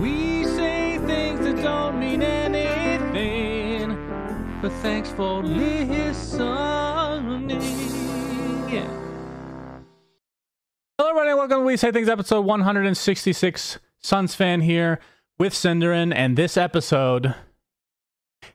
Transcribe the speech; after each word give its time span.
We 0.00 0.44
say 0.44 0.98
things 1.06 1.40
that 1.40 1.62
don't 1.62 2.00
mean 2.00 2.22
anything, 2.22 3.90
but 4.62 4.72
thanks 4.80 5.10
for 5.10 5.42
listening. 5.42 6.50
Yeah. 8.70 8.88
Hello, 10.98 11.10
everybody. 11.10 11.34
Welcome 11.34 11.60
to 11.60 11.64
We 11.64 11.76
Say 11.76 11.92
Things, 11.92 12.08
episode 12.08 12.40
166. 12.46 13.78
SUNSfan 14.02 14.62
here 14.62 14.98
with 15.38 15.52
syndereN, 15.52 16.14
and 16.14 16.38
this 16.38 16.56
episode 16.56 17.34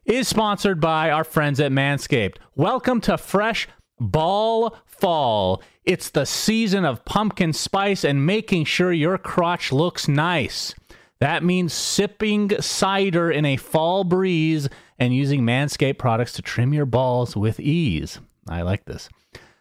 is 0.06 0.28
sponsored 0.28 0.82
by 0.82 1.12
our 1.12 1.24
friends 1.24 1.60
at 1.60 1.72
Manscaped. 1.72 2.38
Welcome 2.56 3.00
to 3.02 3.18
Fresh 3.18 3.68
Ball 4.00 4.76
Fall. 4.86 5.62
It's 5.84 6.10
the 6.10 6.26
season 6.26 6.84
of 6.84 7.06
pumpkin 7.06 7.54
spice 7.54 8.04
and 8.04 8.26
making 8.26 8.66
sure 8.66 8.92
your 8.92 9.20
crotch 9.20 9.72
looks 9.72 10.08
nice. 10.08 10.74
That 11.20 11.44
means 11.44 11.74
sipping 11.74 12.62
cider 12.62 13.32
in 13.32 13.46
a 13.46 13.58
fall 13.58 14.04
breeze 14.04 14.70
and 15.00 15.16
using 15.16 15.42
Manscaped 15.42 15.98
products 15.98 16.34
to 16.34 16.42
trim 16.42 16.74
your 16.74 16.86
balls 16.86 17.36
with 17.36 17.60
ease. 17.60 18.20
I 18.48 18.62
like 18.62 18.86
this. 18.86 19.10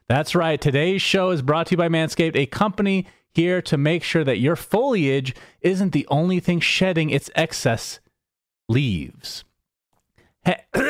That's 0.08 0.34
right. 0.34 0.60
Today's 0.60 1.02
show 1.02 1.30
is 1.30 1.42
brought 1.42 1.66
to 1.68 1.72
you 1.72 1.76
by 1.76 1.88
Manscaped, 1.88 2.36
a 2.36 2.46
company 2.46 3.06
here 3.32 3.60
to 3.62 3.76
make 3.76 4.02
sure 4.02 4.24
that 4.24 4.38
your 4.38 4.56
foliage 4.56 5.34
isn't 5.60 5.92
the 5.92 6.06
only 6.10 6.40
thing 6.40 6.60
shedding 6.60 7.10
its 7.10 7.30
excess 7.34 8.00
leaves. 8.68 9.44
He- 10.44 10.54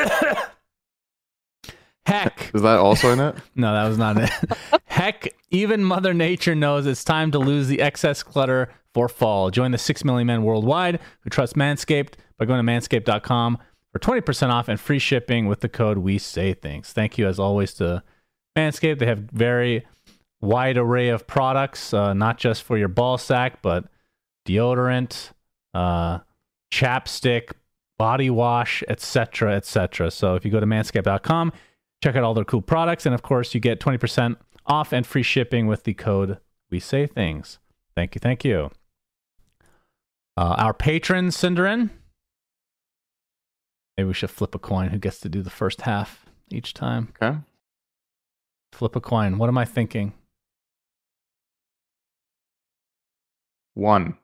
Heck, 2.07 2.53
Is 2.55 2.63
that 2.63 2.79
also 2.79 3.11
in 3.13 3.19
it? 3.19 3.35
no, 3.57 3.73
that 3.75 3.89
was 3.89 3.99
not 3.99 4.17
it. 4.17 4.31
Heck, 4.85 5.35
even 5.51 5.83
Mother 5.83 6.15
Nature 6.15 6.55
knows 6.55 6.87
it's 6.87 7.03
time 7.03 7.33
to 7.33 7.39
lose 7.41 7.67
the 7.67 7.81
excess 7.81 8.23
clutter 8.23 8.73
for 8.97 9.11
fall. 9.11 9.51
Join 9.51 9.73
the 9.73 9.79
6 9.79 10.05
million 10.05 10.27
men 10.27 10.43
worldwide 10.43 10.99
who 11.21 11.29
trust 11.29 11.55
Manscaped 11.55 12.15
by 12.39 12.47
going 12.47 12.65
to 12.65 12.73
manscaped.com 12.73 13.59
for 13.93 13.99
20% 13.99 14.49
off 14.49 14.69
and 14.69 14.81
free 14.81 14.99
shipping 14.99 15.45
with 15.47 15.61
the 15.61 15.69
code 15.69 15.99
We 15.99 16.17
Say 16.17 16.55
Things. 16.55 16.95
Thank 16.95 17.19
you, 17.19 17.29
as 17.29 17.39
always, 17.39 17.75
to 17.75 18.03
Manscaped. 18.57 18.99
They 18.99 19.05
have 19.05 19.19
very 19.19 19.87
wide 20.41 20.79
array 20.79 21.11
of 21.11 21.27
products, 21.27 21.93
uh, 21.93 22.15
not 22.15 22.39
just 22.39 22.63
for 22.63 22.79
your 22.79 22.89
ball 22.89 23.19
sack, 23.19 23.61
but 23.61 23.85
deodorant, 24.49 25.33
uh, 25.75 26.21
chapstick, 26.73 27.51
body 27.99 28.31
wash, 28.31 28.83
etc., 28.89 29.57
etc. 29.57 30.11
So 30.11 30.37
if 30.37 30.45
you 30.47 30.51
go 30.51 30.59
to 30.59 30.67
manscaped.com, 30.67 31.53
check 32.03 32.17
out 32.17 32.25
all 32.25 32.33
their 32.33 32.47
cool 32.47 32.63
products, 32.63 33.05
and 33.05 33.15
of 33.15 33.21
course, 33.21 33.53
you 33.53 33.61
get 33.61 33.79
20% 33.79 34.37
off 34.65 34.95
and 34.95 35.07
free 35.07 35.23
shipping 35.23 35.67
with 35.67 35.85
the 35.85 35.93
code 35.93 36.39
We 36.71 36.81
Say 36.81 37.07
Things. 37.07 37.59
Thank 37.95 38.15
you, 38.15 38.21
thank 38.21 38.43
you. 38.43 38.71
Uh, 40.37 40.55
our 40.59 40.75
patron, 40.75 41.29
syndereN. 41.29 41.91
Maybe 43.97 44.09
we 44.09 44.15
should 44.15 44.31
flip 44.31 44.55
a 44.55 44.59
coin. 44.59 44.91
Who 44.91 44.99
gets 44.99 45.21
to 45.21 45.29
do 45.29 45.43
the 45.43 45.51
first 45.51 45.83
half 45.83 46.27
each 46.51 46.75
time? 46.75 47.15
Okay. 47.23 47.39
Flip 48.73 48.95
a 48.95 49.01
coin. 49.01 49.39
What 49.39 49.49
am 49.49 49.57
I 49.57 49.65
thinking? 49.65 50.13
One. 53.73 54.19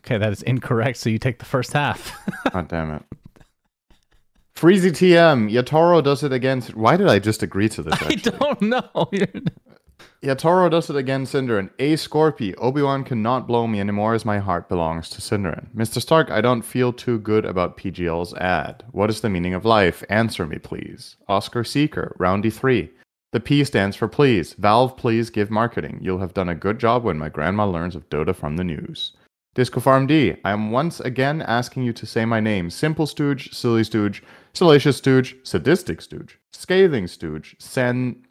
Okay, 0.00 0.18
that 0.18 0.32
is 0.32 0.42
incorrect. 0.42 0.98
So 0.98 1.10
you 1.10 1.18
take 1.18 1.38
the 1.38 1.44
first 1.44 1.72
half. 1.72 2.16
God 2.52 2.68
damn 2.68 2.92
it. 2.92 3.02
Freezy 4.56 4.90
TM. 4.90 5.50
Yatoro 5.50 6.02
does 6.02 6.22
it 6.22 6.32
again. 6.32 6.60
Why 6.74 6.96
did 6.96 7.08
I 7.08 7.18
just 7.18 7.42
agree 7.42 7.68
to 7.70 7.82
this? 7.82 8.00
I 8.00 8.14
don't 8.14 8.62
know. 8.62 9.10
You're- 10.20 10.34
Yatoro 10.34 10.70
does 10.70 10.88
it 10.90 10.96
again, 10.96 11.24
syndereN. 11.24 11.70
A 11.78 11.94
Scorpy. 11.94 12.54
Obi-Wan 12.58 13.04
cannot 13.04 13.46
blow 13.46 13.66
me 13.66 13.80
anymore 13.80 14.14
as 14.14 14.24
my 14.24 14.38
heart 14.38 14.68
belongs 14.68 15.08
to 15.10 15.20
syndereN. 15.20 15.68
Mr. 15.74 16.00
Stark, 16.00 16.30
I 16.30 16.40
don't 16.40 16.62
feel 16.62 16.92
too 16.92 17.18
good 17.18 17.44
about 17.44 17.76
PGL's 17.76 18.34
ad. 18.34 18.84
What 18.92 19.10
is 19.10 19.20
the 19.20 19.30
meaning 19.30 19.54
of 19.54 19.64
life? 19.64 20.04
Answer 20.08 20.46
me, 20.46 20.58
please. 20.58 21.16
Oscar 21.28 21.64
Seeker. 21.64 22.14
Roundy 22.18 22.50
3. 22.50 22.90
The 23.32 23.40
P 23.40 23.64
stands 23.64 23.96
for 23.96 24.08
please. 24.08 24.52
Valve, 24.54 24.96
please 24.96 25.30
give 25.30 25.50
marketing. 25.50 25.98
You'll 26.02 26.18
have 26.18 26.34
done 26.34 26.50
a 26.50 26.54
good 26.54 26.78
job 26.78 27.02
when 27.02 27.18
my 27.18 27.30
grandma 27.30 27.66
learns 27.66 27.96
of 27.96 28.08
Dota 28.10 28.36
from 28.36 28.56
the 28.56 28.64
news. 28.64 29.12
Disco 29.54 29.80
Farm 29.80 30.06
D. 30.06 30.36
I 30.44 30.52
am 30.52 30.70
once 30.70 31.00
again 31.00 31.42
asking 31.42 31.82
you 31.82 31.92
to 31.94 32.06
say 32.06 32.24
my 32.24 32.40
name. 32.40 32.70
Simple 32.70 33.06
Stooge, 33.06 33.52
Silly 33.52 33.84
Stooge, 33.84 34.22
Salacious 34.54 34.96
Stooge, 34.98 35.36
Sadistic 35.42 36.00
Stooge, 36.00 36.38
Scathing 36.52 37.06
Stooge, 37.06 37.56
Sen... 37.58 38.21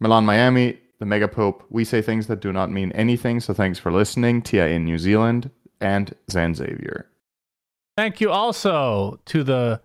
Milan 0.00 0.24
Miami, 0.24 0.78
the 0.98 1.06
Mega 1.06 1.28
Pope. 1.28 1.64
We 1.70 1.84
say 1.84 2.02
things 2.02 2.26
that 2.26 2.40
do 2.40 2.52
not 2.52 2.70
mean 2.70 2.92
anything, 2.92 3.40
so 3.40 3.54
thanks 3.54 3.78
for 3.78 3.92
listening. 3.92 4.42
Tia 4.42 4.68
in 4.68 4.84
New 4.84 4.98
Zealand, 4.98 5.50
and 5.80 6.14
Zan 6.30 6.54
Xavier. 6.54 7.06
Thank 7.96 8.20
you 8.20 8.30
also 8.30 9.20
to 9.26 9.42
the 9.42 9.80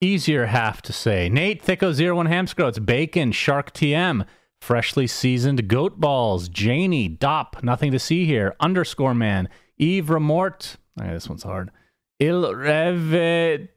easier 0.00 0.46
half 0.46 0.82
to 0.82 0.92
say 0.92 1.28
Nate 1.28 1.62
Thicko01 1.64 2.28
Hamscroats, 2.28 2.84
Bacon, 2.84 3.32
Shark 3.32 3.72
TM, 3.72 4.26
Freshly 4.60 5.06
Seasoned 5.06 5.68
Goat 5.68 6.00
Balls, 6.00 6.48
Janie, 6.48 7.08
Dop, 7.08 7.62
Nothing 7.62 7.92
to 7.92 7.98
See 7.98 8.26
Here, 8.26 8.56
Underscore 8.60 9.14
Man, 9.14 9.48
Eve 9.76 10.10
Remort. 10.10 10.76
Oh 10.98 11.04
okay, 11.04 11.12
this 11.12 11.28
one's 11.28 11.44
hard. 11.44 11.70
Il 12.18 12.52
Reve 12.54 13.68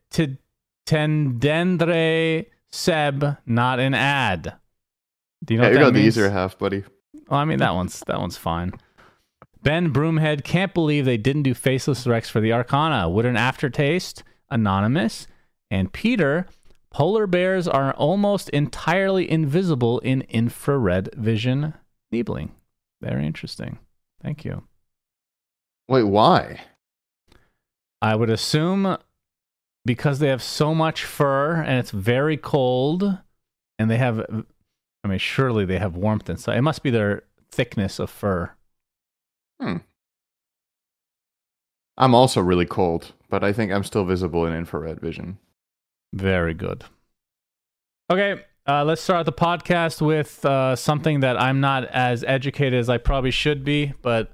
Tendendre 0.88 2.46
Seb, 2.72 3.38
not 3.46 3.80
an 3.80 3.94
ad. 3.94 4.56
Do 5.44 5.54
you 5.54 5.60
know 5.60 5.68
Yeah, 5.68 5.70
what 5.70 5.80
you 5.80 5.86
got 5.86 5.94
the 5.94 6.02
easier 6.02 6.30
half, 6.30 6.58
buddy. 6.58 6.84
Well, 7.28 7.40
I 7.40 7.46
mean 7.46 7.60
that 7.60 7.74
one's 7.76 8.02
that 8.08 8.20
one's 8.20 8.38
fine. 8.38 8.74
Ben 9.64 9.94
Broomhead 9.94 10.44
can't 10.44 10.74
believe 10.74 11.06
they 11.06 11.18
didn't 11.18 11.44
do 11.44 11.54
Faceless 11.54 12.08
Rex 12.08 12.30
for 12.30 12.42
the 12.42 12.52
Arcana. 12.54 13.10
Would 13.10 13.26
an 13.26 13.38
aftertaste? 13.38 14.24
Anonymous 14.50 15.28
and 15.70 15.94
Peter. 15.94 16.46
Polar 16.92 17.26
bears 17.26 17.70
are 17.70 17.94
almost 17.94 18.50
entirely 18.50 19.30
invisible 19.30 20.00
in 20.00 20.24
infrared 20.24 21.10
vision 21.16 21.74
Niebling. 22.12 22.52
Very 23.02 23.26
interesting. 23.26 23.80
Thank 24.22 24.44
you. 24.44 24.64
Wait, 25.88 26.04
why? 26.04 26.60
I 28.02 28.16
would 28.16 28.30
assume 28.30 28.98
because 29.86 30.20
they 30.20 30.28
have 30.28 30.44
so 30.44 30.76
much 30.76 31.06
fur 31.06 31.56
and 31.56 31.80
it's 31.80 31.92
very 31.92 32.36
cold, 32.36 33.20
and 33.80 33.90
they 33.90 33.98
have, 33.98 34.26
I 35.04 35.08
mean, 35.08 35.20
surely 35.20 35.66
they 35.66 35.80
have 35.80 35.96
warmth 35.96 36.30
inside. 36.30 36.58
It 36.58 36.62
must 36.62 36.84
be 36.84 36.90
their 36.90 37.24
thickness 37.52 38.00
of 38.00 38.10
fur. 38.10 38.52
Hmm. 39.60 39.78
I'm 41.98 42.16
also 42.16 42.42
really 42.42 42.66
cold, 42.66 43.14
but 43.30 43.44
I 43.44 43.54
think 43.54 43.72
I'm 43.72 43.84
still 43.84 44.06
visible 44.06 44.46
in 44.46 44.54
infrared 44.54 45.00
vision. 45.00 45.38
Very 46.14 46.54
good. 46.54 46.84
Okay, 48.12 48.44
uh, 48.68 48.84
let's 48.84 49.02
start 49.02 49.26
the 49.26 49.32
podcast 49.32 50.02
with 50.06 50.44
uh, 50.46 50.76
something 50.76 51.22
that 51.22 51.40
I'm 51.40 51.60
not 51.62 51.86
as 51.86 52.24
educated 52.24 52.80
as 52.80 52.90
I 52.90 52.98
probably 52.98 53.32
should 53.32 53.64
be. 53.64 53.94
But 54.02 54.32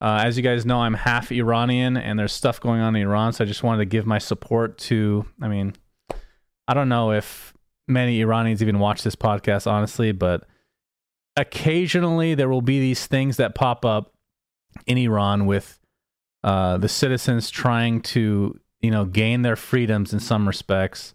uh, 0.00 0.20
as 0.24 0.36
you 0.36 0.42
guys 0.42 0.66
know, 0.66 0.80
I'm 0.80 0.94
half 0.94 1.32
Iranian 1.32 1.96
and 1.96 2.18
there's 2.18 2.32
stuff 2.32 2.60
going 2.60 2.80
on 2.80 2.94
in 2.96 3.02
Iran. 3.02 3.32
So 3.32 3.44
I 3.44 3.46
just 3.46 3.62
wanted 3.62 3.78
to 3.78 3.86
give 3.86 4.06
my 4.06 4.18
support 4.18 4.78
to, 4.78 5.26
I 5.40 5.48
mean, 5.48 5.74
I 6.68 6.74
don't 6.74 6.88
know 6.88 7.12
if 7.12 7.54
many 7.88 8.20
Iranians 8.20 8.62
even 8.62 8.78
watch 8.78 9.02
this 9.02 9.16
podcast, 9.16 9.70
honestly, 9.70 10.12
but 10.12 10.46
occasionally 11.36 12.34
there 12.34 12.48
will 12.48 12.62
be 12.62 12.80
these 12.80 13.06
things 13.06 13.36
that 13.36 13.54
pop 13.54 13.84
up 13.84 14.14
in 14.86 14.98
Iran 14.98 15.46
with 15.46 15.78
uh, 16.44 16.78
the 16.78 16.88
citizens 16.88 17.50
trying 17.50 18.00
to, 18.00 18.58
you 18.80 18.90
know, 18.90 19.04
gain 19.04 19.42
their 19.42 19.56
freedoms 19.56 20.12
in 20.12 20.20
some 20.20 20.46
respects. 20.46 21.14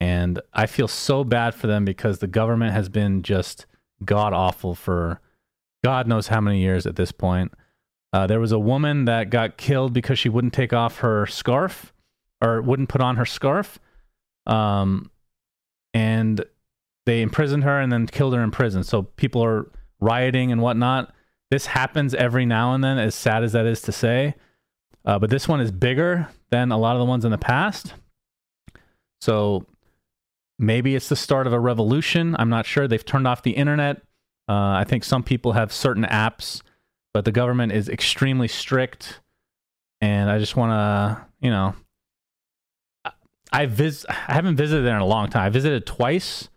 And 0.00 0.40
I 0.52 0.66
feel 0.66 0.88
so 0.88 1.24
bad 1.24 1.54
for 1.54 1.66
them 1.66 1.84
because 1.84 2.18
the 2.18 2.26
government 2.26 2.72
has 2.72 2.88
been 2.88 3.22
just 3.22 3.66
god 4.04 4.32
awful 4.32 4.74
for 4.74 5.20
God 5.82 6.06
knows 6.06 6.28
how 6.28 6.40
many 6.40 6.60
years 6.60 6.86
at 6.86 6.96
this 6.96 7.12
point. 7.12 7.52
Uh, 8.12 8.26
there 8.26 8.40
was 8.40 8.52
a 8.52 8.58
woman 8.58 9.04
that 9.04 9.30
got 9.30 9.56
killed 9.56 9.92
because 9.92 10.18
she 10.18 10.28
wouldn't 10.28 10.54
take 10.54 10.72
off 10.72 10.98
her 10.98 11.26
scarf 11.26 11.92
or 12.40 12.62
wouldn't 12.62 12.88
put 12.88 13.00
on 13.00 13.16
her 13.16 13.26
scarf. 13.26 13.78
Um, 14.46 15.10
and 15.98 16.44
they 17.06 17.22
imprisoned 17.22 17.64
her 17.64 17.80
and 17.80 17.90
then 17.90 18.06
killed 18.06 18.32
her 18.32 18.40
in 18.40 18.52
prison. 18.52 18.84
So 18.84 19.02
people 19.02 19.42
are 19.42 19.68
rioting 19.98 20.52
and 20.52 20.62
whatnot. 20.62 21.12
this 21.50 21.66
happens 21.66 22.14
every 22.14 22.46
now 22.46 22.74
and 22.74 22.84
then, 22.84 22.98
as 22.98 23.16
sad 23.16 23.42
as 23.42 23.52
that 23.52 23.66
is 23.66 23.82
to 23.82 23.90
say. 23.90 24.34
Uh, 25.04 25.18
but 25.18 25.28
this 25.28 25.48
one 25.48 25.60
is 25.60 25.72
bigger 25.72 26.28
than 26.50 26.70
a 26.70 26.78
lot 26.78 26.94
of 26.94 27.00
the 27.00 27.04
ones 27.04 27.24
in 27.24 27.32
the 27.32 27.38
past. 27.38 27.94
So 29.20 29.66
maybe 30.58 30.94
it's 30.94 31.08
the 31.08 31.16
start 31.16 31.48
of 31.48 31.52
a 31.52 31.58
revolution. 31.58 32.36
I'm 32.38 32.50
not 32.50 32.64
sure. 32.64 32.86
They've 32.86 33.04
turned 33.04 33.26
off 33.26 33.42
the 33.42 33.56
internet. 33.56 33.96
Uh, 34.48 34.78
I 34.78 34.84
think 34.86 35.02
some 35.02 35.24
people 35.24 35.52
have 35.52 35.72
certain 35.72 36.04
apps, 36.04 36.62
but 37.12 37.24
the 37.24 37.32
government 37.32 37.72
is 37.72 37.88
extremely 37.88 38.46
strict. 38.46 39.20
And 40.00 40.30
I 40.30 40.38
just 40.38 40.54
want 40.54 40.70
to, 40.70 41.26
you 41.40 41.50
know, 41.50 41.74
I 43.52 43.66
vis- 43.66 44.06
I 44.08 44.32
haven't 44.32 44.56
visited 44.56 44.84
there 44.84 44.96
in 44.96 45.02
a 45.02 45.06
long 45.06 45.30
time. 45.30 45.44
I 45.44 45.48
visited 45.50 45.86
twice, 45.86 46.48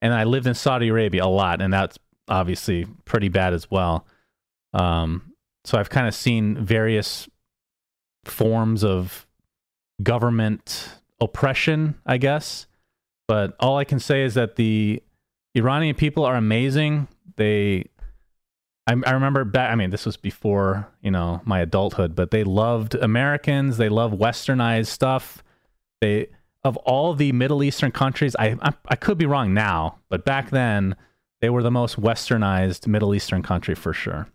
and 0.00 0.14
I 0.14 0.24
lived 0.24 0.46
in 0.46 0.54
Saudi 0.54 0.88
Arabia 0.88 1.24
a 1.24 1.26
lot, 1.26 1.60
and 1.60 1.72
that's 1.72 1.98
obviously 2.28 2.86
pretty 3.04 3.28
bad 3.28 3.52
as 3.54 3.70
well. 3.70 4.06
Um, 4.72 5.32
so 5.64 5.78
I've 5.78 5.90
kind 5.90 6.06
of 6.06 6.14
seen 6.14 6.64
various 6.64 7.28
forms 8.24 8.84
of 8.84 9.26
government 10.02 11.00
oppression, 11.20 11.96
I 12.06 12.18
guess. 12.18 12.66
But 13.26 13.54
all 13.60 13.76
I 13.76 13.84
can 13.84 13.98
say 13.98 14.24
is 14.24 14.34
that 14.34 14.56
the 14.56 15.02
Iranian 15.54 15.94
people 15.94 16.24
are 16.24 16.36
amazing. 16.36 17.08
They, 17.36 17.86
I, 18.86 18.94
I 19.04 19.10
remember 19.12 19.44
back. 19.44 19.70
I 19.70 19.74
mean, 19.74 19.90
this 19.90 20.06
was 20.06 20.16
before 20.16 20.88
you 21.02 21.10
know 21.10 21.42
my 21.44 21.60
adulthood, 21.60 22.14
but 22.14 22.30
they 22.30 22.44
loved 22.44 22.94
Americans. 22.94 23.76
They 23.76 23.88
love 23.88 24.12
Westernized 24.12 24.86
stuff. 24.86 25.42
They 26.00 26.28
of 26.68 26.76
all 26.78 27.14
the 27.14 27.32
Middle 27.32 27.62
Eastern 27.64 27.90
countries, 27.90 28.36
I, 28.38 28.56
I, 28.60 28.72
I 28.88 28.96
could 28.96 29.16
be 29.16 29.26
wrong 29.26 29.54
now, 29.54 29.98
but 30.10 30.24
back 30.24 30.50
then 30.50 30.94
they 31.40 31.48
were 31.48 31.62
the 31.62 31.70
most 31.70 31.98
westernized 31.98 32.86
Middle 32.86 33.14
Eastern 33.14 33.42
country 33.42 33.74
for 33.74 33.94
sure. 33.94 34.28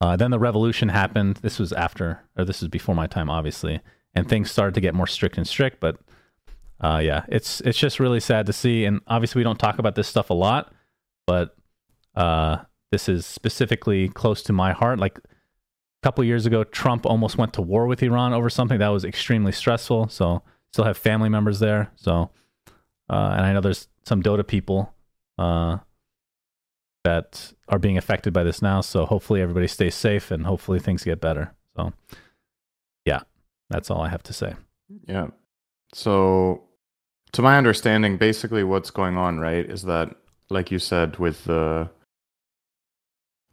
Uh, 0.00 0.16
then 0.16 0.30
the 0.30 0.38
revolution 0.38 0.88
happened. 0.88 1.36
This 1.36 1.58
was 1.58 1.72
after, 1.72 2.22
or 2.36 2.44
this 2.44 2.60
was 2.60 2.68
before 2.68 2.94
my 2.94 3.06
time, 3.06 3.28
obviously, 3.28 3.80
and 4.14 4.28
things 4.28 4.50
started 4.50 4.74
to 4.74 4.80
get 4.80 4.94
more 4.94 5.06
strict 5.06 5.36
and 5.36 5.46
strict. 5.46 5.80
But 5.80 5.98
uh, 6.80 7.00
yeah, 7.04 7.24
it's 7.28 7.60
it's 7.60 7.78
just 7.78 8.00
really 8.00 8.18
sad 8.18 8.46
to 8.46 8.52
see. 8.52 8.84
And 8.84 9.00
obviously, 9.06 9.38
we 9.40 9.44
don't 9.44 9.58
talk 9.58 9.78
about 9.78 9.94
this 9.94 10.08
stuff 10.08 10.30
a 10.30 10.34
lot, 10.34 10.72
but 11.26 11.54
uh, 12.16 12.56
this 12.90 13.08
is 13.08 13.26
specifically 13.26 14.08
close 14.08 14.42
to 14.44 14.52
my 14.52 14.72
heart. 14.72 14.98
Like 14.98 15.18
a 15.18 16.02
couple 16.02 16.24
years 16.24 16.46
ago, 16.46 16.64
Trump 16.64 17.06
almost 17.06 17.38
went 17.38 17.52
to 17.52 17.62
war 17.62 17.86
with 17.86 18.02
Iran 18.02 18.32
over 18.32 18.50
something 18.50 18.78
that 18.78 18.88
was 18.88 19.04
extremely 19.04 19.52
stressful. 19.52 20.08
So 20.08 20.42
still 20.72 20.84
have 20.84 20.96
family 20.96 21.28
members 21.28 21.58
there. 21.60 21.90
So, 21.96 22.30
uh, 23.10 23.34
and 23.36 23.46
I 23.46 23.52
know 23.52 23.60
there's 23.60 23.88
some 24.04 24.22
Dota 24.22 24.46
people 24.46 24.92
uh, 25.38 25.78
that 27.04 27.52
are 27.68 27.78
being 27.78 27.98
affected 27.98 28.32
by 28.32 28.42
this 28.42 28.62
now. 28.62 28.80
So 28.80 29.04
hopefully 29.04 29.42
everybody 29.42 29.66
stays 29.66 29.94
safe 29.94 30.30
and 30.30 30.46
hopefully 30.46 30.78
things 30.78 31.04
get 31.04 31.20
better. 31.20 31.52
So, 31.76 31.92
yeah, 33.04 33.20
that's 33.70 33.90
all 33.90 34.00
I 34.02 34.08
have 34.08 34.22
to 34.24 34.32
say. 34.32 34.54
Yeah. 35.06 35.28
So, 35.94 36.62
to 37.32 37.42
my 37.42 37.56
understanding, 37.56 38.18
basically 38.18 38.62
what's 38.62 38.90
going 38.90 39.16
on, 39.16 39.38
right, 39.38 39.64
is 39.64 39.82
that, 39.84 40.14
like 40.50 40.70
you 40.70 40.78
said, 40.78 41.18
with 41.18 41.44
the 41.44 41.88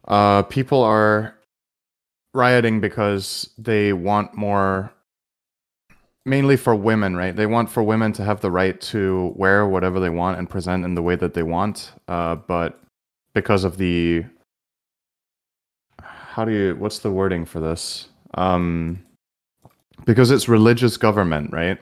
uh, 0.06 0.42
people 0.44 0.82
are 0.82 1.34
rioting 2.34 2.80
because 2.80 3.50
they 3.56 3.92
want 3.92 4.34
more 4.34 4.92
mainly 6.26 6.56
for 6.56 6.74
women, 6.74 7.16
right? 7.16 7.34
They 7.34 7.46
want 7.46 7.70
for 7.70 7.82
women 7.82 8.12
to 8.14 8.24
have 8.24 8.40
the 8.40 8.50
right 8.50 8.80
to 8.82 9.32
wear 9.36 9.66
whatever 9.66 10.00
they 10.00 10.10
want 10.10 10.38
and 10.38 10.48
present 10.48 10.84
in 10.84 10.94
the 10.94 11.02
way 11.02 11.16
that 11.16 11.34
they 11.34 11.42
want. 11.42 11.92
Uh, 12.08 12.36
but 12.36 12.80
because 13.34 13.64
of 13.64 13.76
the 13.78 14.24
how 16.00 16.44
do 16.44 16.52
you 16.52 16.76
what's 16.76 17.00
the 17.00 17.10
wording 17.10 17.44
for 17.44 17.60
this? 17.60 18.08
Um, 18.34 19.04
because 20.04 20.30
it's 20.30 20.48
religious 20.48 20.96
government, 20.96 21.52
right? 21.52 21.78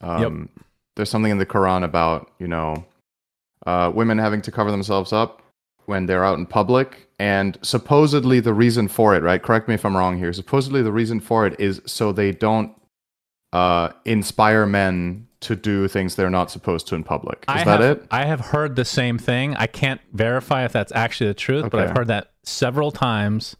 Um, 0.00 0.50
yep. 0.56 0.66
There's 0.96 1.10
something 1.10 1.32
in 1.32 1.38
the 1.38 1.46
Quran 1.46 1.84
about 1.84 2.30
you 2.38 2.48
know 2.48 2.84
uh, 3.66 3.90
women 3.94 4.18
having 4.18 4.42
to 4.42 4.52
cover 4.52 4.70
themselves 4.70 5.12
up 5.12 5.42
when 5.86 6.06
they're 6.06 6.24
out 6.24 6.38
in 6.38 6.46
public, 6.46 7.08
and 7.18 7.58
supposedly 7.62 8.40
the 8.40 8.54
reason 8.54 8.88
for 8.88 9.14
it, 9.14 9.22
right? 9.22 9.42
Correct 9.42 9.68
me 9.68 9.74
if 9.74 9.84
I'm 9.84 9.96
wrong 9.96 10.16
here. 10.18 10.32
Supposedly 10.32 10.82
the 10.82 10.92
reason 10.92 11.20
for 11.20 11.46
it 11.46 11.58
is 11.60 11.80
so 11.86 12.10
they 12.12 12.32
don't 12.32 12.74
uh, 13.54 13.92
inspire 14.04 14.66
men 14.66 15.28
to 15.38 15.54
do 15.54 15.86
things 15.86 16.16
they're 16.16 16.28
not 16.28 16.50
supposed 16.50 16.88
to 16.88 16.96
in 16.96 17.04
public. 17.04 17.44
Is 17.48 17.54
I 17.54 17.64
that 17.64 17.80
have, 17.80 17.98
it? 17.98 18.06
I 18.10 18.24
have 18.24 18.40
heard 18.40 18.76
the 18.76 18.84
same 18.84 19.16
thing. 19.16 19.54
I 19.54 19.66
can't 19.68 20.00
verify 20.12 20.64
if 20.64 20.72
that's 20.72 20.92
actually 20.92 21.28
the 21.28 21.34
truth, 21.34 21.64
okay. 21.64 21.68
but 21.70 21.80
I've 21.80 21.96
heard 21.96 22.08
that 22.08 22.32
several 22.42 22.90
times, 22.90 23.54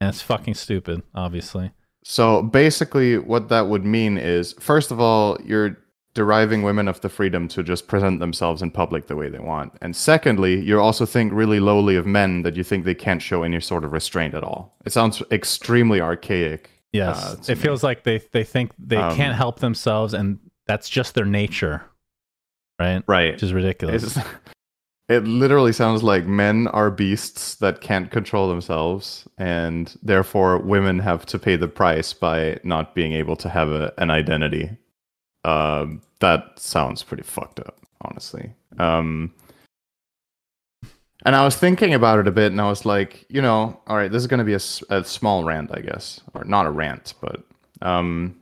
and 0.00 0.10
it's 0.10 0.20
fucking 0.20 0.54
stupid, 0.54 1.02
obviously. 1.14 1.72
So 2.04 2.42
basically, 2.42 3.18
what 3.18 3.48
that 3.48 3.68
would 3.68 3.84
mean 3.84 4.18
is, 4.18 4.52
first 4.60 4.90
of 4.90 5.00
all, 5.00 5.38
you're 5.42 5.78
deriving 6.12 6.62
women 6.62 6.88
of 6.88 7.00
the 7.00 7.08
freedom 7.08 7.48
to 7.48 7.62
just 7.62 7.86
present 7.86 8.20
themselves 8.20 8.60
in 8.60 8.70
public 8.70 9.06
the 9.06 9.16
way 9.16 9.28
they 9.28 9.38
want. 9.38 9.72
And 9.80 9.94
secondly, 9.96 10.60
you 10.60 10.80
also 10.80 11.06
think 11.06 11.32
really 11.32 11.60
lowly 11.60 11.96
of 11.96 12.06
men 12.06 12.42
that 12.42 12.56
you 12.56 12.64
think 12.64 12.84
they 12.84 12.94
can't 12.94 13.22
show 13.22 13.44
any 13.44 13.60
sort 13.60 13.84
of 13.84 13.92
restraint 13.92 14.34
at 14.34 14.42
all. 14.42 14.76
It 14.84 14.92
sounds 14.92 15.22
extremely 15.30 16.00
archaic 16.00 16.77
Yes, 16.92 17.24
uh, 17.24 17.36
it 17.42 17.48
me. 17.48 17.54
feels 17.62 17.82
like 17.82 18.02
they 18.02 18.18
they 18.32 18.44
think 18.44 18.72
they 18.78 18.96
um, 18.96 19.14
can't 19.14 19.36
help 19.36 19.60
themselves, 19.60 20.14
and 20.14 20.38
that's 20.66 20.88
just 20.88 21.14
their 21.14 21.26
nature, 21.26 21.82
right? 22.78 23.02
Right, 23.06 23.32
which 23.32 23.42
is 23.42 23.52
ridiculous. 23.52 24.16
It's, 24.16 24.26
it 25.08 25.24
literally 25.24 25.72
sounds 25.72 26.02
like 26.02 26.26
men 26.26 26.66
are 26.68 26.90
beasts 26.90 27.56
that 27.56 27.80
can't 27.80 28.10
control 28.10 28.48
themselves, 28.48 29.28
and 29.36 29.94
therefore 30.02 30.58
women 30.58 30.98
have 31.00 31.26
to 31.26 31.38
pay 31.38 31.56
the 31.56 31.68
price 31.68 32.12
by 32.12 32.58
not 32.64 32.94
being 32.94 33.12
able 33.12 33.36
to 33.36 33.48
have 33.48 33.68
a, 33.70 33.92
an 33.98 34.10
identity. 34.10 34.70
Um, 35.44 36.02
that 36.20 36.58
sounds 36.58 37.02
pretty 37.02 37.22
fucked 37.22 37.60
up, 37.60 37.80
honestly. 38.02 38.54
Um, 38.78 39.34
and 41.24 41.34
I 41.34 41.44
was 41.44 41.56
thinking 41.56 41.94
about 41.94 42.20
it 42.20 42.28
a 42.28 42.30
bit, 42.30 42.52
and 42.52 42.60
I 42.60 42.68
was 42.68 42.84
like, 42.84 43.26
you 43.28 43.42
know, 43.42 43.80
all 43.86 43.96
right, 43.96 44.10
this 44.10 44.22
is 44.22 44.26
going 44.28 44.38
to 44.38 44.44
be 44.44 44.54
a, 44.54 44.60
a, 44.90 45.04
small 45.04 45.44
rant, 45.44 45.70
I 45.72 45.80
guess, 45.80 46.20
or 46.34 46.44
not 46.44 46.66
a 46.66 46.70
rant, 46.70 47.14
but 47.20 47.44
um. 47.82 48.36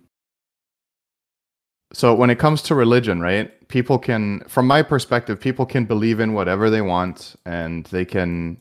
So 1.93 2.15
when 2.15 2.31
it 2.31 2.39
comes 2.39 2.63
to 2.63 2.75
religion, 2.75 3.21
right? 3.21 3.53
People 3.69 3.99
can, 3.99 4.41
from 4.49 4.67
my 4.67 4.83
perspective, 4.83 5.41
people 5.41 5.65
can 5.65 5.85
believe 5.85 6.21
in 6.21 6.35
whatever 6.35 6.69
they 6.69 6.83
want, 6.83 7.37
and 7.47 7.87
they 7.87 8.05
can, 8.05 8.59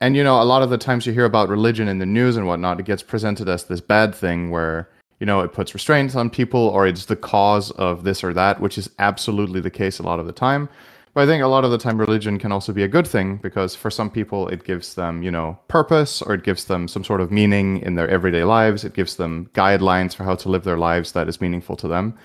and 0.00 0.16
you 0.16 0.22
know, 0.22 0.42
a 0.42 0.44
lot 0.44 0.62
of 0.62 0.68
the 0.68 0.76
times 0.76 1.06
you 1.06 1.12
hear 1.12 1.24
about 1.24 1.48
religion 1.48 1.88
in 1.88 1.98
the 1.98 2.06
news 2.06 2.36
and 2.36 2.46
whatnot, 2.46 2.80
it 2.80 2.86
gets 2.86 3.02
presented 3.02 3.48
as 3.48 3.64
this 3.64 3.80
bad 3.80 4.14
thing 4.14 4.50
where 4.50 4.90
you 5.20 5.24
know 5.24 5.40
it 5.40 5.54
puts 5.54 5.72
restraints 5.72 6.14
on 6.14 6.28
people, 6.28 6.68
or 6.68 6.86
it's 6.86 7.06
the 7.06 7.16
cause 7.16 7.70
of 7.72 8.04
this 8.04 8.22
or 8.22 8.34
that, 8.34 8.60
which 8.60 8.76
is 8.76 8.90
absolutely 8.98 9.60
the 9.60 9.70
case 9.70 9.98
a 9.98 10.02
lot 10.02 10.20
of 10.20 10.26
the 10.26 10.32
time. 10.32 10.68
But 11.16 11.22
I 11.22 11.26
think 11.28 11.42
a 11.42 11.46
lot 11.46 11.64
of 11.64 11.70
the 11.70 11.78
time 11.78 11.98
religion 11.98 12.38
can 12.38 12.52
also 12.52 12.74
be 12.74 12.82
a 12.82 12.88
good 12.88 13.06
thing 13.06 13.38
because 13.38 13.74
for 13.74 13.90
some 13.90 14.10
people 14.10 14.48
it 14.48 14.64
gives 14.64 14.96
them, 14.96 15.22
you 15.22 15.30
know, 15.30 15.58
purpose 15.66 16.20
or 16.20 16.34
it 16.34 16.42
gives 16.42 16.66
them 16.66 16.86
some 16.86 17.04
sort 17.04 17.22
of 17.22 17.32
meaning 17.32 17.78
in 17.78 17.94
their 17.94 18.06
everyday 18.06 18.44
lives. 18.44 18.84
It 18.84 18.92
gives 18.92 19.16
them 19.16 19.48
guidelines 19.54 20.14
for 20.14 20.24
how 20.24 20.34
to 20.34 20.50
live 20.50 20.64
their 20.64 20.76
lives 20.76 21.12
that 21.12 21.26
is 21.26 21.40
meaningful 21.40 21.74
to 21.76 21.88
them. 21.88 22.18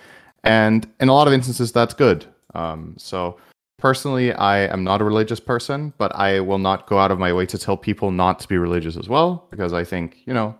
And 0.43 0.85
in 0.99 1.07
a 1.07 1.13
lot 1.13 1.27
of 1.27 1.33
instances, 1.33 1.71
that's 1.71 1.93
good. 1.93 2.25
Um, 2.53 2.95
so 2.97 3.37
personally, 3.79 4.33
I 4.33 4.65
am 4.65 4.83
not 4.83 4.99
a 4.99 5.05
religious 5.05 5.39
person, 5.39 5.93
but 5.97 6.13
I 6.13 6.41
will 6.41 6.59
not 6.59 6.85
go 6.85 6.99
out 6.99 7.11
of 7.11 7.17
my 7.17 7.31
way 7.31 7.45
to 7.45 7.57
tell 7.57 7.77
people 7.77 8.11
not 8.11 8.41
to 8.41 8.47
be 8.49 8.57
religious 8.57 8.97
as 8.97 9.07
well 9.07 9.47
because 9.51 9.71
I 9.71 9.85
think, 9.85 10.17
you 10.25 10.33
know, 10.33 10.53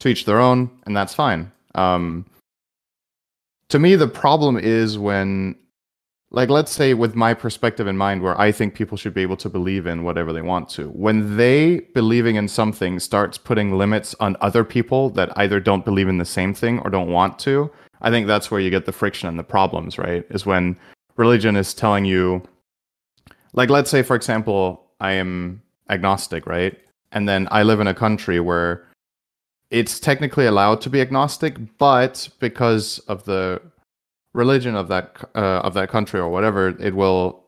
to 0.00 0.08
each 0.08 0.24
their 0.24 0.40
own, 0.40 0.68
and 0.84 0.96
that's 0.96 1.14
fine. 1.14 1.52
Um, 1.76 2.26
to 3.68 3.78
me, 3.78 3.94
the 3.94 4.08
problem 4.08 4.56
is 4.58 4.98
when 4.98 5.54
like 6.30 6.50
let's 6.50 6.72
say 6.72 6.92
with 6.92 7.14
my 7.14 7.32
perspective 7.32 7.86
in 7.86 7.96
mind 7.96 8.22
where 8.22 8.38
i 8.40 8.52
think 8.52 8.74
people 8.74 8.96
should 8.96 9.14
be 9.14 9.22
able 9.22 9.36
to 9.36 9.48
believe 9.48 9.86
in 9.86 10.04
whatever 10.04 10.32
they 10.32 10.42
want 10.42 10.68
to. 10.68 10.88
When 10.90 11.36
they 11.36 11.80
believing 11.94 12.36
in 12.36 12.48
something 12.48 13.00
starts 13.00 13.38
putting 13.38 13.78
limits 13.78 14.14
on 14.20 14.36
other 14.40 14.64
people 14.64 15.10
that 15.10 15.36
either 15.36 15.60
don't 15.60 15.84
believe 15.84 16.08
in 16.08 16.18
the 16.18 16.24
same 16.24 16.54
thing 16.54 16.80
or 16.80 16.90
don't 16.90 17.10
want 17.10 17.38
to 17.40 17.70
i 18.02 18.10
think 18.10 18.26
that's 18.26 18.50
where 18.50 18.60
you 18.60 18.70
get 18.70 18.86
the 18.86 18.92
friction 18.92 19.28
and 19.28 19.38
the 19.38 19.44
problems 19.44 19.98
right? 19.98 20.24
Is 20.30 20.46
when 20.46 20.76
religion 21.16 21.56
is 21.56 21.74
telling 21.74 22.04
you 22.04 22.42
like 23.54 23.70
let's 23.70 23.90
say 23.90 24.02
for 24.02 24.16
example 24.16 24.84
i 25.00 25.12
am 25.12 25.62
agnostic 25.88 26.46
right? 26.46 26.76
And 27.12 27.26
then 27.28 27.48
i 27.50 27.62
live 27.62 27.80
in 27.80 27.86
a 27.86 27.94
country 27.94 28.38
where 28.40 28.84
it's 29.70 30.00
technically 30.00 30.46
allowed 30.46 30.80
to 30.82 30.90
be 30.90 31.00
agnostic 31.00 31.56
but 31.78 32.28
because 32.38 32.98
of 33.00 33.24
the 33.24 33.60
religion 34.38 34.74
of 34.76 34.86
that 34.88 35.16
uh, 35.34 35.66
of 35.66 35.74
that 35.74 35.88
country 35.90 36.18
or 36.20 36.30
whatever, 36.30 36.68
it 36.80 36.94
will 36.94 37.44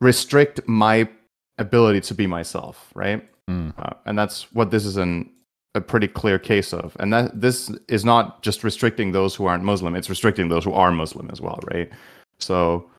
restrict 0.00 0.60
my 0.66 1.08
ability 1.58 2.00
to 2.00 2.14
be 2.14 2.26
myself, 2.26 2.90
right? 2.94 3.20
Mm. 3.48 3.72
Uh, 3.78 3.94
and 4.04 4.18
that's 4.18 4.52
what 4.52 4.70
this 4.70 4.84
is 4.84 4.96
an 4.96 5.30
a 5.74 5.80
pretty 5.80 6.08
clear 6.08 6.38
case 6.38 6.74
of. 6.74 6.96
And 7.00 7.12
that 7.12 7.40
this 7.40 7.70
is 7.88 8.04
not 8.04 8.42
just 8.42 8.62
restricting 8.62 9.12
those 9.12 9.34
who 9.34 9.46
aren't 9.46 9.64
Muslim; 9.64 9.94
it's 9.94 10.10
restricting 10.10 10.48
those 10.48 10.64
who 10.64 10.74
are 10.74 10.90
Muslim 10.90 11.30
as 11.30 11.40
well, 11.40 11.60
right? 11.72 11.88
So 12.38 12.90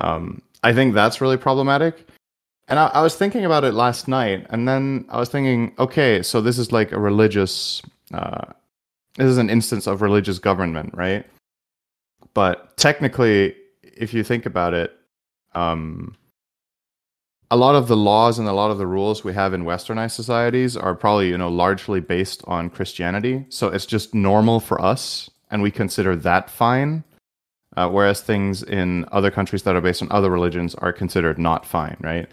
um, 0.00 0.40
I 0.62 0.72
think 0.72 0.94
that's 0.94 1.20
really 1.20 1.36
problematic. 1.36 2.08
And 2.68 2.78
I, 2.78 2.86
I 2.98 3.02
was 3.02 3.16
thinking 3.16 3.44
about 3.44 3.64
it 3.64 3.74
last 3.74 4.08
night, 4.08 4.46
and 4.50 4.68
then 4.68 5.04
I 5.08 5.18
was 5.18 5.28
thinking, 5.28 5.74
okay, 5.78 6.22
so 6.22 6.40
this 6.40 6.58
is 6.58 6.70
like 6.70 6.92
a 6.92 6.98
religious, 6.98 7.82
uh, 8.14 8.46
this 9.16 9.26
is 9.26 9.38
an 9.38 9.50
instance 9.50 9.86
of 9.88 10.00
religious 10.00 10.38
government, 10.38 10.94
right? 10.94 11.26
But 12.34 12.76
technically, 12.76 13.54
if 13.82 14.14
you 14.14 14.24
think 14.24 14.46
about 14.46 14.74
it, 14.74 14.92
um, 15.54 16.16
a 17.52 17.56
lot 17.56 17.74
of 17.74 17.86
the 17.86 17.96
laws 17.96 18.38
and 18.38 18.48
a 18.48 18.52
lot 18.54 18.70
of 18.70 18.78
the 18.78 18.86
rules 18.86 19.22
we 19.22 19.34
have 19.34 19.52
in 19.52 19.64
westernized 19.64 20.12
societies 20.12 20.74
are 20.74 20.94
probably 20.94 21.28
you 21.28 21.36
know 21.36 21.50
largely 21.50 22.00
based 22.00 22.42
on 22.46 22.70
christianity. 22.70 23.44
So 23.50 23.68
it's 23.68 23.84
just 23.84 24.14
normal 24.14 24.58
for 24.58 24.80
us 24.80 25.30
and 25.50 25.62
we 25.62 25.70
consider 25.70 26.16
that 26.16 26.48
fine 26.48 27.04
uh, 27.76 27.90
whereas 27.90 28.22
things 28.22 28.62
in 28.62 29.04
other 29.12 29.30
countries 29.30 29.64
that 29.64 29.76
are 29.76 29.82
based 29.82 30.00
on 30.00 30.10
other 30.10 30.30
religions 30.30 30.74
are 30.76 30.94
considered 30.94 31.38
not 31.38 31.66
fine 31.66 31.98
right? 32.00 32.26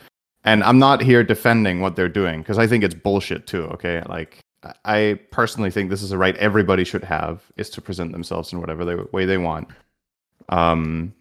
And 0.45 0.63
i'm 0.63 0.79
not 0.79 1.01
here 1.01 1.23
defending 1.25 1.81
what 1.81 1.97
they're 1.97 2.07
doing 2.07 2.39
because 2.39 2.57
i 2.57 2.65
think 2.65 2.85
it's 2.85 2.95
bullshit 2.95 3.45
too 3.45 3.63
okay? 3.75 4.01
Like 4.07 4.39
i 4.85 5.19
personally 5.31 5.69
think 5.69 5.89
this 5.89 6.01
is 6.01 6.13
a 6.13 6.17
right 6.17 6.37
everybody 6.37 6.85
should 6.85 7.03
have 7.03 7.43
is 7.57 7.69
to 7.71 7.81
present 7.81 8.13
themselves 8.13 8.53
in 8.53 8.61
whatever 8.61 8.85
they, 8.85 8.95
way 9.11 9.25
they 9.25 9.37
want 9.37 9.67
um 10.49 11.13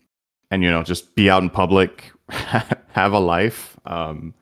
and 0.51 0.63
you 0.63 0.71
know 0.71 0.83
just 0.83 1.15
be 1.15 1.29
out 1.29 1.43
in 1.43 1.51
public 1.51 2.13
have 2.31 3.13
a 3.13 3.19
life. 3.19 3.77
Um 3.87 4.35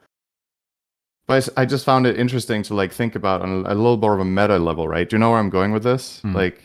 but 1.27 1.49
I 1.57 1.65
just 1.65 1.85
found 1.85 2.07
it 2.07 2.19
interesting 2.19 2.63
to 2.65 2.75
like 2.75 2.93
think 2.93 3.17
about 3.17 3.43
on 3.43 3.67
a, 3.67 3.73
a 3.73 3.75
little 3.75 3.97
more 3.97 4.15
of 4.15 4.21
a 4.21 4.25
meta 4.25 4.59
level 4.59 4.87
right? 4.89 5.09
Do 5.09 5.17
you 5.17 5.21
know 5.21 5.31
where 5.31 5.41
i'm 5.41 5.51
going 5.51 5.73
with 5.73 5.83
this? 5.83 6.21
Hmm. 6.21 6.35
like 6.35 6.63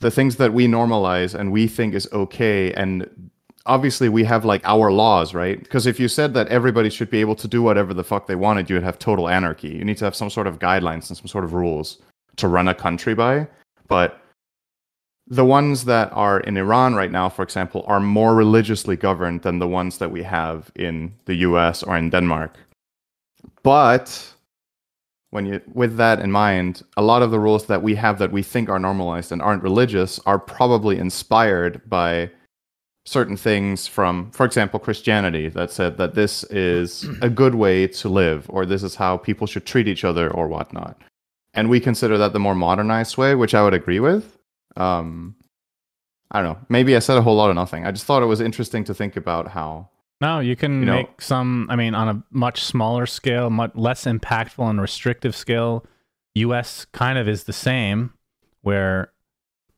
the 0.00 0.10
things 0.10 0.36
that 0.36 0.54
we 0.54 0.66
normalize 0.66 1.34
and 1.34 1.52
we 1.52 1.66
think 1.66 1.92
is 1.92 2.08
okay 2.12 2.72
and 2.72 3.30
obviously 3.66 4.08
we 4.08 4.24
have 4.24 4.46
like 4.46 4.62
our 4.64 4.90
laws 4.90 5.34
right? 5.34 5.62
Because 5.62 5.86
if 5.86 6.00
you 6.00 6.08
said 6.08 6.32
that 6.34 6.48
everybody 6.48 6.88
should 6.88 7.10
be 7.10 7.20
able 7.20 7.36
to 7.36 7.48
do 7.48 7.62
whatever 7.62 7.92
the 7.92 8.04
fuck 8.04 8.26
they 8.26 8.34
wanted 8.34 8.70
you 8.70 8.76
would 8.76 8.82
have 8.82 8.98
total 8.98 9.28
anarchy. 9.28 9.68
You 9.68 9.84
need 9.84 9.98
to 9.98 10.04
have 10.06 10.16
some 10.16 10.30
sort 10.30 10.46
of 10.46 10.58
guidelines 10.58 11.08
and 11.08 11.16
some 11.18 11.26
sort 11.26 11.44
of 11.44 11.52
rules 11.52 11.98
to 12.36 12.48
run 12.48 12.68
a 12.68 12.74
country 12.74 13.14
by. 13.14 13.46
But 13.88 14.20
the 15.30 15.44
ones 15.44 15.84
that 15.84 16.12
are 16.12 16.40
in 16.40 16.56
Iran 16.56 16.96
right 16.96 17.12
now, 17.12 17.28
for 17.28 17.42
example, 17.42 17.84
are 17.86 18.00
more 18.00 18.34
religiously 18.34 18.96
governed 18.96 19.42
than 19.42 19.60
the 19.60 19.68
ones 19.68 19.98
that 19.98 20.10
we 20.10 20.24
have 20.24 20.72
in 20.74 21.14
the 21.26 21.36
US 21.36 21.84
or 21.84 21.96
in 21.96 22.10
Denmark. 22.10 22.58
But 23.62 24.34
when 25.30 25.46
you 25.46 25.60
with 25.72 25.96
that 25.98 26.18
in 26.18 26.32
mind, 26.32 26.82
a 26.96 27.02
lot 27.02 27.22
of 27.22 27.30
the 27.30 27.38
rules 27.38 27.66
that 27.66 27.82
we 27.82 27.94
have 27.94 28.18
that 28.18 28.32
we 28.32 28.42
think 28.42 28.68
are 28.68 28.80
normalized 28.80 29.30
and 29.30 29.40
aren't 29.40 29.62
religious 29.62 30.18
are 30.26 30.38
probably 30.38 30.98
inspired 30.98 31.80
by 31.88 32.30
certain 33.06 33.36
things 33.36 33.86
from 33.86 34.30
for 34.32 34.44
example 34.44 34.80
Christianity 34.80 35.48
that 35.48 35.70
said 35.70 35.96
that 35.96 36.14
this 36.14 36.44
is 36.44 37.06
a 37.22 37.30
good 37.30 37.54
way 37.54 37.86
to 37.86 38.08
live 38.08 38.46
or 38.48 38.66
this 38.66 38.82
is 38.82 38.96
how 38.96 39.16
people 39.16 39.46
should 39.46 39.64
treat 39.64 39.86
each 39.86 40.04
other 40.04 40.28
or 40.28 40.48
whatnot. 40.48 41.00
And 41.54 41.70
we 41.70 41.78
consider 41.78 42.18
that 42.18 42.32
the 42.32 42.40
more 42.40 42.54
modernized 42.54 43.16
way, 43.16 43.36
which 43.36 43.54
I 43.54 43.62
would 43.62 43.74
agree 43.74 44.00
with. 44.00 44.39
Um, 44.76 45.36
I 46.30 46.42
don't 46.42 46.52
know. 46.54 46.66
Maybe 46.68 46.94
I 46.94 47.00
said 47.00 47.16
a 47.18 47.22
whole 47.22 47.36
lot 47.36 47.50
of 47.50 47.56
nothing. 47.56 47.84
I 47.86 47.90
just 47.90 48.04
thought 48.06 48.22
it 48.22 48.26
was 48.26 48.40
interesting 48.40 48.84
to 48.84 48.94
think 48.94 49.16
about 49.16 49.48
how. 49.48 49.88
No, 50.20 50.38
you 50.40 50.54
can 50.54 50.80
You 50.80 50.86
know- 50.86 50.96
make 50.96 51.20
some. 51.22 51.66
I 51.70 51.76
mean, 51.76 51.94
on 51.94 52.08
a 52.08 52.22
much 52.30 52.62
smaller 52.62 53.06
scale, 53.06 53.50
much 53.50 53.72
less 53.74 54.04
impactful 54.04 54.68
and 54.68 54.80
restrictive 54.80 55.34
scale. 55.34 55.84
U.S. 56.34 56.84
kind 56.92 57.18
of 57.18 57.28
is 57.28 57.44
the 57.44 57.52
same, 57.52 58.12
where 58.62 59.12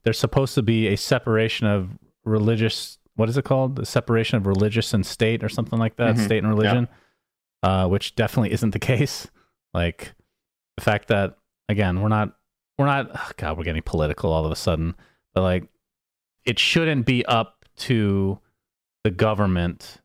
there's 0.02 0.18
supposed 0.18 0.54
to 0.56 0.62
be 0.62 0.88
a 0.88 0.96
separation 0.96 1.66
of 1.66 1.90
religious. 2.25 2.99
What 3.14 3.28
is 3.28 3.37
it 3.38 3.44
called? 3.44 3.76
The 3.76 3.87
separation 3.87 4.37
of 4.37 4.46
religious 4.46 4.92
and 4.92 5.06
state, 5.06 5.42
or 5.42 5.49
something 5.49 5.78
like 5.78 5.96
that. 5.96 6.16
Mhm. 6.16 6.25
State 6.25 6.38
and 6.38 6.49
religion, 6.49 6.88
uh, 7.62 7.88
which 7.88 8.14
definitely 8.16 8.52
isn't 8.52 8.70
the 8.72 8.78
case. 8.92 9.28
Like 9.72 10.12
the 10.76 10.82
fact 10.82 11.08
that 11.08 11.37
again, 11.68 12.02
we're 12.02 12.08
not, 12.08 12.37
we're 12.78 12.86
not. 12.86 13.10
oh 13.14 13.30
God, 13.36 13.56
we're 13.56 13.64
getting 13.64 13.82
political 13.82 14.32
all 14.32 14.44
of 14.44 14.52
a 14.52 14.56
sudden. 14.56 14.94
But 15.34 15.42
like, 15.42 15.68
it 16.44 16.58
shouldn't 16.58 17.06
be 17.06 17.24
up 17.26 17.64
to 17.76 18.38
the 19.04 19.10
government 19.10 20.00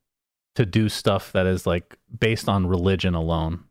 to 0.55 0.65
do 0.65 0.89
stuff 0.89 1.31
that 1.33 1.45
is 1.45 1.67
like 1.67 1.97
based 2.19 2.49
on 2.49 2.65
religion 2.65 3.13
alone 3.13 3.63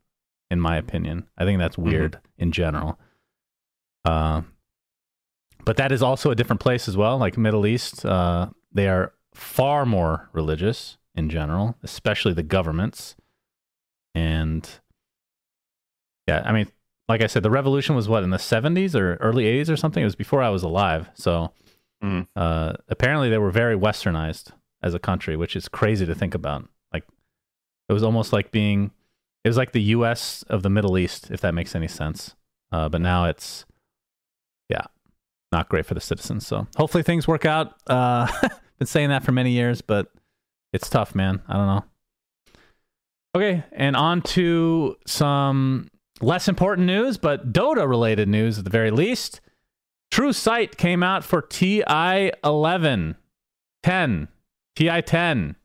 in 0.51 0.61
my 0.61 0.77
opinion 0.77 1.27
i 1.37 1.45
think 1.45 1.59
that's 1.59 1.77
weird 1.77 2.21
in 2.39 2.53
general 2.53 2.99
uh, 4.05 4.43
but 5.65 5.77
that 5.77 5.91
is 5.91 6.01
also 6.01 6.31
a 6.31 6.37
different 6.37 6.61
place 6.61 6.87
as 6.87 6.97
well 6.97 7.19
like 7.19 7.37
middle 7.37 7.67
east 7.67 8.07
uh, 8.07 8.49
they 8.73 8.89
are 8.89 9.13
far 9.35 9.85
more 9.85 10.29
religious 10.33 10.97
in 11.17 11.29
general 11.29 11.77
especially 11.83 12.33
the 12.33 12.43
governments 12.45 13.17
and 14.15 14.81
yeah 16.29 16.43
i 16.47 16.53
mean 16.53 16.69
like 17.09 17.23
i 17.23 17.27
said 17.27 17.43
the 17.43 17.51
revolution 17.51 17.95
was 17.95 18.09
what 18.09 18.23
in 18.25 18.31
the 18.31 18.37
70s 18.39 18.95
or 18.95 19.15
early 19.17 19.45
80s 19.45 19.71
or 19.71 19.77
something? 19.77 20.03
It 20.03 20.07
was 20.07 20.17
before 20.17 20.43
i 20.43 20.49
was 20.49 20.63
alive. 20.63 21.09
So 21.15 21.53
Mhm. 22.05 22.27
uh, 22.37 22.75
apparently 22.89 23.31
they 23.31 23.39
were 23.39 23.51
very 23.51 23.75
westernized 23.77 24.53
as 24.83 24.93
a 24.93 24.99
country 24.99 25.35
which 25.37 25.57
is 25.57 25.67
crazy 25.69 26.05
to 26.05 26.15
think 26.15 26.35
about. 26.35 26.69
Like 26.93 27.05
it 27.89 27.93
was 27.95 28.03
almost 28.03 28.33
like 28.33 28.51
being 28.51 28.91
it 29.45 29.49
was 29.49 29.57
like 29.57 29.73
the 29.73 29.81
us 29.83 30.43
of 30.45 30.63
the 30.63 30.69
middle 30.71 30.99
east 30.99 31.31
if 31.31 31.41
that 31.41 31.55
makes 31.55 31.75
any 31.75 31.89
sense. 31.89 32.35
Uh, 32.73 32.89
but 32.89 33.01
now 33.01 33.25
it's 33.27 33.65
yeah 34.69 34.85
not 35.53 35.69
great 35.69 35.87
for 35.87 35.95
the 35.95 36.01
citizens. 36.01 36.47
So 36.47 36.67
hopefully 36.77 37.03
things 37.05 37.27
work 37.29 37.45
out. 37.45 37.75
Uh, 37.87 38.27
been 38.79 38.87
saying 38.87 39.09
that 39.09 39.23
for 39.25 39.33
many 39.33 39.53
years 39.53 39.81
but 39.81 40.13
it's 40.73 40.91
tough 40.91 41.15
man. 41.15 41.41
I 41.49 41.55
don't 41.55 41.67
know. 41.67 41.85
Okay 43.35 43.65
and 43.73 43.97
on 43.97 44.21
to 44.23 44.97
some 45.07 45.89
less 46.21 46.49
important 46.49 46.87
news 46.87 47.19
but 47.19 47.53
dota 47.53 47.89
related 47.89 48.29
news 48.29 48.59
at 48.59 48.65
the 48.65 48.71
very 48.71 48.91
least 48.91 49.41
true 50.11 50.33
sight 50.33 50.77
came 50.77 51.03
out 51.03 51.23
for 51.25 51.43
ti 51.43 51.83
11 52.45 53.17
10 53.83 54.29
ti 54.75 55.03
10 55.03 55.57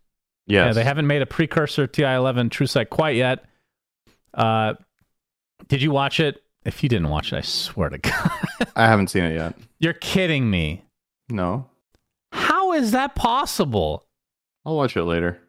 Yes. 0.48 0.65
yeah, 0.65 0.74
they 0.74 0.84
haven't 0.84 1.08
made 1.08 1.22
a 1.22 1.25
precursor 1.25 1.88
TI-11 1.88 2.51
True 2.51 2.65
Sight 2.67 2.89
quite 2.89 3.15
yet. 3.15 3.46
Uh, 4.34 4.74
did 5.70 5.81
you 5.81 5.91
watch 5.91 6.20
it? 6.20 6.41
If 6.65 6.84
you 6.84 6.89
didn't 6.89 7.08
watch 7.10 7.31
it, 7.31 7.38
I 7.38 7.41
swear 7.41 7.89
to 7.89 7.98
God, 8.00 8.31
I 8.75 8.88
haven't 8.88 9.10
seen 9.12 9.24
it 9.24 9.36
yet. 9.36 9.55
you're 9.79 9.93
kidding 9.93 10.50
me. 10.50 10.84
No. 11.29 11.70
How 12.34 12.74
is 12.74 12.91
that 12.91 13.15
possible? 13.15 14.05
I'll 14.65 14.75
watch 14.75 14.98
it 14.98 15.03
later. 15.03 15.39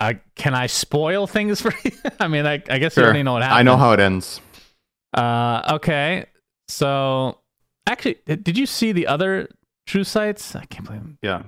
Uh, 0.00 0.14
can 0.36 0.54
I 0.54 0.66
spoil 0.66 1.26
things 1.26 1.60
for 1.60 1.72
you? 1.84 1.90
I 2.20 2.28
mean, 2.28 2.46
I, 2.46 2.54
I 2.54 2.78
guess 2.78 2.96
you 2.96 3.00
Sure. 3.00 3.04
already 3.04 3.22
know 3.22 3.32
what 3.34 3.42
happens. 3.42 3.58
I 3.58 3.62
know 3.62 3.76
how 3.76 3.92
it 3.92 4.00
ends. 4.00 4.40
Uh, 5.14 5.62
okay, 5.76 6.26
so 6.68 7.38
actually, 7.86 8.18
did 8.26 8.56
you 8.58 8.66
see 8.66 8.92
the 8.92 9.06
other 9.06 9.48
True 9.86 10.04
Sights? 10.04 10.54
I 10.54 10.64
can't 10.66 10.84
believe. 10.86 11.00
Them. 11.02 11.18
Yeah. 11.22 11.42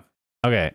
Okay. 0.45 0.73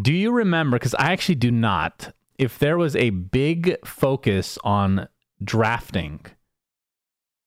Do 0.00 0.12
you 0.12 0.30
remember? 0.32 0.78
Because 0.78 0.94
I 0.94 1.12
actually 1.12 1.36
do 1.36 1.50
not. 1.50 2.12
If 2.38 2.58
there 2.58 2.76
was 2.76 2.94
a 2.96 3.10
big 3.10 3.76
focus 3.86 4.58
on 4.64 5.08
drafting 5.42 6.20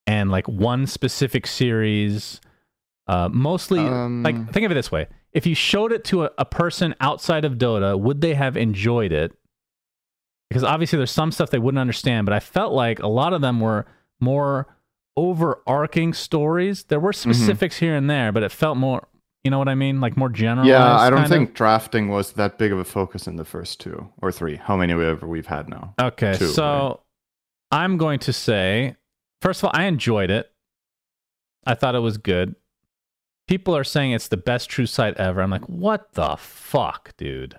and 0.07 0.31
like 0.31 0.47
one 0.47 0.87
specific 0.87 1.45
series, 1.45 2.39
uh, 3.07 3.29
mostly 3.31 3.79
Um, 3.79 4.23
like 4.23 4.35
think 4.51 4.65
of 4.65 4.71
it 4.71 4.75
this 4.75 4.91
way: 4.91 5.07
if 5.33 5.45
you 5.45 5.55
showed 5.55 5.91
it 5.91 6.03
to 6.05 6.23
a, 6.25 6.31
a 6.37 6.45
person 6.45 6.95
outside 6.99 7.45
of 7.45 7.53
Dota, 7.53 7.99
would 7.99 8.21
they 8.21 8.33
have 8.33 8.57
enjoyed 8.57 9.11
it? 9.11 9.33
Because 10.49 10.63
obviously 10.63 10.97
there's 10.97 11.11
some 11.11 11.31
stuff 11.31 11.49
they 11.49 11.59
wouldn't 11.59 11.79
understand, 11.79 12.25
but 12.25 12.33
I 12.33 12.39
felt 12.39 12.73
like 12.73 12.99
a 12.99 13.07
lot 13.07 13.33
of 13.33 13.41
them 13.41 13.59
were 13.59 13.85
more 14.19 14.67
overarching 15.17 16.13
stories. 16.13 16.83
There 16.85 16.99
were 16.99 17.11
Mm-hmm. 17.11 17.31
specifics 17.31 17.77
here 17.77 17.95
and 17.95 18.09
there, 18.09 18.31
but 18.31 18.43
it 18.43 18.51
felt 18.51 18.77
more, 18.77 19.07
you 19.43 19.51
know 19.51 19.59
what 19.59 19.67
I 19.67 19.75
mean? 19.75 19.99
Like 19.99 20.15
more 20.15 20.29
general. 20.29 20.67
Yeah, 20.67 20.95
I 20.97 21.09
don't 21.09 21.27
think 21.27 21.53
drafting 21.53 22.07
was 22.07 22.33
that 22.33 22.57
big 22.57 22.71
of 22.71 22.79
a 22.79 22.85
focus 22.85 23.27
in 23.27 23.35
the 23.35 23.45
first 23.45 23.79
two 23.79 24.09
or 24.21 24.31
three. 24.31 24.55
How 24.55 24.77
many 24.77 24.93
ever 24.93 25.27
we've 25.27 25.47
had 25.47 25.69
now? 25.69 25.93
Okay, 25.99 26.35
Two, 26.37 26.47
so 26.47 27.01
I'm 27.71 27.97
going 27.97 28.19
to 28.19 28.31
say, 28.33 28.95
first 29.41 29.61
of 29.61 29.65
all, 29.65 29.71
I 29.73 29.83
enjoyed 29.85 30.29
it. 30.31 30.49
I 31.65 31.73
thought 31.75 31.95
it 31.95 31.99
was 31.99 32.17
good. 32.17 32.55
People 33.47 33.75
are 33.75 33.83
saying 33.83 34.11
it's 34.11 34.27
the 34.27 34.37
best 34.37 34.69
true 34.69 34.85
sight 34.85 35.15
ever. 35.17 35.41
I'm 35.41 35.49
like, 35.49 35.67
what 35.69 36.13
the 36.13 36.35
fuck, 36.37 37.15
dude? 37.17 37.55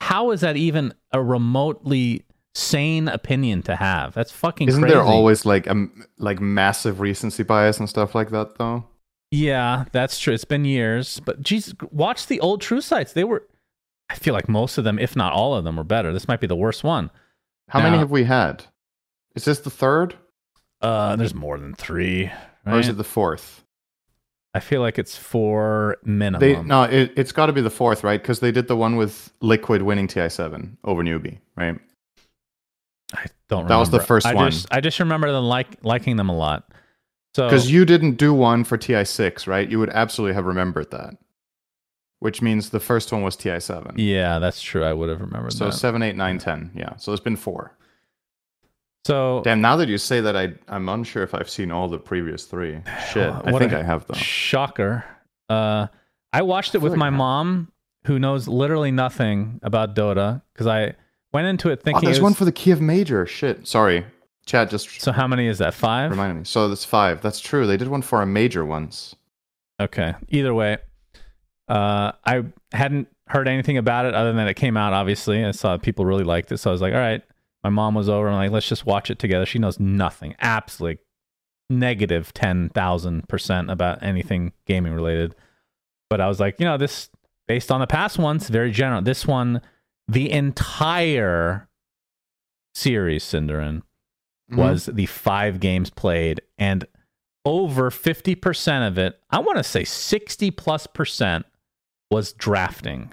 How 0.00 0.30
is 0.30 0.40
that 0.40 0.56
even 0.56 0.94
a 1.12 1.22
remotely 1.22 2.24
sane 2.54 3.08
opinion 3.08 3.62
to 3.64 3.76
have? 3.76 4.14
That's 4.14 4.32
fucking 4.32 4.68
Isn't 4.68 4.80
crazy. 4.82 4.94
there 4.94 5.02
always 5.04 5.44
like 5.44 5.66
a 5.66 5.86
like 6.18 6.40
massive 6.40 7.00
recency 7.00 7.42
bias 7.42 7.78
and 7.78 7.88
stuff 7.88 8.14
like 8.14 8.30
that 8.30 8.56
though? 8.58 8.84
Yeah, 9.30 9.84
that's 9.92 10.18
true. 10.18 10.32
It's 10.32 10.46
been 10.46 10.64
years, 10.64 11.20
but 11.20 11.42
Jesus, 11.42 11.74
watch 11.90 12.26
the 12.28 12.40
old 12.40 12.62
True 12.62 12.80
Sights. 12.80 13.12
They 13.12 13.24
were, 13.24 13.46
I 14.08 14.14
feel 14.14 14.32
like 14.32 14.48
most 14.48 14.78
of 14.78 14.84
them, 14.84 14.98
if 14.98 15.14
not 15.14 15.34
all 15.34 15.54
of 15.54 15.64
them, 15.64 15.76
were 15.76 15.84
better. 15.84 16.14
This 16.14 16.26
might 16.26 16.40
be 16.40 16.46
the 16.46 16.56
worst 16.56 16.82
one. 16.82 17.10
How 17.68 17.82
many 17.82 17.98
have 17.98 18.10
we 18.10 18.24
had? 18.24 18.64
Is 19.34 19.44
this 19.44 19.58
the 19.60 19.68
third 19.68 20.14
Uh, 20.80 21.16
there's 21.16 21.34
more 21.34 21.58
than 21.58 21.74
three. 21.74 22.30
or 22.64 22.78
is 22.80 22.88
it 22.88 22.96
the 22.96 23.04
fourth? 23.04 23.62
I 24.54 24.60
feel 24.60 24.80
like 24.80 24.98
it's 24.98 25.16
four 25.16 25.98
minimum. 26.04 26.40
They 26.40 26.62
no, 26.62 26.84
it, 26.84 27.12
it's 27.16 27.32
got 27.32 27.46
to 27.46 27.52
be 27.52 27.60
the 27.60 27.70
fourth, 27.70 28.02
right? 28.02 28.20
Because 28.20 28.40
they 28.40 28.50
did 28.50 28.66
the 28.66 28.76
one 28.76 28.96
with 28.96 29.32
Liquid 29.40 29.82
winning 29.82 30.08
TI7 30.08 30.76
over 30.84 31.02
Newbee, 31.02 31.38
right? 31.56 31.78
I 33.14 33.26
don't. 33.48 33.64
Remember. 33.64 33.68
That 33.68 33.76
was 33.78 33.90
the 33.90 34.00
first 34.00 34.26
I 34.26 34.34
one. 34.34 34.50
Just, 34.50 34.66
I 34.70 34.80
just 34.80 34.98
remember 34.98 35.30
them 35.32 35.44
like 35.44 35.76
liking 35.82 36.16
them 36.16 36.28
a 36.28 36.36
lot. 36.36 36.70
So 37.36 37.46
Because 37.46 37.70
you 37.70 37.84
didn't 37.84 38.14
do 38.16 38.32
one 38.34 38.64
for 38.64 38.78
TI6, 38.78 39.46
right? 39.46 39.68
You 39.70 39.78
would 39.78 39.90
absolutely 39.90 40.34
have 40.34 40.46
remembered 40.46 40.90
that. 40.90 41.14
Which 42.20 42.42
means 42.42 42.70
the 42.70 42.80
first 42.80 43.12
one 43.12 43.22
was 43.22 43.36
TI7. 43.36 43.92
yeah, 43.96 44.40
that's 44.40 44.60
true. 44.60 44.82
I 44.82 44.92
would 44.92 45.08
have 45.08 45.20
remembered 45.20 45.52
So 45.52 45.66
that. 45.66 45.72
seven, 45.72 46.02
eight, 46.02 46.16
nine, 46.16 46.38
ten. 46.38 46.72
Yeah. 46.74 46.96
So 46.96 47.12
it's 47.12 47.22
been 47.22 47.36
four. 47.36 47.76
So 49.08 49.40
Damn. 49.42 49.60
Now 49.62 49.76
that 49.76 49.88
you 49.88 49.96
say 49.98 50.20
that, 50.20 50.36
I 50.36 50.52
I'm 50.68 50.88
unsure 50.88 51.22
if 51.22 51.34
I've 51.34 51.48
seen 51.48 51.70
all 51.70 51.88
the 51.88 51.98
previous 51.98 52.44
three. 52.44 52.80
Shit. 53.10 53.30
I 53.44 53.58
think 53.58 53.72
I 53.72 53.82
have 53.82 54.06
though. 54.06 54.14
Shocker. 54.14 55.04
Uh, 55.48 55.86
I 56.32 56.42
watched 56.42 56.74
it 56.74 56.78
feel 56.78 56.82
with 56.82 56.92
like 56.92 56.98
my 56.98 57.06
I- 57.06 57.10
mom, 57.10 57.72
who 58.06 58.18
knows 58.18 58.46
literally 58.48 58.90
nothing 58.90 59.60
about 59.62 59.94
Dota, 59.96 60.42
because 60.52 60.66
I 60.66 60.94
went 61.32 61.46
into 61.46 61.70
it 61.70 61.78
Oh, 61.80 61.84
thinking. 61.84 62.04
there's 62.04 62.18
it 62.18 62.22
one 62.22 62.34
for 62.34 62.44
the 62.44 62.52
Kiev 62.52 62.80
Major. 62.82 63.24
Shit. 63.26 63.66
Sorry. 63.66 64.04
Chat 64.46 64.70
just 64.70 65.00
so 65.00 65.12
how 65.12 65.26
many 65.26 65.46
is 65.46 65.58
that? 65.58 65.74
Five. 65.74 66.10
reminded 66.10 66.34
me. 66.38 66.44
So 66.44 66.68
that's 66.68 66.84
five. 66.84 67.20
That's 67.22 67.40
true. 67.40 67.66
They 67.66 67.76
did 67.76 67.88
one 67.88 68.02
for 68.02 68.20
a 68.22 68.26
major 68.26 68.64
once. 68.64 69.14
Okay. 69.80 70.14
Either 70.28 70.52
way, 70.54 70.78
uh, 71.68 72.12
I 72.24 72.44
hadn't 72.72 73.08
heard 73.26 73.46
anything 73.46 73.76
about 73.76 74.06
it 74.06 74.14
other 74.14 74.32
than 74.32 74.48
it 74.48 74.54
came 74.54 74.76
out. 74.76 74.92
Obviously, 74.94 75.44
I 75.44 75.50
saw 75.50 75.76
people 75.76 76.04
really 76.06 76.24
liked 76.24 76.50
it, 76.50 76.58
so 76.58 76.70
I 76.70 76.72
was 76.72 76.80
like, 76.80 76.94
"All 76.94 76.98
right." 76.98 77.22
My 77.64 77.70
mom 77.70 77.94
was 77.94 78.08
over. 78.08 78.28
I'm 78.28 78.34
like, 78.36 78.50
"Let's 78.50 78.68
just 78.68 78.86
watch 78.86 79.10
it 79.10 79.18
together." 79.18 79.44
She 79.46 79.58
knows 79.58 79.80
nothing, 79.80 80.34
absolutely 80.40 81.02
negative 81.70 82.32
ten 82.32 82.68
thousand 82.70 83.28
percent 83.28 83.70
about 83.70 84.02
anything 84.02 84.52
gaming 84.66 84.92
related. 84.92 85.34
But 86.10 86.20
I 86.20 86.28
was 86.28 86.40
like, 86.40 86.58
you 86.60 86.64
know, 86.66 86.76
this 86.78 87.10
based 87.46 87.70
on 87.72 87.80
the 87.80 87.86
past 87.86 88.18
ones, 88.18 88.48
very 88.48 88.70
general. 88.70 89.02
This 89.02 89.26
one, 89.26 89.60
the 90.06 90.30
entire 90.30 91.68
series, 92.74 93.24
syndereN, 93.24 93.82
Mhm. 94.50 94.56
was 94.56 94.86
the 94.86 95.06
five 95.06 95.60
games 95.60 95.90
played 95.90 96.40
and 96.56 96.86
over 97.44 97.90
50% 97.90 98.86
of 98.86 98.98
it 98.98 99.18
i 99.30 99.38
want 99.38 99.56
to 99.58 99.64
say 99.64 99.82
60 99.84 100.50
plus 100.50 100.86
percent 100.86 101.46
was 102.10 102.32
drafting 102.32 103.12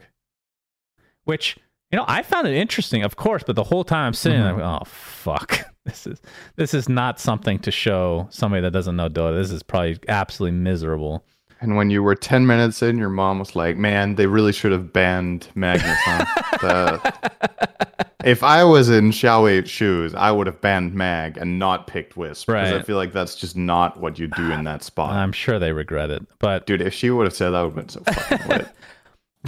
which 1.26 1.58
you 1.96 2.02
know 2.02 2.06
i 2.10 2.22
found 2.22 2.46
it 2.46 2.54
interesting 2.54 3.04
of 3.04 3.16
course 3.16 3.42
but 3.48 3.56
the 3.56 3.64
whole 3.64 3.86
time 3.86 4.08
i'm 4.08 4.14
sitting 4.14 4.42
there 4.42 4.52
mm-hmm. 4.54 4.84
oh 4.84 4.84
fuck 4.86 5.62
this 5.86 6.06
is 6.06 6.22
this 6.58 6.74
is 6.74 6.90
not 6.90 7.22
something 7.22 7.58
to 7.58 7.72
show 7.72 8.28
somebody 8.32 8.62
that 8.62 8.72
doesn't 8.72 8.98
know 8.98 9.08
dota 9.08 9.34
this 9.42 9.50
is 9.50 9.64
probably 9.64 9.98
absolutely 10.10 10.58
miserable 10.60 11.24
And 11.62 11.78
when 11.78 11.90
you 11.90 12.04
were 12.04 12.16
10 12.16 12.46
minutes 12.46 12.82
in, 12.84 12.98
your 12.98 13.10
mom 13.10 13.40
was 13.40 13.56
like, 13.56 13.78
man, 13.78 14.16
they 14.16 14.28
really 14.28 14.52
should 14.52 14.74
have 14.74 14.92
banned 14.92 15.48
Magnus. 15.56 15.98
Huh? 16.04 16.26
The- 16.62 18.06
if 18.26 18.44
I 18.44 18.64
was 18.64 18.90
in 18.90 19.12
xiao8's 19.12 19.70
shoes, 19.70 20.14
I 20.14 20.32
would 20.32 20.48
have 20.48 20.60
banned 20.60 20.94
Mag 20.94 21.38
and 21.38 21.58
not 21.58 21.88
picked 21.88 22.18
Wisp. 22.18 22.48
Because 22.48 22.74
I 22.74 22.82
feel 22.82 22.98
like 22.98 23.14
that's 23.14 23.36
just 23.36 23.56
not 23.56 24.00
what 24.00 24.20
you 24.20 24.28
do 24.28 24.52
in 24.52 24.64
that 24.66 24.84
spot. 24.84 25.14
i'm 25.14 25.32
sure 25.32 25.58
they 25.60 25.72
regret 25.72 26.10
it 26.10 26.24
but 26.40 26.66
Dude, 26.66 26.82
if 26.82 26.94
she 26.94 27.10
would 27.10 27.26
have 27.26 27.36
said 27.36 27.52
that, 27.52 27.62
would 27.62 27.76
have 27.76 27.76
been 27.76 27.90
so 27.90 28.02
fucking 28.04 28.48
lit. 28.50 28.68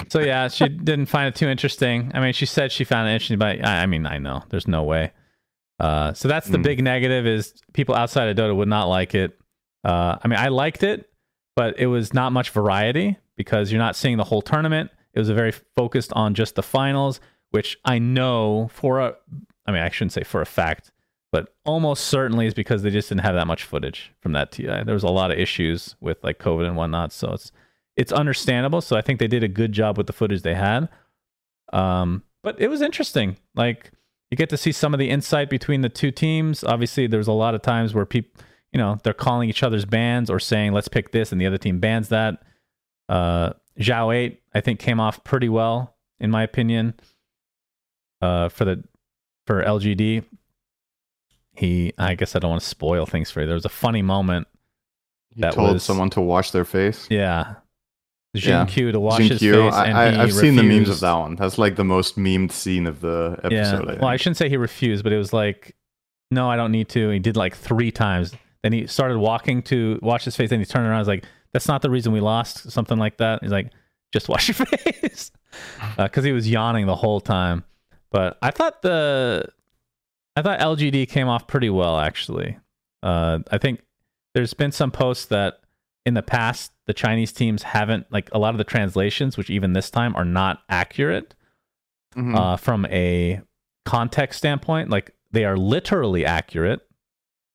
So 0.10 0.20
yeah, 0.20 0.48
she 0.48 0.68
didn't 0.70 1.08
find 1.08 1.27
it 1.27 1.36
too 1.36 1.48
interesting. 1.48 2.12
I 2.13 2.20
mean, 2.20 2.34
she 2.34 2.46
said 2.46 2.72
she 2.72 2.84
found 2.84 3.10
it 3.10 3.13
interesting, 3.13 3.38
but 3.39 3.63
I, 3.66 3.84
I 3.84 3.86
mean, 3.86 4.06
I 4.06 4.18
know 4.18 4.44
there's 4.50 4.68
no 4.68 4.84
way. 4.84 5.12
Uh, 5.80 6.13
so 6.13 6.27
that's 6.27 6.48
the 6.48 6.58
Mm. 6.58 6.63
big 6.63 6.84
negative 6.84 7.27
is 7.27 7.54
people 7.74 7.94
outside 7.96 8.27
of 8.30 8.36
Dota 8.36 8.56
would 8.56 8.68
not 8.68 8.86
like 8.86 9.13
it. 9.13 9.38
Uh, 9.84 10.18
I 10.24 10.27
mean, 10.27 10.39
I 10.39 10.48
liked 10.48 10.84
it, 10.84 11.10
but 11.56 11.77
it 11.80 11.88
was 11.88 12.13
not 12.13 12.32
much 12.32 12.50
variety 12.50 13.18
because 13.36 13.72
you're 13.72 13.80
not 13.80 13.96
seeing 13.96 14.18
the 14.18 14.24
whole 14.24 14.42
tournament. 14.42 14.89
It 15.13 15.20
was 15.20 15.30
a 15.30 15.34
very 15.34 15.51
focused 15.75 16.12
on 16.13 16.34
just 16.34 16.56
the 16.56 16.63
finals, 16.63 17.20
which 17.51 17.77
I 17.86 18.00
know 18.00 18.70
for 18.74 19.00
a, 19.00 19.16
I 19.66 19.72
mean, 19.72 19.82
I 19.82 19.89
shouldn't 19.89 20.13
say 20.13 20.24
for 20.24 20.42
a 20.42 20.46
fact, 20.46 20.92
but 21.32 21.54
almost 21.66 22.06
certainly 22.06 22.48
is 22.48 22.54
because 22.54 22.82
they 22.82 22.89
just 22.89 23.10
didn't 23.10 23.22
have 23.22 23.36
that 23.36 23.48
much 23.48 23.63
footage 23.63 24.12
from 24.22 24.32
that 24.34 24.51
TI. 24.51 24.84
There 24.84 24.94
was 24.96 25.04
a 25.04 25.10
lot 25.10 25.30
of 25.32 25.38
issues 25.38 25.96
with 26.01 26.24
like 26.24 26.39
COVID 26.39 26.65
and 26.67 26.76
whatnot, 26.76 27.12
so 27.13 27.34
it's 27.34 27.52
it's 27.98 28.12
understandable. 28.14 28.80
So 28.82 28.96
I 28.96 29.02
think 29.02 29.20
they 29.20 29.28
did 29.28 29.44
a 29.44 29.48
good 29.50 29.74
job 29.74 29.98
with 29.98 30.08
the 30.08 30.14
footage 30.14 30.44
they 30.44 30.56
had. 30.56 30.88
Um, 31.74 32.24
but 32.44 32.60
it 32.62 32.70
was 32.70 32.82
interesting. 32.82 33.38
Like 33.56 33.92
you 34.32 34.38
get 34.38 34.50
to 34.52 34.58
see 34.58 34.72
some 34.72 34.94
of 34.94 35.00
the 35.00 35.10
insight 35.10 35.50
between 35.50 35.82
the 35.82 35.90
two 35.90 36.12
teams. 36.12 36.64
Obviously, 36.64 37.08
there's 37.08 37.28
a 37.28 37.34
lot 37.34 37.56
of 37.56 37.62
times 37.62 37.94
where 37.94 38.06
people, 38.06 38.42
you 38.72 38.78
know, 38.78 38.98
they're 39.04 39.14
calling 39.14 39.50
each 39.50 39.64
other's 39.64 39.86
bans 39.86 40.30
or 40.30 40.40
saying, 40.40 40.72
"Let's 40.74 40.88
pick 40.88 41.12
this," 41.12 41.32
and 41.32 41.42
the 41.42 41.46
other 41.48 41.58
team 41.58 41.80
bans 41.80 42.10
that. 42.10 42.42
Uh, 43.10 43.54
xiao8, 43.80 44.38
I 44.54 44.62
think, 44.62 44.80
came 44.80 45.00
off 45.00 45.24
pretty 45.24 45.50
well 45.50 45.96
in 46.20 46.30
my 46.32 46.44
opinion. 46.44 46.94
Uh, 48.22 48.50
for 48.50 48.66
the 48.66 48.84
for 49.46 49.64
LGD, 49.64 50.24
he, 51.56 51.94
I 51.98 52.16
guess 52.16 52.36
I 52.36 52.40
don't 52.40 52.50
want 52.52 52.62
to 52.62 52.68
spoil 52.68 53.06
things 53.06 53.32
for 53.32 53.42
you. 53.42 53.46
There 53.46 53.56
was 53.56 53.66
a 53.66 53.70
funny 53.70 54.02
moment. 54.02 54.48
You 55.36 55.42
That 55.42 55.54
told 55.54 55.74
was- 55.74 55.84
someone 55.84 56.10
to 56.12 56.22
wash 56.22 56.52
their 56.52 56.66
face. 56.66 57.08
Yeah. 57.10 57.56
Yeah. 58.34 58.66
XinQ 58.66 58.92
to 58.92 59.00
wash 59.00 59.18
Jin 59.20 59.28
his 59.30 59.40
Q, 59.40 59.54
face. 59.54 59.74
I, 59.74 59.88
and 59.88 59.98
I, 59.98 60.12
he 60.12 60.18
I've 60.18 60.34
seen 60.34 60.56
the 60.56 60.63
memes 60.63 60.90
of 60.90 61.00
that 61.00 61.13
one. 61.13 61.36
That's 61.36 61.58
like 61.58 61.76
the 61.76 61.84
most 61.84 62.18
memed 62.18 62.52
scene 62.52 62.86
of 62.86 63.02
the 63.02 63.40
episode. 63.44 63.86
Yeah. 63.86 63.94
I 63.94 63.96
Well, 63.96 64.06
I 64.08 64.18
shouldn't 64.18 64.38
say 64.38 64.50
he 64.50 64.58
refused, 64.58 65.04
but 65.04 65.13
it 65.13 65.18
was 65.18 65.34
like, 65.34 65.76
no, 66.30 66.50
I 66.50 66.56
don't 66.56 66.72
need 66.72 66.90
to. 66.90 67.10
He 67.10 67.20
did 67.20 67.38
like 67.38 67.56
three 67.56 67.92
times. 67.92 68.34
Then 68.63 68.74
he 68.74 68.86
started 68.88 69.18
walking 69.18 69.62
to 69.63 70.00
wash 70.02 70.26
his 70.26 70.36
face. 70.36 70.50
Then 70.50 70.60
he 70.60 70.66
turned 70.66 70.86
around. 70.86 70.98
I 70.98 71.00
was 71.00 71.08
like, 71.08 71.26
that's 71.54 71.68
not 71.68 71.82
the 71.82 71.90
reason 71.90 72.12
we 72.12 72.20
lost. 72.20 72.70
Something 72.70 72.98
like 72.98 73.18
that. 73.18 73.42
He's 73.42 73.52
like, 73.52 73.72
just 74.13 74.30
wash 74.30 74.50
your 74.50 74.56
face. 74.68 75.32
Because 75.98 76.24
he 76.24 76.32
was 76.32 76.50
yawning 76.50 76.86
the 76.86 76.96
whole 76.96 77.22
time. 77.22 77.63
But 78.12 78.38
I 78.42 78.52
thought 78.52 78.82
the, 78.82 79.48
I 80.36 80.42
thought 80.42 80.60
LGD 80.60 81.10
came 81.10 81.28
off 81.28 81.48
pretty 81.48 81.70
well, 81.70 81.98
actually. 81.98 82.58
Uh, 83.02 83.40
I 83.52 83.58
think 83.58 83.82
there's 84.34 84.54
been 84.54 84.72
some 84.72 84.92
posts 84.92 85.26
that 85.28 85.60
in 86.08 86.13
the 86.13 86.24
past, 86.24 86.72
the 86.88 86.93
Chinese 86.93 87.32
teams 87.34 87.63
haven't, 87.63 88.06
like 88.12 88.30
a 88.32 88.39
lot 88.39 88.54
of 88.54 88.58
the 88.58 88.63
translations, 88.63 89.36
which 89.38 89.50
even 89.50 89.74
this 89.74 89.89
time 89.91 90.15
are 90.15 90.26
not 90.26 90.62
accurate 90.70 91.36
Mhm. 92.15 92.36
uh, 92.36 92.56
from 92.58 92.86
a 92.88 93.41
context 93.86 94.38
standpoint. 94.39 94.89
Like 94.89 95.13
they 95.32 95.43
are 95.46 95.58
literally 95.58 96.26
accurate, 96.26 96.80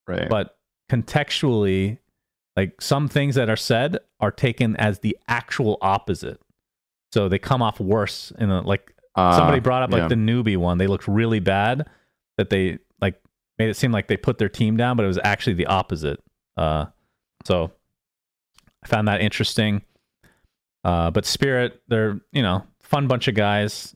right. 0.06 0.28
but 0.28 0.58
contextually, 0.90 1.98
like 2.56 2.80
some 2.80 3.08
things 3.08 3.34
that 3.36 3.48
are 3.48 3.56
said 3.56 3.98
are 4.20 4.30
taken 4.30 4.76
as 4.76 4.98
the 5.00 5.16
actual 5.28 5.78
opposite. 5.80 6.40
So 7.12 7.28
they 7.28 7.38
come 7.38 7.62
off 7.62 7.80
worse. 7.80 8.30
In 8.38 8.50
a, 8.50 8.60
like 8.60 8.94
Uh, 9.14 9.36
somebody 9.36 9.60
brought 9.60 9.82
up 9.82 9.90
like 9.90 10.02
yeah. 10.02 10.08
the 10.08 10.14
Newbee 10.14 10.56
one. 10.56 10.78
They 10.78 10.86
looked 10.86 11.08
really 11.08 11.40
bad. 11.40 11.86
That 12.38 12.48
they 12.50 12.78
like 13.00 13.20
made 13.58 13.68
it 13.70 13.74
seem 13.76 13.92
like 13.92 14.06
they 14.08 14.16
put 14.16 14.38
their 14.38 14.48
team 14.48 14.76
down, 14.76 14.96
but 14.96 15.04
it 15.04 15.08
was 15.08 15.18
actually 15.24 15.54
the 15.54 15.66
opposite. 15.66 16.20
Uh, 16.56 16.86
so 17.44 17.72
I 18.82 18.86
found 18.88 19.08
that 19.08 19.20
interesting. 19.20 19.82
Uh, 20.84 21.10
but 21.10 21.24
Spirit, 21.24 21.80
they're 21.88 22.20
you 22.32 22.42
know 22.42 22.66
fun 22.82 23.06
bunch 23.06 23.28
of 23.28 23.34
guys. 23.34 23.94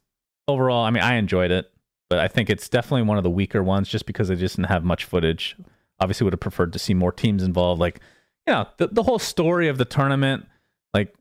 Overall, 0.49 0.85
I 0.85 0.91
mean, 0.91 1.03
I 1.03 1.15
enjoyed 1.17 1.51
it, 1.51 1.71
but 2.09 2.19
I 2.21 2.29
think 2.29 2.49
it's 2.51 2.69
definitely 2.69 3.03
one 3.03 3.19
of 3.19 3.25
the 3.25 3.31
weaker 3.31 3.63
ones 3.63 3.89
just 3.89 4.07
because 4.07 4.29
they 4.29 4.37
just 4.37 4.57
didn't 4.57 4.69
have 4.69 4.85
much 4.85 5.05
footage. 5.05 5.57
Obviously, 5.99 6.25
would 6.25 6.33
have 6.33 6.41
preferred 6.41 6.73
to 6.75 6.79
see 6.79 6.95
more 6.95 7.11
teams 7.11 7.43
involved. 7.43 7.81
Like, 7.81 8.01
you 8.47 8.53
know, 8.53 8.67
the 8.77 8.87
the 8.89 9.03
whole 9.03 9.19
story 9.19 9.67
of 9.69 9.79
the 9.79 9.85
tournament, 9.85 10.47
like 10.95 11.13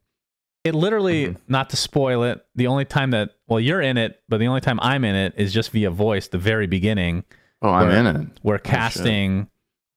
it 0.63 0.75
literally 0.75 1.27
Mhm. 1.27 1.37
not 1.47 1.69
to 1.71 1.75
spoil 1.77 2.23
it 2.23 2.45
the 2.55 2.67
only 2.67 2.85
time 2.85 3.11
that 3.11 3.35
well 3.47 3.59
you're 3.59 3.81
in 3.81 3.97
it 3.97 4.19
but 4.27 4.39
the 4.39 4.47
only 4.47 4.61
time 4.61 4.79
i'm 4.81 5.03
in 5.05 5.13
it 5.13 5.31
is 5.37 5.53
just 5.53 5.69
via 5.69 5.91
voice 5.91 6.27
the 6.29 6.39
very 6.39 6.65
beginning 6.65 7.23
oh, 7.61 7.69
I'm 7.69 7.87
where- 7.87 7.97
in 7.99 8.07
it. 8.07 8.27
we're 8.41 8.57
shit. 8.57 8.63
casting 8.63 9.47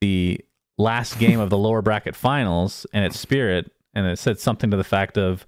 the 0.02 0.38
last 0.79 1.19
game 1.19 1.41
of 1.41 1.51
the 1.51 1.59
lower 1.59 1.83
bracket 1.83 2.14
finals 2.14 2.87
and 2.93 3.05
it's 3.05 3.19
spirit 3.19 3.71
and 3.95 4.07
it 4.07 4.19
said 4.19 4.38
something 4.38 4.71
to 4.71 4.77
the 4.77 4.85
fact 4.85 5.19
of 5.19 5.47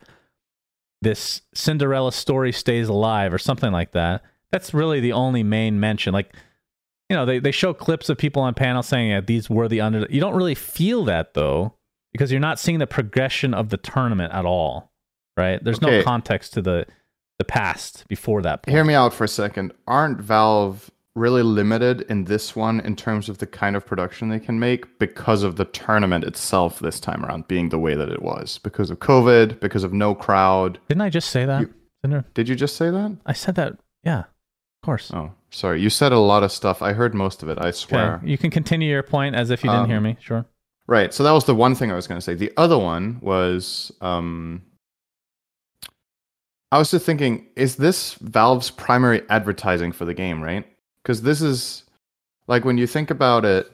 this 1.02 1.42
cinderella 1.54 2.12
story 2.12 2.52
stays 2.52 2.88
alive 2.88 3.32
or 3.32 3.38
something 3.38 3.72
like 3.72 3.92
that 3.92 4.22
that's 4.50 4.74
really 4.74 5.00
the 5.00 5.12
only 5.12 5.42
main 5.42 5.80
mention 5.80 6.12
like 6.12 6.34
you 7.08 7.16
know 7.16 7.24
they, 7.24 7.38
they 7.38 7.52
show 7.52 7.72
clips 7.72 8.08
of 8.08 8.18
people 8.18 8.42
on 8.42 8.54
panel 8.54 8.82
saying 8.82 9.10
yeah, 9.10 9.20
these 9.20 9.48
were 9.48 9.68
the 9.68 9.80
under 9.80 10.06
you 10.10 10.20
don't 10.20 10.34
really 10.34 10.54
feel 10.54 11.04
that 11.04 11.34
though 11.34 11.74
because 12.12 12.30
you're 12.30 12.40
not 12.40 12.58
seeing 12.58 12.78
the 12.78 12.86
progression 12.86 13.54
of 13.54 13.68
the 13.70 13.76
tournament 13.76 14.32
at 14.32 14.44
all 14.44 14.92
right 15.36 15.62
there's 15.64 15.80
no 15.80 16.02
context 16.02 16.52
to 16.52 16.60
the 16.60 16.84
the 17.40 17.44
past 17.44 18.06
before 18.06 18.42
that 18.42 18.62
point. 18.62 18.74
Hear 18.74 18.84
me 18.84 18.92
out 18.92 19.14
for 19.14 19.24
a 19.24 19.28
second. 19.28 19.72
Aren't 19.86 20.20
Valve 20.20 20.90
really 21.20 21.42
limited 21.42 22.00
in 22.08 22.24
this 22.24 22.56
one 22.56 22.80
in 22.80 22.96
terms 22.96 23.28
of 23.28 23.38
the 23.38 23.46
kind 23.46 23.76
of 23.76 23.84
production 23.86 24.28
they 24.28 24.40
can 24.40 24.58
make 24.58 24.98
because 24.98 25.42
of 25.42 25.56
the 25.56 25.64
tournament 25.66 26.24
itself 26.24 26.80
this 26.80 26.98
time 26.98 27.24
around 27.24 27.46
being 27.46 27.68
the 27.68 27.78
way 27.78 27.94
that 27.94 28.08
it 28.08 28.22
was? 28.22 28.58
Because 28.58 28.90
of 28.90 28.98
COVID, 28.98 29.60
because 29.60 29.84
of 29.84 29.92
no 29.92 30.14
crowd. 30.14 30.78
didn't 30.88 31.02
i 31.02 31.10
just 31.10 31.30
say 31.30 31.44
that 31.44 31.60
You-? 32.02 32.24
Did 32.34 32.48
you 32.48 32.56
just 32.56 32.76
say 32.76 32.90
that? 32.90 33.16
i 33.26 33.32
said 33.34 33.54
that 33.56 33.74
yeah 34.02 34.20
of 34.20 34.82
course 34.86 35.10
Oh, 35.14 35.32
sorry. 35.50 35.82
You 35.82 35.90
said 35.90 36.10
a 36.12 36.18
lot 36.18 36.42
of 36.42 36.50
stuff. 36.50 36.80
I 36.80 36.94
heard 36.94 37.14
most 37.14 37.42
of 37.42 37.48
it, 37.50 37.58
I 37.58 37.68
Okay, 37.68 37.72
swear. 37.72 38.20
you 38.24 38.38
can 38.38 38.50
continue 38.50 38.88
your 38.88 39.02
point 39.02 39.34
as 39.36 39.50
if 39.50 39.62
you 39.62 39.70
didn't 39.70 39.88
hear 39.88 39.98
Um, 39.98 40.04
me. 40.04 40.16
Sure. 40.20 40.46
Right. 40.86 41.12
So 41.12 41.22
that 41.22 41.32
was 41.32 41.44
the 41.44 41.54
one 41.54 41.74
thing 41.74 41.92
I 41.92 41.96
was 41.96 42.06
going 42.06 42.18
to 42.18 42.24
say. 42.24 42.34
The 42.34 42.52
other 42.56 42.78
one 42.78 43.18
was 43.20 43.92
um 44.00 44.62
I 46.72 46.78
was 46.78 46.90
just 46.92 47.04
thinking 47.04 47.46
is 47.56 47.76
this 47.76 48.14
Valve's 48.14 48.70
primary 48.70 49.22
advertising 49.28 49.92
for 49.92 50.04
the 50.04 50.14
game, 50.14 50.40
right? 50.42 50.64
Cuz 51.04 51.22
this 51.22 51.40
is 51.40 51.84
like 52.46 52.64
when 52.64 52.78
you 52.78 52.86
think 52.86 53.10
about 53.10 53.44
it 53.44 53.70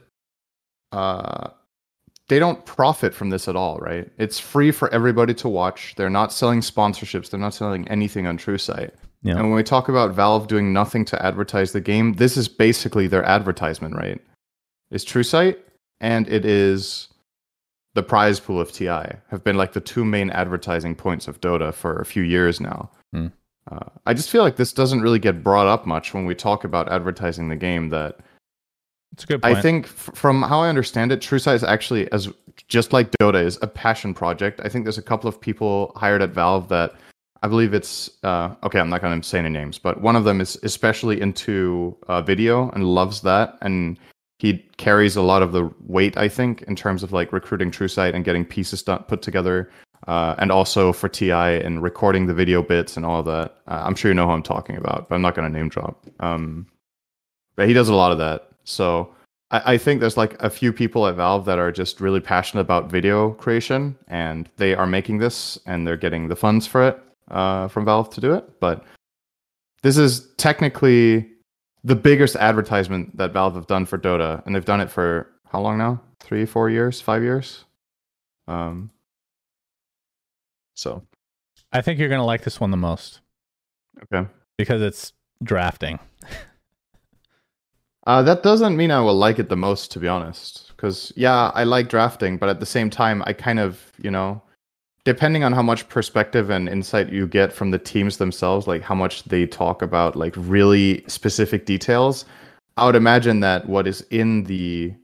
uh 0.93 1.49
they 2.29 2.39
don't 2.39 2.65
profit 2.67 3.15
from 3.15 3.31
this 3.31 3.47
at 3.47 3.55
all, 3.55 3.79
right? 3.79 4.11
It's 4.19 4.39
free 4.39 4.73
for 4.73 4.93
everybody 4.93 5.33
to 5.35 5.49
watch. 5.49 5.95
They're 5.97 6.11
not 6.11 6.33
selling 6.33 6.61
sponsorships. 6.61 7.31
They're 7.31 7.39
not 7.39 7.55
selling 7.55 7.87
anything 7.89 8.27
on 8.27 8.37
TrueSight. 8.37 8.91
Yeah. 9.23 9.35
And 9.35 9.43
when 9.43 9.55
we 9.55 9.63
talk 9.63 9.89
about 9.89 10.13
Valve 10.13 10.49
doing 10.49 10.73
nothing 10.73 11.05
to 11.07 11.25
advertise 11.25 11.73
the 11.73 11.81
game, 11.81 12.15
this 12.15 12.37
is 12.37 12.49
basically 12.49 13.07
their 13.07 13.25
advertisement, 13.25 13.95
right? 13.95 14.21
It's 14.91 15.05
TrueSight 15.05 15.57
and 16.01 16.29
it 16.29 16.45
is 16.45 17.09
the 17.95 18.03
prize 18.03 18.41
pool 18.41 18.61
of 18.61 18.73
TI 18.73 19.07
have 19.31 19.43
been 19.43 19.57
like 19.57 19.73
the 19.73 19.81
two 19.81 20.05
main 20.05 20.31
advertising 20.31 20.95
points 20.95 21.29
of 21.29 21.41
Dota 21.41 21.73
for 21.73 21.99
a 21.99 22.05
few 22.05 22.23
years 22.23 22.61
now. 22.61 22.91
Hmm. 23.13 23.29
Uh, 23.71 23.91
I 24.07 24.15
just 24.15 24.31
feel 24.31 24.43
like 24.43 24.57
this 24.57 24.73
doesn't 24.73 25.01
really 25.01 25.19
get 25.19 25.43
brought 25.43 25.67
up 25.67 25.87
much 25.87 26.15
when 26.15 26.27
we 26.27 26.35
talk 26.35 26.65
about 26.65 26.91
advertising 26.91 27.49
the 27.49 27.57
game. 27.57 27.89
That 27.89 28.19
It's 29.13 29.25
a 29.25 29.27
good 29.27 29.43
point. 29.43 29.57
I 29.57 29.61
think, 29.61 29.87
f- 29.87 30.11
from 30.15 30.43
how 30.43 30.61
I 30.61 30.69
understand 30.69 31.13
it, 31.13 31.21
TrueSight 31.21 31.55
is 31.55 31.65
actually 31.65 32.11
as 32.13 32.29
just 32.69 32.93
like 32.93 33.11
Dota 33.21 33.45
is 33.45 33.59
a 33.63 33.67
passion 33.67 34.15
project. 34.15 34.61
I 34.65 34.69
think 34.69 34.85
there's 34.85 34.99
a 34.99 35.03
couple 35.03 35.29
of 35.29 35.41
people 35.41 35.93
hired 35.97 36.23
at 36.23 36.31
Valve 36.31 36.69
that 36.69 36.95
I 37.43 37.49
believe 37.49 37.75
it's 37.75 38.11
uh, 38.23 38.55
okay. 38.63 38.79
I'm 38.79 38.89
not 38.89 39.03
going 39.03 39.21
to 39.21 39.29
say 39.29 39.39
any 39.39 39.51
names, 39.51 39.79
but 39.79 40.01
one 40.01 40.17
of 40.17 40.25
them 40.25 40.41
is 40.41 40.59
especially 40.63 41.21
into 41.21 41.97
uh, 42.09 42.23
video 42.23 42.71
and 42.71 42.85
loves 42.85 43.21
that, 43.23 43.59
and 43.61 43.99
he 44.39 44.65
carries 44.77 45.17
a 45.17 45.23
lot 45.23 45.43
of 45.43 45.53
the 45.53 45.71
weight. 45.81 46.17
I 46.17 46.29
think 46.29 46.63
in 46.63 46.77
terms 46.77 47.03
of 47.03 47.13
like 47.13 47.33
recruiting 47.33 47.71
TrueSight 47.71 48.15
and 48.15 48.25
getting 48.25 48.45
pieces 48.45 48.83
done, 48.83 49.03
put 49.05 49.23
together, 49.23 49.71
uh, 50.07 50.35
and 50.39 50.53
also 50.53 50.93
for 50.93 51.09
TI 51.09 51.31
and 51.31 51.83
recording 51.83 52.27
the 52.27 52.35
video 52.35 52.63
bits 52.63 52.97
and 52.97 53.05
all 53.05 53.23
that. 53.25 53.57
Uh, 53.67 53.83
I'm 53.85 53.95
sure 53.95 54.11
you 54.11 54.15
know 54.15 54.27
who 54.27 54.33
I'm 54.33 54.43
talking 54.43 54.77
about, 54.77 55.09
but 55.09 55.15
I'm 55.15 55.23
not 55.23 55.35
going 55.35 55.51
to 55.51 55.59
name 55.59 55.69
drop. 55.69 56.07
Um, 56.21 56.67
but 57.57 57.69
he 57.69 57.75
does 57.75 57.89
a 57.89 57.95
lot 57.95 58.13
of 58.13 58.19
that. 58.19 58.51
So 58.65 59.15
I, 59.51 59.75
I 59.75 59.79
think 59.79 60.01
there's 60.01 60.17
like 60.17 60.41
a 60.43 60.51
few 60.51 60.73
people 60.73 61.07
at 61.07 61.17
Valve 61.17 61.45
that 61.47 61.59
are 61.59 61.73
just 61.73 62.01
really 62.01 62.21
passionate 62.21 62.61
about 62.61 62.91
video 62.91 63.33
creation, 63.33 63.97
and 64.09 64.49
they 64.57 64.75
are 64.75 64.87
making 64.87 65.19
this, 65.19 65.59
and 65.67 65.87
they're 65.87 65.97
getting 65.97 66.29
the 66.29 66.37
funds 66.37 66.67
for 66.67 66.87
it 66.87 67.01
uh, 67.31 67.69
from 67.69 67.85
Valve 67.85 68.11
to 68.11 68.21
do 68.21 68.35
it. 68.35 68.61
But 68.61 68.85
this 69.83 69.97
is 69.97 70.29
technically 70.37 71.29
the 71.85 71.97
biggest 71.97 72.37
advertisement 72.37 73.17
that 73.17 73.33
Valve 73.33 73.55
have 73.55 73.67
done 73.67 73.87
for 73.87 73.99
Dota, 73.99 74.45
and 74.47 74.55
they've 74.55 74.65
done 74.65 74.81
it 74.81 74.91
for 74.91 75.31
how 75.51 75.61
long 75.61 75.79
now? 75.79 76.01
Three, 76.21 76.45
four 76.45 76.71
years, 76.71 77.01
five 77.01 77.23
years. 77.23 77.65
Um. 78.49 78.91
So 80.77 81.03
I 81.73 81.83
think 81.83 81.99
you're 81.99 82.09
gonna 82.09 82.25
like 82.25 82.43
this 82.43 82.61
one 82.61 82.71
the 82.71 82.77
most 82.77 83.21
okay. 84.05 84.29
because 84.57 84.83
it's 84.83 85.13
drafting. 85.43 85.99
Uh, 88.07 88.23
that 88.23 88.45
doesn't 88.45 88.77
mean 88.77 88.93
I 88.93 89.01
will 89.01 89.17
like 89.17 89.41
it 89.41 89.49
the 89.49 89.57
most, 89.57 89.91
to 89.91 89.99
be 89.99 90.07
honest. 90.07 90.69
Because 90.69 91.13
yeah, 91.17 91.51
I 91.55 91.65
like 91.65 91.89
drafting, 91.89 92.37
but 92.39 92.49
at 92.49 92.61
the 92.61 92.67
same 92.67 92.89
time, 92.89 93.21
I 93.27 93.33
kind 93.33 93.59
of, 93.59 93.81
you 93.99 94.13
know, 94.13 94.41
depending 95.05 95.43
on 95.43 95.53
how 95.53 95.63
much 95.63 95.89
perspective 95.89 96.49
and 96.51 96.69
insight 96.69 97.11
you 97.11 97.27
get 97.27 97.53
from 97.53 97.73
the 97.73 97.79
teams 97.79 98.19
themselves, 98.19 98.69
like 98.69 98.83
how 98.83 98.95
much 98.95 99.25
they 99.25 99.45
talk 99.45 99.83
about 99.83 100.15
like 100.15 100.35
really 100.37 101.05
specific 101.09 101.67
details, 101.67 102.25
I 102.77 102.87
would 102.87 102.95
imagine 102.95 103.41
that 103.41 103.69
what 103.69 103.89
is 103.89 104.03
in 104.11 104.45
the 104.45 104.95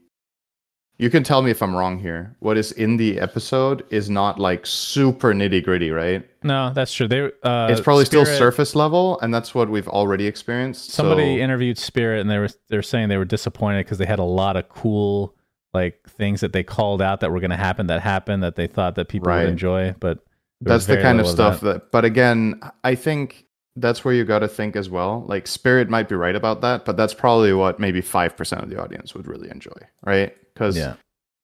you 0.97 1.09
can 1.09 1.23
tell 1.23 1.41
me 1.41 1.51
if 1.51 1.61
I'm 1.61 1.75
wrong 1.75 1.99
here. 1.99 2.35
What 2.39 2.57
is 2.57 2.71
in 2.71 2.97
the 2.97 3.19
episode 3.19 3.83
is 3.89 4.09
not 4.09 4.39
like 4.39 4.65
super 4.65 5.33
nitty 5.33 5.63
gritty, 5.63 5.91
right? 5.91 6.27
No, 6.43 6.71
that's 6.73 6.93
true. 6.93 7.07
They 7.07 7.31
uh, 7.43 7.67
it's 7.71 7.81
probably 7.81 8.05
still 8.05 8.25
surface 8.25 8.75
level, 8.75 9.19
and 9.21 9.33
that's 9.33 9.55
what 9.55 9.69
we've 9.69 9.87
already 9.87 10.27
experienced. 10.27 10.91
Somebody 10.91 11.37
so, 11.37 11.43
interviewed 11.43 11.77
Spirit, 11.77 12.21
and 12.21 12.29
they 12.29 12.37
were 12.37 12.49
they're 12.69 12.81
saying 12.81 13.09
they 13.09 13.17
were 13.17 13.25
disappointed 13.25 13.85
because 13.85 13.97
they 13.97 14.05
had 14.05 14.19
a 14.19 14.23
lot 14.23 14.55
of 14.55 14.69
cool 14.69 15.35
like 15.73 16.07
things 16.07 16.41
that 16.41 16.53
they 16.53 16.63
called 16.63 17.01
out 17.01 17.21
that 17.21 17.31
were 17.31 17.39
going 17.39 17.49
to 17.49 17.57
happen 17.57 17.87
that 17.87 18.01
happened 18.01 18.43
that 18.43 18.55
they 18.55 18.67
thought 18.67 18.93
that 18.95 19.07
people 19.07 19.29
Right. 19.29 19.41
would 19.41 19.49
enjoy, 19.49 19.95
but 19.99 20.19
that's 20.61 20.85
the 20.85 21.01
kind 21.01 21.19
of 21.19 21.27
stuff 21.27 21.59
that. 21.61 21.91
but 21.91 22.05
again 22.05 22.57
i 22.85 22.95
think 22.95 23.45
that's 23.75 24.05
where 24.05 24.13
you 24.13 24.23
got 24.23 24.39
to 24.39 24.47
think 24.47 24.75
as 24.75 24.89
well. 24.89 25.25
Like 25.27 25.47
spirit 25.47 25.89
might 25.89 26.07
be 26.09 26.15
right 26.15 26.35
about 26.35 26.61
that 26.61 26.85
but 26.85 26.97
that's 26.97 27.13
probably 27.13 27.53
what 27.53 27.79
maybe 27.79 28.01
5% 28.01 28.63
of 28.63 28.69
the 28.69 28.81
audience 28.81 29.13
would 29.15 29.27
really 29.27 29.49
enjoy 29.49 29.71
right? 30.05 30.35
Because 30.53 30.77
Yeah. 30.77 30.95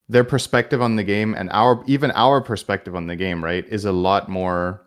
their 0.07 0.23
perspective 0.23 0.81
on 0.81 0.95
the 0.95 1.03
game 1.03 1.33
and 1.35 1.49
our 1.51 1.83
even 1.87 2.11
our 2.11 2.41
perspective 2.41 2.95
on 2.95 3.07
the 3.07 3.15
game 3.15 3.43
right 3.43 3.65
is 3.69 3.85
a 3.85 3.91
lot 3.91 4.29
more 4.29 4.81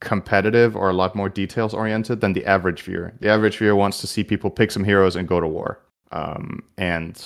competitive 0.00 0.74
or 0.76 0.88
a 0.88 0.94
lot 0.94 1.14
more 1.14 1.28
details 1.28 1.74
oriented 1.74 2.20
than 2.22 2.32
the 2.32 2.46
average 2.46 2.82
viewer. 2.82 3.12
The 3.20 3.28
average 3.28 3.58
viewer 3.58 3.76
wants 3.76 4.00
to 4.00 4.06
see 4.06 4.24
people 4.24 4.50
pick 4.50 4.70
some 4.70 4.84
heroes 4.84 5.14
and 5.14 5.28
go 5.28 5.40
to 5.40 5.46
war. 5.46 5.78
Um, 6.10 6.62
and 6.78 7.22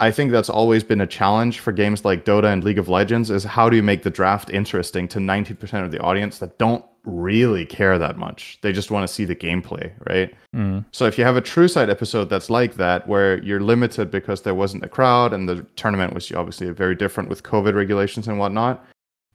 I 0.00 0.10
think 0.10 0.30
that's 0.32 0.50
always 0.50 0.84
been 0.84 1.00
a 1.00 1.06
challenge 1.06 1.60
for 1.60 1.72
games 1.72 2.04
like 2.04 2.24
Dota 2.24 2.52
and 2.52 2.62
League 2.62 2.78
of 2.78 2.88
Legends 2.88 3.30
is 3.30 3.44
how 3.44 3.68
do 3.70 3.76
you 3.76 3.82
make 3.82 4.02
the 4.02 4.10
draft 4.10 4.50
interesting 4.50 5.08
to 5.08 5.18
90% 5.18 5.84
of 5.84 5.90
the 5.90 6.00
audience 6.00 6.38
that 6.38 6.58
don't 6.58 6.84
really 7.08 7.64
care 7.64 7.98
that 7.98 8.18
much. 8.18 8.58
They 8.62 8.72
just 8.72 8.90
want 8.90 9.06
to 9.06 9.12
see 9.12 9.24
the 9.24 9.34
gameplay, 9.34 9.92
right? 10.08 10.34
Mm. 10.54 10.84
So 10.92 11.06
if 11.06 11.18
you 11.18 11.24
have 11.24 11.36
a 11.36 11.40
True 11.40 11.68
Sight 11.68 11.88
episode 11.88 12.28
that's 12.28 12.50
like 12.50 12.74
that 12.74 13.08
where 13.08 13.42
you're 13.42 13.60
limited 13.60 14.10
because 14.10 14.42
there 14.42 14.54
wasn't 14.54 14.84
a 14.84 14.88
crowd 14.88 15.32
and 15.32 15.48
the 15.48 15.66
tournament 15.76 16.14
was 16.14 16.30
obviously 16.32 16.70
very 16.70 16.94
different 16.94 17.28
with 17.28 17.42
COVID 17.42 17.74
regulations 17.74 18.28
and 18.28 18.38
whatnot, 18.38 18.84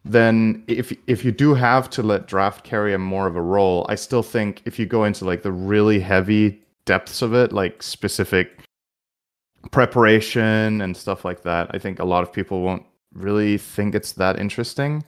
then 0.06 0.64
if 0.68 0.94
if 1.08 1.24
you 1.24 1.32
do 1.32 1.54
have 1.54 1.90
to 1.92 2.04
let 2.04 2.28
draft 2.28 2.64
carry 2.64 2.94
a 2.94 3.00
more 3.00 3.28
of 3.28 3.36
a 3.36 3.42
role, 3.42 3.86
I 3.90 3.96
still 3.96 4.24
think 4.24 4.62
if 4.66 4.78
you 4.78 4.86
go 4.86 5.06
into 5.06 5.26
like 5.26 5.44
the 5.44 5.52
really 5.52 6.00
heavy 6.00 6.62
depths 6.86 7.22
of 7.22 7.34
it, 7.34 7.54
like 7.54 7.82
specific 7.82 8.60
preparation 9.72 10.82
and 10.82 10.96
stuff 10.96 11.24
like 11.24 11.44
that, 11.44 11.70
I 11.72 11.80
think 11.80 12.00
a 12.00 12.06
lot 12.06 12.24
of 12.24 12.34
people 12.34 12.62
won't 12.62 12.86
really 13.14 13.58
think 13.58 13.96
it's 13.96 14.14
that 14.14 14.40
interesting. 14.40 15.04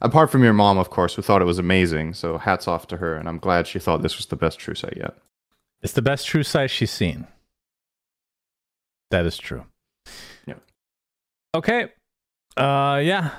Apart 0.00 0.30
from 0.30 0.44
your 0.44 0.52
mom, 0.52 0.78
of 0.78 0.90
course, 0.90 1.14
who 1.14 1.22
thought 1.22 1.42
it 1.42 1.46
was 1.46 1.58
amazing. 1.58 2.14
So 2.14 2.38
hats 2.38 2.68
off 2.68 2.86
to 2.88 2.98
her, 2.98 3.16
and 3.16 3.28
I'm 3.28 3.38
glad 3.38 3.66
she 3.66 3.78
thought 3.78 4.02
this 4.02 4.16
was 4.16 4.26
the 4.26 4.36
best 4.36 4.58
True 4.58 4.74
Sight 4.74 4.96
yet. 4.96 5.16
It's 5.82 5.92
the 5.92 6.02
best 6.02 6.26
true 6.26 6.42
size 6.42 6.70
she's 6.70 6.90
seen. 6.90 7.26
That 9.10 9.26
is 9.26 9.38
true. 9.38 9.64
Yeah. 10.46 10.54
Okay. 11.54 11.88
Uh, 12.56 13.00
yeah. 13.02 13.30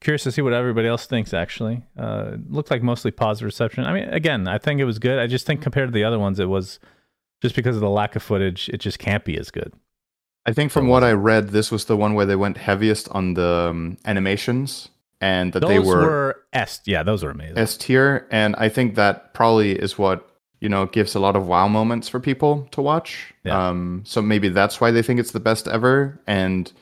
Curious 0.00 0.22
to 0.22 0.32
see 0.32 0.40
what 0.40 0.54
everybody 0.54 0.88
else 0.88 1.06
thinks. 1.06 1.34
Actually, 1.34 1.82
uh, 1.98 2.32
it 2.32 2.50
looked 2.50 2.70
like 2.70 2.82
mostly 2.82 3.10
positive 3.10 3.44
reception. 3.44 3.84
I 3.84 3.92
mean, 3.92 4.08
again, 4.08 4.48
I 4.48 4.56
think 4.56 4.80
it 4.80 4.84
was 4.84 4.98
good. 4.98 5.18
I 5.18 5.26
just 5.26 5.46
think 5.46 5.60
compared 5.60 5.88
to 5.88 5.92
the 5.92 6.04
other 6.04 6.18
ones, 6.18 6.40
it 6.40 6.48
was 6.48 6.80
just 7.42 7.54
because 7.54 7.76
of 7.76 7.82
the 7.82 7.90
lack 7.90 8.16
of 8.16 8.22
footage. 8.22 8.70
It 8.70 8.78
just 8.78 8.98
can't 8.98 9.24
be 9.24 9.38
as 9.38 9.50
good. 9.50 9.74
I 10.46 10.54
think 10.54 10.72
from 10.72 10.88
what 10.88 11.04
I 11.04 11.12
read, 11.12 11.48
this 11.48 11.70
was 11.70 11.84
the 11.84 11.98
one 11.98 12.14
where 12.14 12.24
they 12.24 12.36
went 12.36 12.56
heaviest 12.56 13.10
on 13.10 13.34
the 13.34 13.68
um, 13.70 13.98
animations, 14.06 14.88
and 15.20 15.52
that 15.52 15.60
Those 15.60 15.68
they 15.68 15.78
were, 15.78 16.00
were 16.00 16.42
S. 16.52 16.80
Yeah, 16.86 17.02
those 17.02 17.22
were 17.22 17.30
amazing. 17.30 17.58
S 17.58 17.76
tier, 17.76 18.26
and 18.30 18.56
I 18.56 18.68
think 18.68 18.94
that 18.94 19.34
probably 19.34 19.72
is 19.72 19.98
what 19.98 20.26
you 20.60 20.68
know 20.68 20.86
gives 20.86 21.14
a 21.14 21.20
lot 21.20 21.36
of 21.36 21.46
wow 21.46 21.68
moments 21.68 22.08
for 22.08 22.20
people 22.20 22.68
to 22.72 22.80
watch. 22.80 23.34
Yeah. 23.44 23.68
Um, 23.68 24.02
so 24.04 24.22
maybe 24.22 24.48
that's 24.48 24.80
why 24.80 24.90
they 24.90 25.02
think 25.02 25.20
it's 25.20 25.32
the 25.32 25.40
best 25.40 25.68
ever, 25.68 26.20
and 26.26 26.72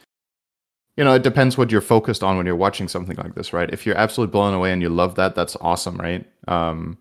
you 0.96 1.05
know 1.05 1.14
it 1.14 1.22
depends 1.22 1.59
what 1.59 1.70
you're 1.70 1.81
focused 1.81 2.22
on 2.22 2.37
when 2.37 2.46
you're 2.46 2.57
watching 2.57 2.88
something 2.88 3.16
like 3.16 3.35
this, 3.35 3.53
right? 3.53 3.70
If 3.70 3.87
you're 3.87 3.98
absolutely 3.98 4.33
blown 4.33 4.55
away 4.55 4.72
and 4.72 4.83
you 4.83 4.88
love 4.88 5.16
that, 5.16 5.35
that's 5.35 5.57
awesome, 5.61 5.96
right? 5.96 6.24
Um, 6.46 6.98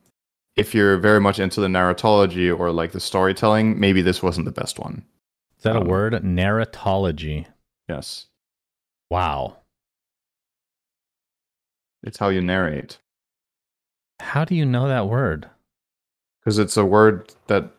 if 0.56 0.74
you're 0.74 0.98
very 0.98 1.22
much 1.22 1.40
into 1.40 1.62
the 1.62 1.68
narratology 1.68 2.58
or 2.58 2.72
like 2.72 2.92
the 2.92 3.00
storytelling, 3.00 3.80
maybe 3.80 4.02
this 4.02 4.24
wasn't 4.24 4.46
the 4.46 4.52
best 4.52 4.80
one. 4.80 5.06
Is 5.58 5.64
that 5.64 5.76
a 5.76 5.82
um, 5.82 5.88
word? 5.88 6.14
Narratology. 6.14 7.46
Yes, 7.88 8.26
Wow. 9.10 9.58
It's 12.08 12.18
how 12.18 12.30
you 12.30 12.42
narrate. 12.42 12.98
How 14.20 14.46
do 14.46 14.56
you 14.56 14.66
know 14.66 14.88
that 14.88 15.08
word? 15.08 15.50
because 16.40 16.60
it's 16.60 16.78
a 16.78 16.86
word 16.86 17.34
that 17.48 17.70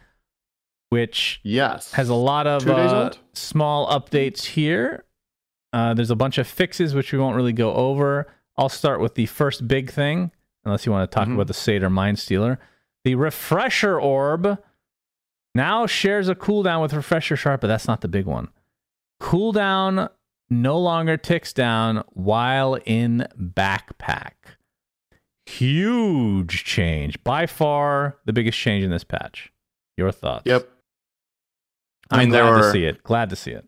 which 0.90 1.40
Yes, 1.44 1.92
has 1.94 2.10
a 2.10 2.16
lot 2.16 2.48
of 2.48 2.68
uh, 2.68 3.12
small 3.34 3.88
updates 3.88 4.46
here. 4.46 5.06
Uh, 5.74 5.94
there's 5.94 6.12
a 6.12 6.16
bunch 6.16 6.38
of 6.38 6.48
fixes 6.48 6.96
which 6.96 7.12
we 7.12 7.20
won't 7.20 7.36
really 7.36 7.54
go 7.54 7.74
over. 7.74 8.28
I'll 8.58 8.70
start 8.70 9.00
with 9.02 9.16
the 9.16 9.26
first 9.26 9.68
big 9.68 9.92
thing, 9.92 10.32
unless 10.64 10.86
you 10.86 10.92
want 10.92 11.10
to 11.10 11.16
talk 11.16 11.28
Mhm. 11.28 11.34
about 11.36 11.48
the 11.48 11.54
Seder 11.54 11.90
Mind 11.90 12.20
Stealer. 12.20 12.60
The 13.04 13.16
Refresher 13.16 14.00
Orb 14.00 14.60
now 15.56 15.88
shares 15.88 16.30
a 16.30 16.36
cooldown 16.36 16.82
with 16.82 16.94
Refresher 16.94 17.36
Shard, 17.36 17.60
but 17.62 17.68
that's 17.68 17.88
not 17.88 18.02
the 18.02 18.08
big 18.08 18.26
one. 18.26 18.50
Cooldown 19.22 20.10
no 20.50 20.80
longer 20.80 21.18
ticks 21.18 21.52
down 21.52 22.04
while 22.10 22.76
in 22.86 23.28
backpack. 23.38 24.34
Huge 25.48 26.64
change. 26.64 27.24
By 27.24 27.46
far 27.46 28.18
the 28.26 28.34
biggest 28.34 28.58
change 28.58 28.84
in 28.84 28.92
this 28.92 29.04
patch. 29.04 29.52
Your 29.96 30.12
thoughts? 30.12 30.44
Yep. 30.46 30.68
I 32.12 32.16
I'm 32.16 32.20
mean, 32.20 32.30
there 32.30 32.44
glad 32.44 32.62
to 32.62 32.72
see 32.72 32.86
it. 32.86 33.04
Glad 33.04 33.30
to 33.30 33.36
see 33.36 33.52
it. 33.52 33.66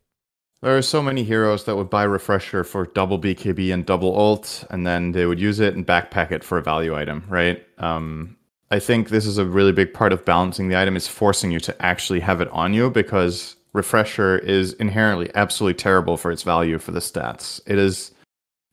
There 0.62 0.78
are 0.78 0.82
so 0.82 1.02
many 1.02 1.24
heroes 1.24 1.64
that 1.64 1.78
would 1.78 1.90
buy 1.90 2.04
refresher 2.04 2.66
for 2.66 2.86
double 2.86 3.18
BKB 3.18 3.74
and 3.74 3.86
double 3.86 4.18
ult, 4.18 4.66
and 4.70 4.86
then 4.86 5.14
they 5.14 5.26
would 5.26 5.40
use 5.40 5.62
it 5.62 5.74
and 5.74 5.88
backpack 5.88 6.32
it 6.32 6.44
for 6.44 6.58
a 6.58 6.62
value 6.62 6.96
item, 6.96 7.24
right? 7.30 7.66
Um, 7.78 8.36
I 8.70 8.80
think 8.80 9.08
this 9.08 9.26
is 9.26 9.38
a 9.38 9.46
really 9.46 9.72
big 9.72 9.94
part 9.94 10.12
of 10.12 10.26
balancing 10.26 10.68
the 10.68 10.78
item 10.78 10.98
is 10.98 11.08
forcing 11.08 11.50
you 11.52 11.62
to 11.62 11.82
actually 11.82 12.20
have 12.20 12.42
it 12.42 12.50
on 12.50 12.74
you 12.74 12.90
because 12.90 13.56
refresher 13.72 14.38
is 14.38 14.74
inherently 14.74 15.32
absolutely 15.34 15.76
terrible 15.76 16.18
for 16.18 16.30
its 16.30 16.44
value 16.44 16.78
for 16.78 16.92
the 16.92 17.00
stats. 17.00 17.62
It 17.66 17.78
is 17.78 18.12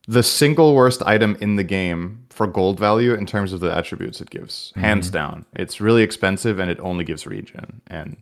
the 0.07 0.23
single 0.23 0.73
worst 0.73 1.01
item 1.03 1.37
in 1.41 1.57
the 1.57 1.63
game 1.63 2.25
for 2.29 2.47
gold 2.47 2.79
value 2.79 3.13
in 3.13 3.25
terms 3.25 3.51
of 3.51 3.59
the 3.59 3.75
attributes 3.75 4.21
it 4.21 4.29
gives, 4.29 4.71
hands 4.75 5.09
down. 5.09 5.45
It's 5.53 5.81
really 5.81 6.03
expensive 6.03 6.59
and 6.59 6.71
it 6.71 6.79
only 6.79 7.03
gives 7.03 7.25
regen 7.25 7.81
and 7.87 8.17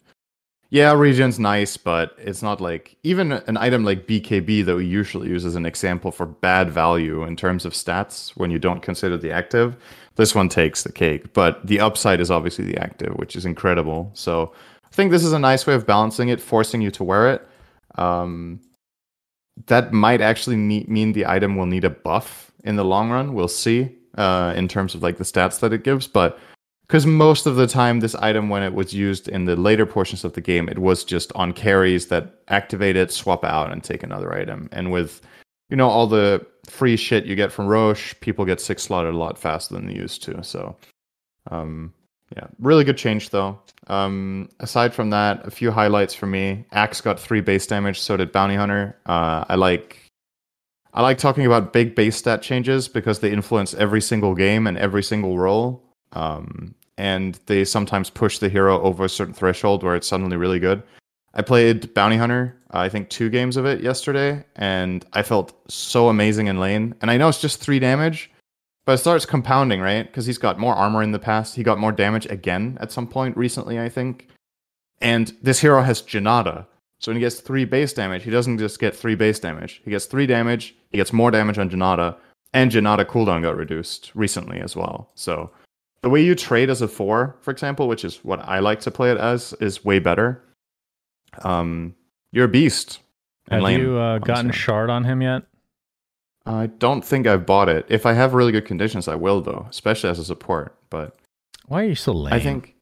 yeah, 0.72 0.94
regen's 0.94 1.40
nice, 1.40 1.78
but 1.78 2.16
it's 2.18 2.42
not 2.42 2.60
like 2.60 2.98
even 3.04 3.32
an 3.32 3.56
item 3.56 3.86
like 3.86 4.08
BKB 4.08 4.66
that 4.66 4.76
we 4.76 4.86
usually 4.86 5.30
use 5.30 5.46
as 5.46 5.56
an 5.56 5.66
example 5.66 6.12
for 6.12 6.26
bad 6.26 6.72
value 6.72 7.24
in 7.24 7.36
terms 7.36 7.66
of 7.66 7.74
stats 7.74 8.32
when 8.32 8.50
you 8.50 8.58
don't 8.58 8.82
consider 8.82 9.16
the 9.16 9.32
active. 9.32 9.78
This 10.16 10.34
one 10.34 10.50
takes 10.50 10.84
the 10.84 10.92
cake, 10.92 11.34
but 11.34 11.66
the 11.66 11.80
upside 11.80 12.20
is 12.20 12.32
obviously 12.32 12.66
the 12.66 12.78
active, 12.78 13.14
which 13.16 13.36
is 13.36 13.46
incredible. 13.46 14.10
So 14.16 14.54
I 14.84 14.90
think 14.90 15.12
this 15.12 15.24
is 15.24 15.34
a 15.34 15.40
nice 15.40 15.68
way 15.68 15.76
of 15.76 15.86
balancing 15.86 16.30
it, 16.30 16.42
forcing 16.42 16.82
you 16.82 16.92
to 16.92 17.04
wear 17.04 17.32
it. 17.32 17.48
Um, 17.96 18.60
that 19.68 19.94
might 19.94 20.22
actually 20.22 20.58
mean 20.58 21.14
the 21.14 21.26
item 21.26 21.56
will 21.56 21.66
need 21.66 21.86
a 21.86 21.90
buff 21.90 22.52
in 22.64 22.76
the 22.76 22.86
long 22.86 23.10
run. 23.10 23.34
We'll 23.34 23.48
see 23.48 23.96
uh, 24.18 24.54
in 24.56 24.68
terms 24.68 24.96
of 24.96 25.04
like 25.04 25.18
the 25.18 25.24
stats 25.24 25.60
that 25.60 25.74
it 25.74 25.84
gives, 25.84 26.08
but 26.08 26.40
because 26.88 27.06
most 27.06 27.46
of 27.46 27.56
the 27.56 27.68
time 27.68 28.00
this 28.00 28.16
item 28.16 28.50
when 28.50 28.64
it 28.64 28.74
was 28.74 28.94
used 28.94 29.28
in 29.28 29.46
the 29.46 29.56
later 29.56 29.86
portions 29.86 30.24
of 30.24 30.34
the 30.34 30.42
game 30.42 30.70
it 30.70 30.80
was 30.80 31.04
just 31.04 31.32
on 31.34 31.52
carries 31.52 32.08
that 32.08 32.42
activate 32.48 32.96
it 32.96 33.12
swap 33.12 33.44
out 33.44 33.72
and 33.72 33.84
take 33.84 34.04
another 34.04 34.34
item 34.34 34.70
and 34.72 34.92
with 34.92 35.22
you 35.70 35.78
know 35.78 35.90
all 35.90 36.08
the 36.08 36.46
free 36.66 36.96
shit 36.96 37.26
you 37.26 37.36
get 37.36 37.52
from 37.52 37.68
Rosh 37.68 38.14
people 38.22 38.46
get 38.46 38.62
six 38.62 38.84
slotted 38.84 39.14
a 39.14 39.18
lot 39.18 39.38
faster 39.38 39.74
than 39.74 39.88
they 39.88 39.94
used 39.94 40.24
to 40.24 40.44
so 40.44 40.76
um 41.52 41.94
yeah 42.36 42.48
really 42.60 42.84
good 42.84 42.98
change 42.98 43.30
though 43.30 43.60
um 43.88 44.50
aside 44.60 44.94
from 44.94 45.10
that 45.10 45.46
a 45.46 45.52
few 45.52 45.72
highlights 45.72 46.14
for 46.14 46.28
me 46.28 46.66
axe 46.72 47.02
got 47.02 47.20
three 47.20 47.42
base 47.42 47.68
damage 47.68 48.00
so 48.00 48.18
did 48.18 48.32
bounty 48.32 48.56
hunter 48.56 48.98
uh 49.06 49.46
i 49.50 49.56
like 49.56 50.02
I 50.98 51.02
like 51.02 51.18
talking 51.18 51.46
about 51.46 51.74
big 51.74 51.94
base 51.94 52.16
stat 52.16 52.42
changes 52.42 52.88
because 52.88 53.20
they 53.20 53.30
influence 53.30 53.74
every 53.74 54.00
single 54.00 54.34
game 54.34 54.66
and 54.66 54.78
every 54.78 55.04
single 55.04 55.38
role 55.38 55.84
um, 56.14 56.74
and 56.98 57.40
they 57.46 57.66
sometimes 57.66 58.10
push 58.10 58.40
the 58.40 58.50
hero 58.50 58.82
over 58.82 59.06
a 59.06 59.10
certain 59.10 59.34
threshold 59.34 59.84
where 59.84 59.96
it's 59.96 60.08
suddenly 60.08 60.38
really 60.38 60.60
good. 60.60 60.82
I 61.34 61.42
played 61.42 61.94
Bounty 61.94 62.16
Hunter, 62.16 62.56
uh, 62.74 62.80
I 62.80 62.90
think 62.90 63.10
two 63.10 63.30
games 63.30 63.58
of 63.58 63.66
it 63.66 63.82
yesterday, 63.82 64.46
and 64.56 65.06
I 65.12 65.22
felt 65.22 65.54
so 65.70 66.08
amazing 66.08 66.48
in 66.48 66.60
lane. 66.60 66.96
And 67.02 67.12
I 67.12 67.18
know 67.18 67.28
it's 67.28 67.42
just 67.42 67.60
three 67.60 67.80
damage, 67.80 68.32
but 68.86 68.94
it 68.94 68.98
starts 69.00 69.26
compounding, 69.26 69.82
right? 69.82 70.06
Because 70.06 70.26
he's 70.26 70.38
got 70.38 70.60
more 70.60 70.76
armor 70.76 71.02
in 71.02 71.12
the 71.12 71.20
past. 71.20 71.56
He 71.56 71.64
got 71.64 71.80
more 71.80 71.92
damage 71.92 72.26
again 72.28 72.78
at 72.80 72.92
some 72.92 73.08
point 73.08 73.36
recently, 73.36 73.80
I 73.80 73.90
think. 73.90 74.28
And 75.02 75.36
this 75.42 75.60
hero 75.60 75.82
has 75.82 76.02
Jinada. 76.02 76.66
So 77.00 77.12
when 77.12 77.18
he 77.18 77.22
gets 77.22 77.40
three 77.40 77.66
base 77.66 77.94
damage, 77.94 78.24
he 78.24 78.32
doesn't 78.32 78.58
just 78.58 78.80
get 78.80 78.96
three 78.96 79.16
base 79.16 79.40
damage. 79.40 79.82
He 79.84 79.92
gets 79.92 80.06
three 80.06 80.26
damage, 80.26 80.76
he 80.92 80.98
gets 80.98 81.12
more 81.12 81.32
damage 81.32 81.58
on 81.58 81.70
Jinada, 81.70 82.16
and 82.54 82.72
Jinada 82.72 83.06
cooldown 83.06 83.42
got 83.42 83.58
reduced 83.58 84.12
recently 84.16 84.60
as 84.60 84.76
well. 84.76 85.10
So 85.16 85.52
the 86.02 86.10
way 86.10 86.24
you 86.24 86.36
trade 86.36 86.70
as 86.70 86.82
a 86.82 86.88
four, 86.88 87.36
for 87.42 87.52
example, 87.52 87.88
which 87.88 88.06
is 88.06 88.24
what 88.24 88.40
I 88.48 88.60
like 88.60 88.80
to 88.82 88.92
play 88.92 89.12
it 89.12 89.18
as, 89.18 89.54
is 89.60 89.84
way 89.84 90.00
better. 90.00 90.42
Um, 91.44 91.96
you're 92.32 92.46
a 92.46 92.50
beast. 92.50 93.00
Have 93.50 93.62
lane, 93.62 93.80
you 93.80 93.98
uh, 93.98 94.20
gotten 94.20 94.52
shard 94.52 94.90
on 94.90 95.04
him 95.04 95.22
yet? 95.22 95.44
I 96.46 96.68
don't 96.68 97.04
think 97.04 97.26
I've 97.28 97.46
bought 97.46 97.70
it. 97.70 97.86
If 97.90 98.06
I 98.06 98.14
have 98.14 98.34
really 98.34 98.52
good 98.52 98.66
conditions, 98.66 99.08
I 99.08 99.16
will 99.16 99.42
though, 99.42 99.66
especially 99.70 100.10
as 100.10 100.20
a 100.20 100.26
support. 100.26 100.78
But 100.90 101.18
Why 101.66 101.82
are 101.84 101.88
you 101.88 101.96
so 101.96 102.12
lame? 102.12 102.34
I 102.34 102.40
think 102.40 102.76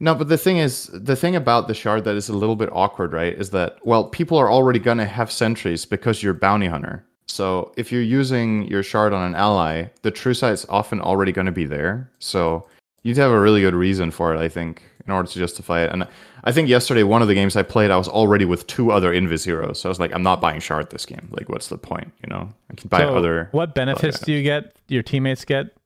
no. 0.00 0.14
But 0.14 0.28
the 0.28 0.38
thing 0.38 0.58
is, 0.58 0.90
the 0.92 1.16
thing 1.16 1.36
about 1.36 1.68
the 1.68 1.74
shard 1.74 2.04
that 2.04 2.16
is 2.16 2.28
a 2.28 2.36
little 2.36 2.56
bit 2.56 2.70
awkward, 2.72 3.12
right? 3.12 3.34
Is 3.34 3.50
that 3.50 3.78
well, 3.84 4.08
people 4.08 4.38
are 4.38 4.50
already 4.50 4.78
gonna 4.78 5.06
have 5.06 5.30
sentries 5.30 5.84
because 5.84 6.22
you're 6.22 6.34
bounty 6.34 6.66
hunter. 6.66 7.04
So 7.28 7.72
if 7.76 7.92
you're 7.92 8.02
using 8.02 8.66
your 8.68 8.82
shard 8.82 9.12
on 9.12 9.22
an 9.22 9.34
ally, 9.34 9.88
the 10.02 10.10
true 10.10 10.34
sight's 10.34 10.66
often 10.68 11.00
already 11.00 11.30
going 11.30 11.46
to 11.46 11.52
be 11.52 11.66
there. 11.66 12.10
So 12.18 12.66
you'd 13.02 13.18
have 13.18 13.30
a 13.30 13.40
really 13.40 13.60
good 13.60 13.74
reason 13.74 14.10
for 14.10 14.34
it, 14.34 14.38
I 14.38 14.48
think, 14.48 14.82
in 15.06 15.12
order 15.12 15.28
to 15.28 15.38
justify 15.38 15.82
it. 15.82 15.92
And 15.92 16.06
I 16.48 16.52
think 16.52 16.70
yesterday, 16.70 17.02
one 17.02 17.20
of 17.20 17.28
the 17.28 17.34
games 17.34 17.56
I 17.56 17.62
played, 17.62 17.90
I 17.90 17.98
was 17.98 18.08
already 18.08 18.46
with 18.46 18.66
two 18.66 18.90
other 18.90 19.12
Invis 19.12 19.44
heroes. 19.44 19.78
So 19.78 19.86
I 19.86 19.90
was 19.90 20.00
like, 20.00 20.14
I'm 20.14 20.22
not 20.22 20.40
buying 20.40 20.60
shard 20.60 20.88
this 20.88 21.04
game. 21.04 21.28
Like, 21.30 21.50
what's 21.50 21.68
the 21.68 21.76
point? 21.76 22.10
You 22.24 22.30
know, 22.30 22.48
I 22.70 22.74
can 22.74 22.88
buy 22.88 23.00
So 23.00 23.18
other. 23.18 23.50
What 23.52 23.74
benefits 23.74 24.20
do 24.20 24.32
you 24.32 24.42
get? 24.42 24.74
Your 24.88 25.02
teammates 25.02 25.44
get 25.44 25.76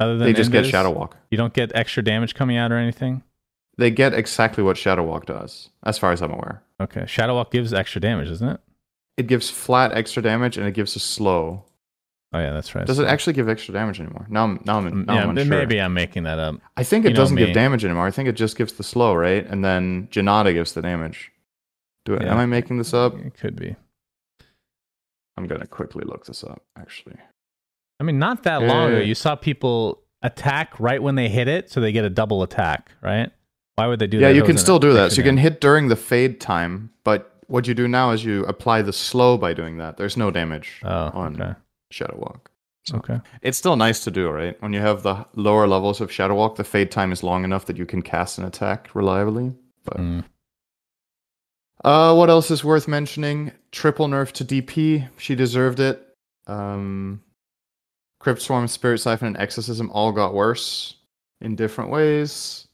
other 0.00 0.18
than 0.18 0.26
They 0.26 0.34
just 0.34 0.52
get? 0.52 0.66
Shadow 0.66 0.90
Walk. 0.90 1.16
You 1.30 1.38
don't 1.38 1.54
get 1.54 1.72
extra 1.74 2.04
damage 2.04 2.34
coming 2.34 2.58
out 2.58 2.70
or 2.70 2.76
anything. 2.76 3.22
They 3.78 3.90
get 3.90 4.12
exactly 4.12 4.62
what 4.62 4.76
Shadow 4.76 5.02
Walk 5.02 5.24
does, 5.24 5.70
as 5.82 5.96
far 5.96 6.12
as 6.12 6.20
I'm 6.20 6.30
aware. 6.30 6.62
Okay, 6.78 7.06
Shadow 7.06 7.34
Walk 7.34 7.50
gives 7.50 7.72
extra 7.72 8.02
damage, 8.02 8.28
isn't 8.28 8.46
it? 8.46 8.60
It 9.16 9.28
gives 9.28 9.48
flat 9.48 9.94
extra 9.94 10.22
damage 10.22 10.58
and 10.58 10.66
it 10.66 10.74
gives 10.74 10.94
a 10.94 11.00
slow. 11.00 11.64
Oh 12.34 12.38
yeah, 12.38 12.52
that's 12.52 12.74
right. 12.74 12.86
Does 12.86 12.98
it 12.98 13.06
actually 13.06 13.34
give 13.34 13.48
extra 13.48 13.74
damage 13.74 14.00
anymore? 14.00 14.26
Now 14.30 14.44
I'm 14.44 14.60
now 14.64 14.78
I'm, 14.78 15.04
now 15.04 15.14
yeah, 15.14 15.22
I'm 15.24 15.30
unsure. 15.30 15.44
maybe 15.44 15.80
I'm 15.80 15.92
making 15.92 16.22
that 16.22 16.38
up. 16.38 16.56
I 16.76 16.84
think 16.84 17.04
it 17.04 17.10
know 17.10 17.16
doesn't 17.16 17.36
give 17.36 17.52
damage 17.52 17.84
anymore. 17.84 18.06
I 18.06 18.10
think 18.10 18.28
it 18.28 18.32
just 18.32 18.56
gives 18.56 18.72
the 18.72 18.82
slow, 18.82 19.14
right? 19.14 19.46
And 19.46 19.62
then 19.64 20.08
Jinada 20.10 20.52
gives 20.54 20.72
the 20.72 20.80
damage. 20.80 21.30
Do 22.04 22.14
it? 22.14 22.22
Yeah. 22.22 22.32
Am 22.32 22.38
I 22.38 22.46
making 22.46 22.78
this 22.78 22.94
up? 22.94 23.18
It 23.18 23.34
could 23.34 23.56
be. 23.56 23.76
I'm 25.36 25.46
gonna 25.46 25.66
quickly 25.66 26.04
look 26.06 26.24
this 26.24 26.42
up. 26.42 26.62
Actually, 26.78 27.16
I 28.00 28.04
mean, 28.04 28.18
not 28.18 28.44
that 28.44 28.62
long 28.62 28.92
ago, 28.92 29.00
eh. 29.00 29.02
you 29.02 29.14
saw 29.14 29.34
people 29.34 30.02
attack 30.22 30.78
right 30.80 31.02
when 31.02 31.16
they 31.16 31.28
hit 31.28 31.48
it, 31.48 31.70
so 31.70 31.80
they 31.80 31.92
get 31.92 32.04
a 32.04 32.10
double 32.10 32.42
attack, 32.42 32.92
right? 33.02 33.30
Why 33.76 33.86
would 33.86 33.98
they 33.98 34.06
do 34.06 34.18
yeah, 34.18 34.28
that? 34.28 34.34
Yeah, 34.34 34.40
you 34.40 34.44
can 34.44 34.58
still 34.58 34.78
do 34.78 34.92
that. 34.94 35.12
So 35.12 35.18
you 35.18 35.22
can 35.22 35.36
hit 35.36 35.60
during 35.60 35.88
the 35.88 35.96
fade 35.96 36.40
time, 36.40 36.90
but 37.04 37.34
what 37.46 37.66
you 37.66 37.74
do 37.74 37.88
now 37.88 38.10
is 38.10 38.24
you 38.24 38.44
apply 38.44 38.82
the 38.82 38.92
slow 38.92 39.36
by 39.36 39.52
doing 39.54 39.78
that. 39.78 39.96
There's 39.96 40.16
no 40.16 40.30
damage 40.30 40.80
Oh, 40.82 41.10
on 41.12 41.40
okay. 41.40 41.54
Shadow 41.92 42.16
Walk. 42.18 42.50
So 42.84 42.96
Okay. 42.96 43.20
it's 43.42 43.58
still 43.58 43.76
nice 43.76 44.02
to 44.04 44.10
do, 44.10 44.28
right? 44.30 44.60
When 44.60 44.72
you 44.72 44.80
have 44.80 45.02
the 45.04 45.24
lower 45.34 45.68
levels 45.68 46.00
of 46.00 46.10
Shadow 46.10 46.34
Walk, 46.34 46.56
the 46.56 46.64
fade 46.64 46.90
time 46.90 47.12
is 47.12 47.22
long 47.22 47.44
enough 47.44 47.66
that 47.66 47.76
you 47.76 47.86
can 47.86 48.02
cast 48.02 48.38
an 48.38 48.44
attack 48.44 48.92
reliably. 48.94 49.54
But 49.84 49.98
Mm. 49.98 50.24
Uh, 51.84 52.14
what 52.14 52.30
else 52.30 52.50
is 52.50 52.62
worth 52.64 52.86
mentioning? 52.86 53.50
Triple 53.72 54.06
nerf 54.06 54.30
to 54.32 54.44
DP. 54.44 55.08
She 55.16 55.34
deserved 55.34 55.80
it. 55.80 56.06
Um, 56.46 57.22
Crypt 58.20 58.40
Swarm, 58.40 58.68
Spirit 58.68 58.98
Siphon, 58.98 59.28
and 59.28 59.36
Exorcism 59.36 59.90
all 59.90 60.12
got 60.12 60.32
worse 60.34 60.94
in 61.40 61.56
different 61.56 61.90
ways. 61.90 62.68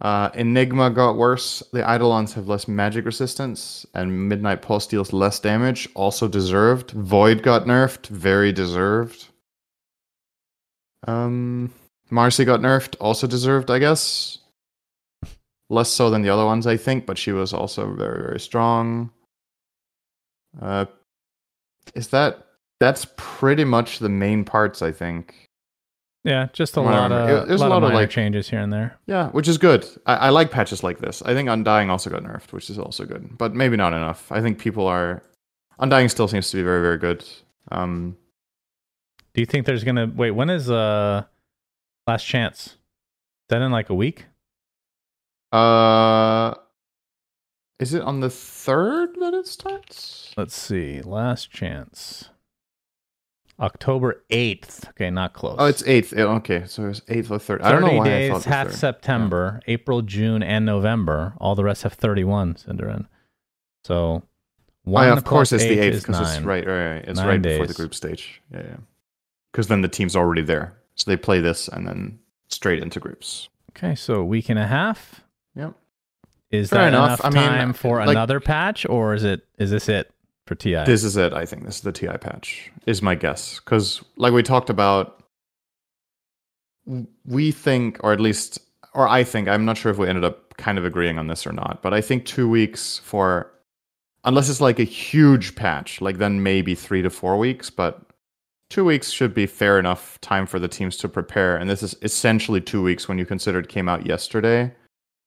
Uh, 0.00 0.30
Enigma 0.34 0.90
got 0.90 1.16
worse. 1.16 1.62
The 1.72 1.80
Eidolons 1.80 2.32
have 2.34 2.46
less 2.46 2.68
magic 2.68 3.04
resistance, 3.04 3.84
and 3.94 4.28
Midnight 4.28 4.62
Pulse 4.62 4.86
deals 4.86 5.12
less 5.12 5.40
damage. 5.40 5.88
Also 5.94 6.28
deserved. 6.28 6.92
Void 6.92 7.42
got 7.42 7.64
nerfed. 7.64 8.06
Very 8.06 8.52
deserved. 8.52 9.26
Um, 11.06 11.72
Marci 12.12 12.46
got 12.46 12.60
nerfed. 12.60 12.94
Also 13.00 13.26
deserved, 13.26 13.70
I 13.70 13.78
guess 13.80 14.38
less 15.70 15.90
so 15.90 16.10
than 16.10 16.22
the 16.22 16.30
other 16.30 16.44
ones, 16.44 16.66
I 16.66 16.76
think, 16.76 17.06
but 17.06 17.18
she 17.18 17.32
was 17.32 17.52
also 17.52 17.92
very, 17.94 18.22
very 18.22 18.40
strong. 18.40 19.10
Uh, 20.60 20.86
is 21.94 22.08
that 22.08 22.46
that's 22.80 23.06
pretty 23.16 23.64
much 23.64 23.98
the 23.98 24.08
main 24.08 24.44
parts, 24.44 24.82
I 24.82 24.92
think. 24.92 25.47
Yeah, 26.28 26.48
just 26.52 26.72
a 26.72 26.74
From 26.74 26.84
what 26.84 26.94
I 26.94 26.98
lot 27.08 27.12
of. 27.12 27.48
There's 27.48 27.62
a 27.62 27.68
lot 27.68 27.82
of 27.82 27.90
like- 27.94 28.10
changes 28.10 28.50
here 28.50 28.60
and 28.60 28.70
there. 28.70 28.98
Yeah, 29.06 29.30
which 29.30 29.48
is 29.48 29.56
good. 29.56 29.86
I, 30.04 30.14
I 30.14 30.28
like 30.28 30.50
patches 30.50 30.82
like 30.82 30.98
this. 30.98 31.22
I 31.22 31.32
think 31.32 31.48
Undying 31.48 31.88
also 31.88 32.10
got 32.10 32.22
nerfed, 32.22 32.52
which 32.52 32.68
is 32.68 32.78
also 32.78 33.06
good, 33.06 33.38
but 33.38 33.54
maybe 33.54 33.76
not 33.78 33.94
enough. 33.94 34.30
I 34.30 34.42
think 34.42 34.58
people 34.58 34.86
are 34.86 35.22
Undying 35.78 36.10
still 36.10 36.28
seems 36.28 36.50
to 36.50 36.56
be 36.58 36.62
very, 36.62 36.82
very 36.82 36.98
good. 36.98 37.24
Um, 37.70 38.16
Do 39.32 39.40
you 39.40 39.46
think 39.46 39.64
there's 39.64 39.84
gonna 39.84 40.06
wait? 40.14 40.32
When 40.32 40.50
is 40.50 40.70
uh 40.70 41.24
last 42.06 42.24
chance? 42.26 42.66
Is 42.66 42.76
that 43.48 43.62
in 43.62 43.72
like 43.72 43.88
a 43.88 43.94
week? 43.94 44.26
uh, 45.52 46.54
is 47.80 47.94
it 47.94 48.02
on 48.02 48.20
the 48.20 48.28
third 48.28 49.14
that 49.20 49.32
it 49.32 49.46
starts? 49.46 50.34
Let's 50.36 50.54
see. 50.54 51.00
Last 51.00 51.50
chance. 51.50 52.28
October 53.60 54.22
8th. 54.30 54.88
Okay, 54.90 55.10
not 55.10 55.32
close. 55.32 55.56
Oh, 55.58 55.66
it's 55.66 55.82
eighth. 55.86 56.14
Oh, 56.16 56.34
okay, 56.36 56.64
so 56.66 56.86
it's 56.88 57.00
eighth 57.08 57.30
or 57.30 57.38
third. 57.38 57.60
I 57.62 57.72
don't 57.72 57.80
know 57.80 57.88
30 57.88 57.98
why 57.98 58.24
I 58.26 58.28
thought 58.30 58.44
half. 58.44 58.70
September, 58.72 59.60
April, 59.66 60.02
June, 60.02 60.42
and 60.42 60.64
November. 60.64 61.34
All 61.38 61.54
the 61.54 61.64
rest 61.64 61.82
have 61.82 61.94
31, 61.94 62.54
syndereN. 62.54 63.06
So, 63.84 64.22
Oh, 64.86 64.90
one 64.92 65.06
yeah, 65.08 65.12
of 65.12 65.24
course 65.24 65.52
it's 65.52 65.64
the 65.64 65.76
8th 65.78 66.00
because 66.06 66.20
it's 66.36 66.40
right, 66.44 66.66
right, 66.66 66.90
right. 66.94 67.04
It's 67.06 67.18
Nine 67.18 67.26
right 67.28 67.42
before 67.42 67.66
the 67.66 67.74
group 67.74 67.94
stage. 67.94 68.40
Yeah, 68.50 68.62
yeah. 68.64 68.76
Because 69.52 69.66
then 69.68 69.82
the 69.82 69.88
team's 69.88 70.16
already 70.16 70.40
there, 70.42 70.78
so 70.94 71.10
they 71.10 71.16
play 71.16 71.40
this 71.40 71.68
and 71.68 71.86
then 71.86 72.18
straight 72.48 72.80
into 72.82 72.98
groups. 73.00 73.48
Okay, 73.76 73.94
so 73.94 74.14
a 74.14 74.24
week 74.24 74.48
and 74.48 74.58
a 74.58 74.66
half. 74.66 75.22
Yep. 75.56 75.74
Is 76.50 76.70
Fair 76.70 76.82
that 76.82 76.88
enough. 76.88 77.20
enough, 77.20 77.24
I 77.24 77.30
mean, 77.30 77.48
time 77.48 77.72
for 77.74 77.98
like- 77.98 78.10
another 78.10 78.40
patch, 78.40 78.86
or 78.86 79.12
is 79.14 79.24
it 79.24 79.46
is 79.58 79.70
this 79.70 79.88
it 79.90 80.10
for 80.48 80.54
TI? 80.54 80.84
This 80.84 81.04
is 81.04 81.16
it. 81.16 81.32
I 81.32 81.44
think 81.44 81.64
this 81.64 81.76
is 81.76 81.82
the 81.82 81.92
TI 81.92 82.18
patch. 82.18 82.72
Is 82.86 83.02
my 83.02 83.14
guess 83.14 83.60
because, 83.60 84.02
like 84.16 84.32
we 84.32 84.42
talked 84.42 84.70
about, 84.70 85.22
we 87.24 87.52
think, 87.52 88.00
or 88.02 88.12
at 88.12 88.20
least, 88.20 88.58
or 88.94 89.06
I 89.06 89.22
think, 89.22 89.46
I'm 89.46 89.64
not 89.64 89.76
sure 89.76 89.92
if 89.92 89.98
we 89.98 90.08
ended 90.08 90.24
up 90.24 90.56
kind 90.56 90.78
of 90.78 90.84
agreeing 90.84 91.18
on 91.18 91.28
this 91.28 91.46
or 91.46 91.52
not, 91.52 91.82
but 91.82 91.92
I 91.92 92.00
think 92.00 92.24
two 92.24 92.48
weeks 92.48 92.98
for, 93.04 93.52
unless 94.24 94.48
it's 94.48 94.60
like 94.60 94.78
a 94.78 94.84
huge 94.84 95.54
patch, 95.54 96.00
like 96.00 96.18
then 96.18 96.42
maybe 96.42 96.74
three 96.74 97.02
to 97.02 97.10
four 97.10 97.36
weeks, 97.36 97.68
but 97.70 98.00
two 98.70 98.84
weeks 98.84 99.10
should 99.10 99.34
be 99.34 99.46
fair 99.46 99.78
enough 99.78 100.18
time 100.22 100.46
for 100.46 100.58
the 100.58 100.68
teams 100.68 100.96
to 100.96 101.08
prepare. 101.08 101.56
And 101.56 101.68
this 101.68 101.82
is 101.82 101.94
essentially 102.02 102.60
two 102.60 102.82
weeks 102.82 103.06
when 103.06 103.18
you 103.18 103.26
consider 103.26 103.58
it 103.60 103.68
came 103.68 103.88
out 103.88 104.06
yesterday. 104.06 104.74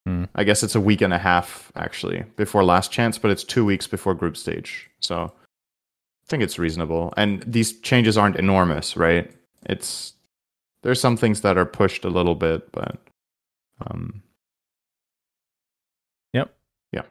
Hmm. 0.05 0.25
I 0.33 0.43
guess 0.43 0.63
it's 0.63 0.75
a 0.75 0.81
week 0.81 1.01
and 1.01 1.13
a 1.13 1.19
half 1.19 1.71
actually 1.75 2.23
before 2.35 2.63
last 2.63 2.91
chance, 2.91 3.17
but 3.17 3.29
it's 3.31 3.43
two 3.43 3.63
weeks 3.63 3.85
before 3.87 4.15
group 4.15 4.35
stage. 4.35 4.89
So 4.99 5.25
I 5.25 6.27
think 6.27 6.41
it's 6.41 6.57
reasonable. 6.57 7.13
And 7.17 7.43
these 7.43 7.79
changes 7.81 8.17
aren't 8.17 8.37
enormous, 8.37 8.97
right? 8.97 9.31
It's 9.67 10.13
there's 10.83 10.99
some 10.99 11.17
things 11.17 11.41
that 11.41 11.57
are 11.57 11.65
pushed 11.65 12.03
a 12.03 12.09
little 12.09 12.35
bit, 12.35 12.71
but 12.71 12.97
um 13.85 14.23
Yep. 16.33 16.53
Yeah. 16.91 17.03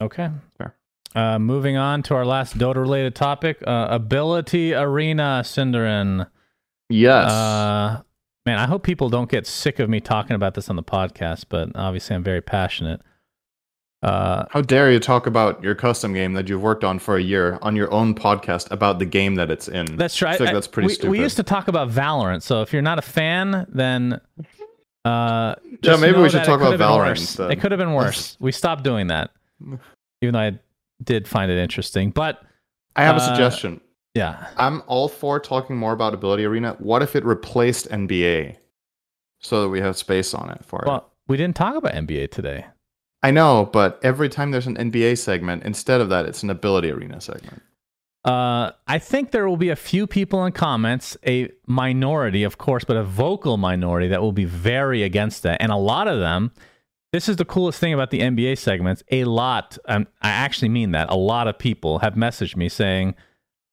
Okay. 0.00 0.30
Fair. 0.58 0.74
Uh, 1.14 1.38
moving 1.38 1.76
on 1.76 2.02
to 2.02 2.14
our 2.16 2.24
last 2.24 2.58
Dota 2.58 2.76
related 2.76 3.14
topic 3.14 3.62
uh, 3.64 3.86
Ability 3.90 4.74
Arena, 4.74 5.42
syndereN. 5.44 6.28
yes. 6.88 7.30
Uh, 7.30 8.02
man, 8.46 8.58
I 8.58 8.66
hope 8.66 8.82
people 8.82 9.08
don't 9.08 9.30
get 9.30 9.46
sick 9.46 9.78
of 9.78 9.88
me 9.88 10.00
talking 10.00 10.36
about 10.36 10.54
this 10.54 10.68
on 10.68 10.76
the 10.76 10.82
podcast, 10.82 11.44
but 11.48 11.70
obviously 11.74 12.14
I'm 12.16 12.22
very 12.22 12.40
passionate. 12.40 13.00
Uh, 14.02 14.44
How 14.50 14.60
dare 14.60 14.92
you 14.92 15.00
talk 15.00 15.26
about 15.26 15.62
your 15.62 15.74
custom 15.74 16.12
game 16.12 16.34
that 16.34 16.46
you've 16.48 16.60
worked 16.60 16.84
on 16.84 16.98
for 16.98 17.16
a 17.16 17.22
year 17.22 17.58
on 17.62 17.74
your 17.74 17.90
own 17.90 18.14
podcast 18.14 18.70
about 18.70 18.98
the 18.98 19.06
game 19.06 19.36
that 19.36 19.50
it's 19.50 19.66
in? 19.66 19.96
that's 19.96 20.20
right. 20.20 20.34
I 20.34 20.36
think 20.36 20.50
I- 20.50 20.52
that's 20.52 20.66
pretty 20.66 20.88
we, 20.88 20.94
stupid. 20.94 21.10
We 21.10 21.20
used 21.20 21.36
to 21.36 21.42
talk 21.42 21.68
about 21.68 21.88
Valorant, 21.88 22.42
so 22.42 22.60
if 22.60 22.72
you're 22.72 22.82
not 22.82 22.98
a 22.98 23.02
fan, 23.02 23.66
then 23.70 24.20
uh, 25.06 25.54
Yeah, 25.80 25.96
maybe 25.96 26.18
we 26.18 26.28
should 26.28 26.44
talk 26.44 26.60
about 26.60 26.78
Valorant. 26.78 27.50
It 27.50 27.60
could 27.60 27.72
have 27.72 27.78
been 27.78 27.94
worse. 27.94 28.36
we 28.40 28.52
stopped 28.52 28.84
doing 28.84 29.06
that, 29.06 29.30
even 30.20 30.34
though 30.34 30.38
I 30.38 30.58
did 31.02 31.26
find 31.26 31.50
it 31.50 31.56
interesting. 31.58 32.10
But 32.10 32.42
I 32.94 33.04
have 33.04 33.16
a 33.16 33.20
uh, 33.20 33.26
suggestion. 33.26 33.80
Yeah, 34.14 34.48
I'm 34.56 34.82
all 34.86 35.08
for 35.08 35.40
talking 35.40 35.76
more 35.76 35.92
about 35.92 36.14
Ability 36.14 36.44
Arena. 36.44 36.76
What 36.78 37.02
if 37.02 37.16
it 37.16 37.24
replaced 37.24 37.88
NBA 37.90 38.56
so 39.40 39.62
that 39.62 39.68
we 39.68 39.80
have 39.80 39.96
space 39.96 40.34
on 40.34 40.50
it 40.50 40.64
for 40.64 40.82
it? 40.82 40.86
well, 40.86 41.12
we 41.26 41.36
didn't 41.36 41.56
talk 41.56 41.76
about 41.76 41.92
NBA 41.92 42.30
today. 42.30 42.66
I 43.22 43.30
know, 43.30 43.70
but 43.72 43.98
every 44.02 44.28
time 44.28 44.50
there's 44.50 44.66
an 44.66 44.76
NBA 44.76 45.18
segment, 45.18 45.64
instead 45.64 46.00
of 46.00 46.10
that, 46.10 46.26
it's 46.26 46.42
an 46.42 46.50
Ability 46.50 46.90
Arena 46.90 47.20
segment. 47.20 47.62
Uh, 48.24 48.72
I 48.86 48.98
think 48.98 49.30
there 49.30 49.48
will 49.48 49.56
be 49.56 49.68
a 49.68 49.76
few 49.76 50.06
people 50.06 50.44
in 50.44 50.52
comments, 50.52 51.16
a 51.26 51.50
minority, 51.66 52.42
of 52.42 52.58
course, 52.58 52.84
but 52.84 52.96
a 52.96 53.04
vocal 53.04 53.56
minority 53.56 54.08
that 54.08 54.22
will 54.22 54.32
be 54.32 54.44
very 54.44 55.02
against 55.02 55.42
that. 55.42 55.60
And 55.60 55.72
a 55.72 55.76
lot 55.76 56.06
of 56.06 56.20
them, 56.20 56.52
this 57.12 57.28
is 57.28 57.36
the 57.36 57.44
coolest 57.44 57.80
thing 57.80 57.92
about 57.92 58.10
the 58.10 58.20
NBA 58.20 58.58
segments. 58.58 59.02
A 59.10 59.24
lot, 59.24 59.76
um, 59.86 60.06
I 60.22 60.30
actually 60.30 60.70
mean 60.70 60.92
that, 60.92 61.10
a 61.10 61.16
lot 61.16 61.48
of 61.48 61.58
people 61.58 61.98
have 61.98 62.14
messaged 62.14 62.56
me 62.56 62.68
saying, 62.68 63.14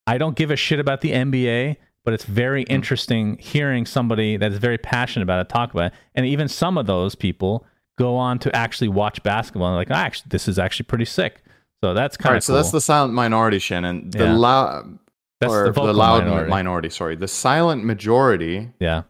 I 0.07 0.17
don't 0.17 0.35
give 0.35 0.51
a 0.51 0.55
shit 0.55 0.79
about 0.79 1.01
the 1.01 1.11
NBA, 1.11 1.77
but 2.03 2.13
it's 2.13 2.25
very 2.25 2.63
interesting 2.63 3.37
hearing 3.37 3.85
somebody 3.85 4.37
that 4.37 4.51
is 4.51 4.57
very 4.57 4.77
passionate 4.77 5.23
about 5.23 5.39
it 5.45 5.49
talk 5.49 5.71
about 5.73 5.91
it. 5.91 5.93
And 6.15 6.25
even 6.25 6.47
some 6.47 6.77
of 6.77 6.87
those 6.87 7.15
people 7.15 7.65
go 7.97 8.15
on 8.15 8.39
to 8.39 8.55
actually 8.55 8.87
watch 8.87 9.21
basketball 9.23 9.67
and 9.67 9.75
like, 9.75 9.91
"Ah, 9.91 10.03
actually, 10.05 10.29
this 10.29 10.47
is 10.47 10.57
actually 10.57 10.85
pretty 10.85 11.05
sick. 11.05 11.43
So 11.83 11.93
that's 11.93 12.17
kind 12.17 12.33
right, 12.33 12.37
of 12.37 12.43
so 12.43 12.53
that's 12.53 12.71
the 12.71 12.81
silent 12.81 13.13
minority, 13.13 13.59
Shannon. 13.59 14.09
The 14.11 14.25
Yeah. 14.25 14.35
loud, 14.35 14.99
That's 15.39 15.53
or 15.53 15.65
the 15.65 15.71
vocal 15.71 15.93
loud 15.93 16.23
minority. 16.25 16.49
minority. 16.49 16.89
Sorry, 16.89 17.15
the 17.15 17.27
silent 17.27 17.83
majority 17.83 18.69
yeah, 18.79 19.03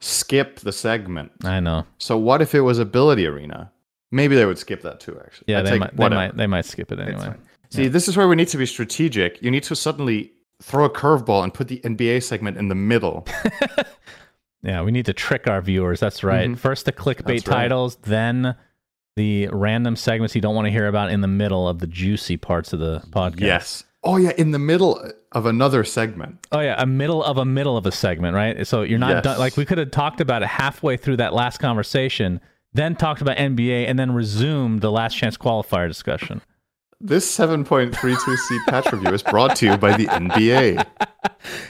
skip 0.00 0.60
the 0.60 0.72
segment. 0.72 1.32
I 1.44 1.60
know. 1.60 1.86
So 1.98 2.16
what 2.16 2.40
if 2.42 2.54
it 2.54 2.60
was 2.60 2.78
Ability 2.78 3.26
Arena? 3.26 3.70
Maybe 4.10 4.36
they 4.36 4.46
would 4.46 4.58
skip 4.58 4.82
that 4.82 5.00
too. 5.00 5.20
Actually, 5.22 5.44
Yeah, 5.48 5.58
I'd 5.60 5.66
they 5.66 5.70
take 5.72 5.80
might, 5.80 5.96
they 5.96 6.08
might 6.08 6.36
they 6.36 6.46
might 6.46 6.64
skip 6.64 6.90
it 6.92 6.98
anyway. 7.00 7.34
See, 7.70 7.88
this 7.88 8.08
is 8.08 8.16
where 8.16 8.26
we 8.28 8.36
need 8.36 8.48
to 8.48 8.56
be 8.58 8.66
strategic. 8.66 9.42
You 9.42 9.50
need 9.50 9.62
to 9.64 9.76
suddenly 9.76 10.32
throw 10.62 10.84
a 10.84 10.90
curveball 10.90 11.44
and 11.44 11.52
put 11.52 11.68
the 11.68 11.80
NBA 11.80 12.22
segment 12.22 12.56
in 12.56 12.68
the 12.68 12.74
middle. 12.74 13.26
Yeah, 14.62 14.82
we 14.82 14.90
need 14.90 15.06
to 15.06 15.12
trick 15.12 15.46
our 15.46 15.62
viewers. 15.62 16.00
That's 16.00 16.24
right. 16.24 16.50
Mhm. 16.50 16.58
First 16.58 16.84
the 16.84 16.92
clickbait 16.92 17.26
That's 17.26 17.46
right. 17.48 17.56
titles, 17.62 17.96
then 18.02 18.56
the 19.14 19.46
random 19.52 19.94
segments 19.94 20.34
you 20.34 20.40
don't 20.40 20.54
want 20.56 20.66
to 20.66 20.70
hear 20.72 20.88
about 20.88 21.10
in 21.12 21.20
the 21.20 21.28
middle 21.28 21.68
of 21.68 21.78
the 21.78 21.86
juicy 21.86 22.36
parts 22.36 22.72
of 22.72 22.80
the 22.80 23.00
podcast. 23.10 23.40
yes. 23.40 23.84
Oh 24.02 24.16
yeah, 24.16 24.32
in 24.36 24.50
the 24.50 24.58
middle 24.58 25.00
of 25.32 25.46
another 25.46 25.84
segment. 25.84 26.44
Oh 26.50 26.58
yeah, 26.60 26.74
a 26.80 26.86
middle 26.86 27.22
of 27.22 27.36
a 27.38 27.44
middle 27.44 27.76
of 27.76 27.86
a 27.86 27.92
segment, 27.92 28.34
right? 28.34 28.66
So 28.66 28.82
you're 28.82 28.98
not 28.98 29.10
Yes. 29.10 29.24
done. 29.24 29.38
Like 29.38 29.56
we 29.56 29.64
could 29.64 29.78
have 29.78 29.92
talked 29.92 30.20
about 30.20 30.42
it 30.42 30.48
halfway 30.48 30.96
through 30.96 31.18
that 31.18 31.34
last 31.34 31.58
conversation, 31.58 32.40
then 32.72 32.96
talked 32.96 33.20
about 33.20 33.36
NBA, 33.36 33.86
and 33.86 33.96
then 33.96 34.12
resumed 34.12 34.80
the 34.80 34.90
last 34.90 35.14
chance 35.16 35.36
qualifier 35.36 35.86
discussion. 35.86 36.42
This 37.00 37.38
7.32c 37.38 38.66
patch 38.66 38.90
review 38.92 39.10
is 39.10 39.22
brought 39.22 39.54
to 39.56 39.66
you 39.66 39.76
by 39.76 39.96
the 39.96 40.06
NBA. 40.06 40.84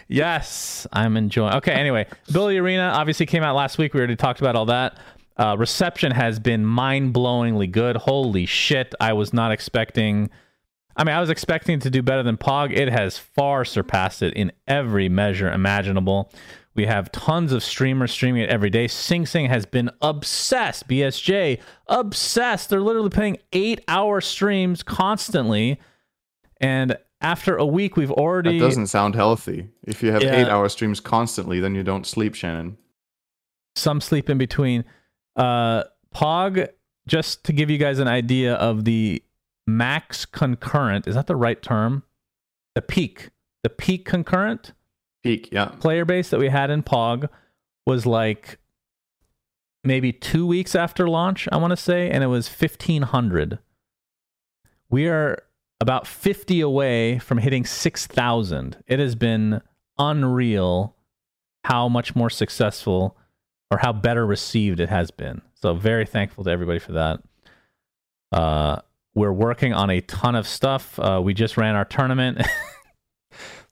Yes, 0.08 0.86
I'm 0.90 1.18
enjoying. 1.18 1.52
Okay, 1.56 1.72
anyway, 1.72 2.06
Ability 2.30 2.56
Arena 2.56 2.92
obviously 2.94 3.26
came 3.26 3.42
out 3.42 3.54
last 3.54 3.76
week. 3.76 3.92
We 3.92 4.00
already 4.00 4.16
talked 4.16 4.40
about 4.40 4.56
all 4.56 4.64
that. 4.66 4.98
Uh, 5.36 5.54
reception 5.58 6.12
has 6.12 6.40
been 6.40 6.64
mind 6.64 7.12
blowingly 7.12 7.70
good. 7.70 7.96
Holy 7.96 8.46
shit. 8.46 8.94
I 9.00 9.12
was 9.12 9.34
not 9.34 9.52
expecting. 9.52 10.30
I 10.96 11.04
mean, 11.04 11.14
I 11.14 11.20
was 11.20 11.28
expecting 11.28 11.78
to 11.80 11.90
do 11.90 12.02
better 12.02 12.22
than 12.22 12.38
POG. 12.38 12.72
It 12.72 12.88
has 12.88 13.18
far 13.18 13.66
surpassed 13.66 14.22
it 14.22 14.32
in 14.32 14.50
every 14.66 15.10
measure 15.10 15.52
imaginable. 15.52 16.32
We 16.74 16.86
have 16.86 17.10
tons 17.10 17.52
of 17.52 17.62
streamers 17.64 18.12
streaming 18.12 18.42
it 18.42 18.50
every 18.50 18.70
day. 18.70 18.86
Sing 18.86 19.26
Sing 19.26 19.46
has 19.46 19.66
been 19.66 19.90
obsessed. 20.00 20.86
BSJ, 20.88 21.60
obsessed. 21.88 22.70
They're 22.70 22.80
literally 22.80 23.10
playing 23.10 23.38
eight 23.52 23.80
hour 23.88 24.20
streams 24.20 24.82
constantly. 24.84 25.80
And 26.60 26.96
after 27.20 27.56
a 27.56 27.66
week, 27.66 27.96
we've 27.96 28.12
already. 28.12 28.58
That 28.60 28.66
doesn't 28.66 28.86
sound 28.88 29.16
healthy. 29.16 29.70
If 29.84 30.02
you 30.04 30.12
have 30.12 30.22
Yeah. 30.22 30.36
eight 30.36 30.48
hour 30.48 30.68
streams 30.68 31.00
constantly, 31.00 31.58
then 31.58 31.74
you 31.74 31.82
don't 31.82 32.06
sleep, 32.06 32.34
Shannon. 32.34 32.76
some 33.74 34.00
sleep 34.00 34.28
in 34.28 34.38
between. 34.38 34.84
Uh, 35.36 35.84
Pog, 36.12 36.68
just 37.06 37.44
to 37.44 37.52
give 37.52 37.70
you 37.70 37.78
guys 37.78 38.00
an 38.00 38.08
idea 38.08 38.54
of 38.54 38.84
the 38.84 39.22
max 39.68 40.24
concurrent, 40.26 41.06
is 41.06 41.14
that 41.14 41.28
the 41.28 41.36
right 41.36 41.62
term? 41.62 42.02
The 42.74 42.82
peak, 42.82 43.30
the 43.62 43.70
peak 43.70 44.04
concurrent 44.04 44.72
Peak, 45.28 45.50
yeah. 45.52 45.66
player 45.66 46.06
base 46.06 46.30
that 46.30 46.40
we 46.40 46.48
had 46.48 46.70
in 46.70 46.82
Pog 46.82 47.28
was 47.84 48.06
like 48.06 48.58
maybe 49.84 50.10
two 50.10 50.46
weeks 50.46 50.74
after 50.74 51.06
launch, 51.06 51.46
I 51.52 51.58
want 51.58 51.72
to 51.72 51.76
say, 51.76 52.08
and 52.10 52.24
it 52.24 52.28
was 52.28 52.48
1500. 52.48 53.58
We 54.88 55.06
are 55.06 55.42
about 55.82 56.06
50 56.06 56.62
away 56.62 57.18
from 57.18 57.36
hitting 57.38 57.66
6,000. 57.66 58.82
It 58.86 58.98
has 58.98 59.14
been 59.14 59.60
unreal 59.98 60.96
how 61.64 61.90
much 61.90 62.16
more 62.16 62.30
successful 62.30 63.14
or 63.70 63.78
how 63.78 63.92
better 63.92 64.24
received 64.24 64.80
it 64.80 64.88
has 64.88 65.10
been. 65.10 65.42
So, 65.52 65.74
very 65.74 66.06
thankful 66.06 66.44
to 66.44 66.50
everybody 66.50 66.78
for 66.78 66.92
that. 66.92 67.20
Uh, 68.32 68.80
we're 69.14 69.32
working 69.32 69.74
on 69.74 69.90
a 69.90 70.00
ton 70.00 70.34
of 70.34 70.48
stuff. 70.48 70.98
Uh, 70.98 71.20
we 71.22 71.34
just 71.34 71.58
ran 71.58 71.74
our 71.74 71.84
tournament. 71.84 72.40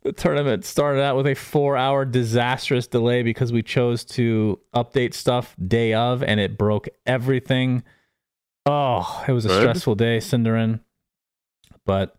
the 0.06 0.12
tournament 0.12 0.64
started 0.64 1.02
out 1.02 1.16
with 1.16 1.26
a 1.26 1.34
four 1.34 1.76
hour 1.76 2.04
disastrous 2.04 2.86
delay 2.86 3.22
because 3.22 3.52
we 3.52 3.62
chose 3.62 4.04
to 4.04 4.60
update 4.74 5.14
stuff 5.14 5.56
day 5.66 5.94
of 5.94 6.22
and 6.22 6.38
it 6.38 6.56
broke 6.56 6.88
everything. 7.06 7.82
Oh, 8.64 9.24
it 9.26 9.32
was 9.32 9.44
a 9.44 9.48
stressful 9.48 9.96
day, 9.96 10.18
syndereN. 10.18 10.80
But 11.84 12.16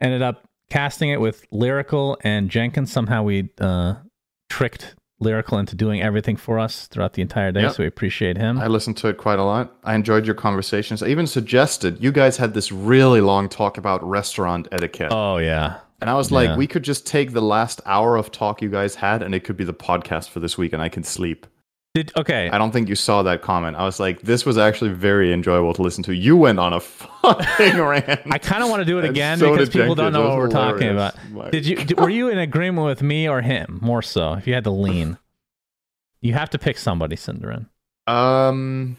ended 0.00 0.22
up 0.22 0.48
casting 0.70 1.10
it 1.10 1.20
with 1.20 1.44
Lyrical 1.50 2.18
and 2.22 2.50
Jenkins. 2.50 2.92
Somehow 2.92 3.22
we 3.22 3.50
uh, 3.60 3.94
tricked 4.50 4.96
lyrical 5.20 5.58
into 5.58 5.76
doing 5.76 6.02
everything 6.02 6.36
for 6.36 6.58
us 6.58 6.86
throughout 6.88 7.12
the 7.14 7.22
entire 7.22 7.52
day. 7.52 7.62
Yep. 7.62 7.74
So 7.74 7.82
we 7.84 7.86
appreciate 7.86 8.36
him. 8.36 8.58
I 8.58 8.66
listened 8.66 8.96
to 8.98 9.08
it 9.08 9.18
quite 9.18 9.38
a 9.38 9.44
lot. 9.44 9.76
I 9.84 9.94
enjoyed 9.94 10.26
your 10.26 10.34
conversations. 10.34 11.02
I 11.02 11.08
even 11.08 11.26
suggested 11.26 12.02
you 12.02 12.10
guys 12.12 12.36
had 12.36 12.54
this 12.54 12.72
really 12.72 13.20
long 13.20 13.48
talk 13.48 13.78
about 13.78 14.02
restaurant 14.04 14.66
etiquette. 14.72 15.12
oh 15.12 15.38
yeah, 15.38 15.78
and 16.04 16.10
I 16.10 16.16
was 16.16 16.30
like, 16.30 16.50
yeah. 16.50 16.56
we 16.58 16.66
could 16.66 16.82
just 16.82 17.06
take 17.06 17.32
the 17.32 17.40
last 17.40 17.80
hour 17.86 18.18
of 18.18 18.30
talk 18.30 18.60
you 18.60 18.68
guys 18.68 18.94
had 18.94 19.22
and 19.22 19.34
it 19.34 19.40
could 19.40 19.56
be 19.56 19.64
the 19.64 19.72
podcast 19.72 20.28
for 20.28 20.38
this 20.38 20.58
week 20.58 20.74
and 20.74 20.82
I 20.82 20.90
can 20.90 21.02
sleep. 21.02 21.46
did 21.94 22.12
okay. 22.14 22.50
I 22.50 22.58
don't 22.58 22.72
think 22.72 22.90
you 22.90 22.94
saw 22.94 23.22
that 23.22 23.40
comment. 23.40 23.78
I 23.78 23.86
was 23.86 23.98
like, 23.98 24.20
this 24.20 24.44
was 24.44 24.58
actually 24.58 24.90
very 24.90 25.32
enjoyable 25.32 25.72
to 25.72 25.80
listen 25.80 26.04
to. 26.04 26.14
You 26.14 26.36
went 26.36 26.58
on 26.58 26.74
a 26.74 26.80
fucking 26.80 27.78
rant. 27.80 28.20
I 28.30 28.36
kind 28.36 28.62
of 28.62 28.68
want 28.68 28.82
to 28.82 28.84
do 28.84 28.98
it 28.98 29.06
again 29.06 29.38
so 29.38 29.52
because 29.52 29.70
people 29.70 29.94
don't 29.94 30.12
know 30.12 30.28
what 30.28 30.36
we're 30.36 30.44
was 30.44 30.52
talking 30.52 30.90
about. 30.90 31.14
My 31.30 31.48
Did 31.48 31.64
you? 31.64 31.76
Did, 31.76 31.98
were 31.98 32.10
you 32.10 32.28
in 32.28 32.36
agreement 32.36 32.86
with 32.86 33.00
me 33.00 33.26
or 33.26 33.40
him? 33.40 33.78
More 33.80 34.02
so, 34.02 34.34
if 34.34 34.46
you 34.46 34.52
had 34.52 34.64
to 34.64 34.70
lean, 34.70 35.16
you 36.20 36.34
have 36.34 36.50
to 36.50 36.58
pick 36.58 36.76
somebody, 36.76 37.16
syndereN. 37.16 37.70
Um. 38.06 38.98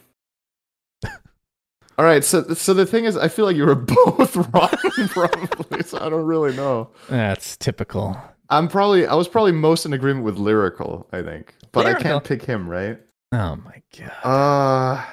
All 1.97 2.03
right, 2.05 2.23
so 2.23 2.43
so 2.53 2.73
the 2.73 2.85
thing 2.85 3.05
is, 3.05 3.15
I 3.15 3.27
feel 3.29 3.45
like 3.45 3.55
you 3.55 3.65
were 3.65 3.75
both 4.05 4.35
wrong, 4.53 4.69
probably. 5.09 5.83
So 5.83 5.97
I 5.99 6.09
don't 6.09 6.25
really 6.25 6.53
know. 6.55 6.89
That's 7.09 7.55
typical. 7.57 8.17
I'm 8.49 8.67
probably 8.67 9.07
I 9.07 9.15
was 9.15 9.27
probably 9.27 9.53
most 9.53 9.85
in 9.85 9.93
agreement 9.93 10.25
with 10.25 10.37
lyrical, 10.37 11.07
I 11.11 11.21
think, 11.21 11.55
but 11.71 11.85
I 11.85 11.93
can't 11.93 12.23
pick 12.23 12.43
him, 12.43 12.69
right? 12.69 12.99
Oh 13.31 13.55
my 13.57 13.81
god. 13.97 14.11
Uh, 14.23 15.05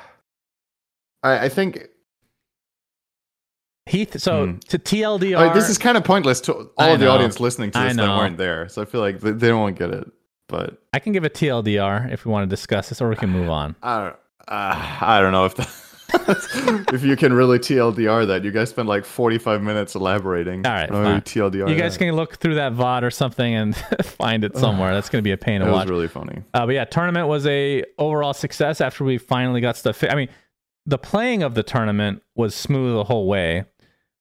I 1.23 1.45
I 1.45 1.49
think 1.49 1.87
Heath. 3.87 4.19
So 4.21 4.47
Hmm. 4.47 4.59
to 4.69 4.79
TLDR. 4.79 5.37
I 5.51 5.55
this 5.55 5.69
is 5.69 5.79
kind 5.79 5.97
of 5.97 6.05
pointless 6.05 6.41
to 6.43 6.53
all 6.53 6.71
I 6.79 6.89
of 6.91 7.01
the 7.01 7.07
know. 7.07 7.13
audience 7.13 7.41
listening 7.41 7.71
to 7.73 7.79
this 7.79 7.97
that 7.97 8.17
weren't 8.17 8.39
there. 8.39 8.69
So 8.69 8.83
I 8.83 8.85
feel 8.85 9.01
like 9.01 9.21
they, 9.21 9.33
they 9.33 9.49
don't 9.49 9.77
get 9.79 9.91
it. 9.91 10.11
But 10.49 10.83
I 10.93 10.99
can 10.99 11.13
give 11.13 11.25
a 11.25 11.31
TLDR 11.31 12.13
if 12.13 12.25
we 12.27 12.31
want 12.33 12.49
to 12.49 12.55
discuss 12.55 12.91
this, 12.91 13.01
or 13.01 13.09
we 13.09 13.17
can 13.17 13.31
move 13.31 13.49
on. 13.49 13.75
I 13.83 13.99
don't, 14.05 14.17
uh, 14.49 14.99
I 15.01 15.21
don't 15.21 15.33
know 15.33 15.47
if 15.47 15.55
that, 15.57 15.69
if 16.93 17.03
you 17.03 17.17
can 17.17 17.33
really 17.33 17.59
TLDR 17.59 18.27
that. 18.29 18.45
You 18.45 18.51
guys 18.51 18.71
spent 18.71 18.89
like 18.89 19.05
45 19.05 19.63
minutes 19.63 19.95
elaborating. 19.95 20.67
All 20.67 20.73
right. 20.73 20.91
TLDR. 20.91 21.69
You 21.69 21.77
guys 21.77 21.97
that. 21.99 22.05
can 22.05 22.15
look 22.17 22.37
through 22.37 22.57
that 22.57 22.73
VOD 22.73 23.03
or 23.03 23.11
something 23.11 23.55
and 23.55 23.77
find 24.05 24.45
it 24.45 24.57
somewhere. 24.57 24.95
That's 24.95 25.09
going 25.09 25.23
to 25.23 25.27
be 25.27 25.33
a 25.33 25.37
pain 25.37 25.61
to 25.61 25.67
That 25.67 25.73
was 25.73 25.87
really 25.89 26.09
funny. 26.09 26.43
Uh, 26.55 26.67
but 26.67 26.73
yeah, 26.75 26.85
tournament 26.85 27.29
was 27.29 27.47
a 27.47 27.85
overall 27.99 28.35
success 28.35 28.81
after 28.81 29.05
we 29.05 29.19
finally 29.19 29.61
got 29.61 29.77
stuff. 29.77 29.97
Fi- 29.97 30.09
I 30.09 30.15
mean, 30.15 30.29
the 30.87 30.99
playing 30.99 31.43
of 31.43 31.55
the 31.55 31.63
tournament 31.63 32.23
was 32.35 32.55
smooth 32.55 32.95
the 32.95 33.05
whole 33.05 33.27
way. 33.27 33.65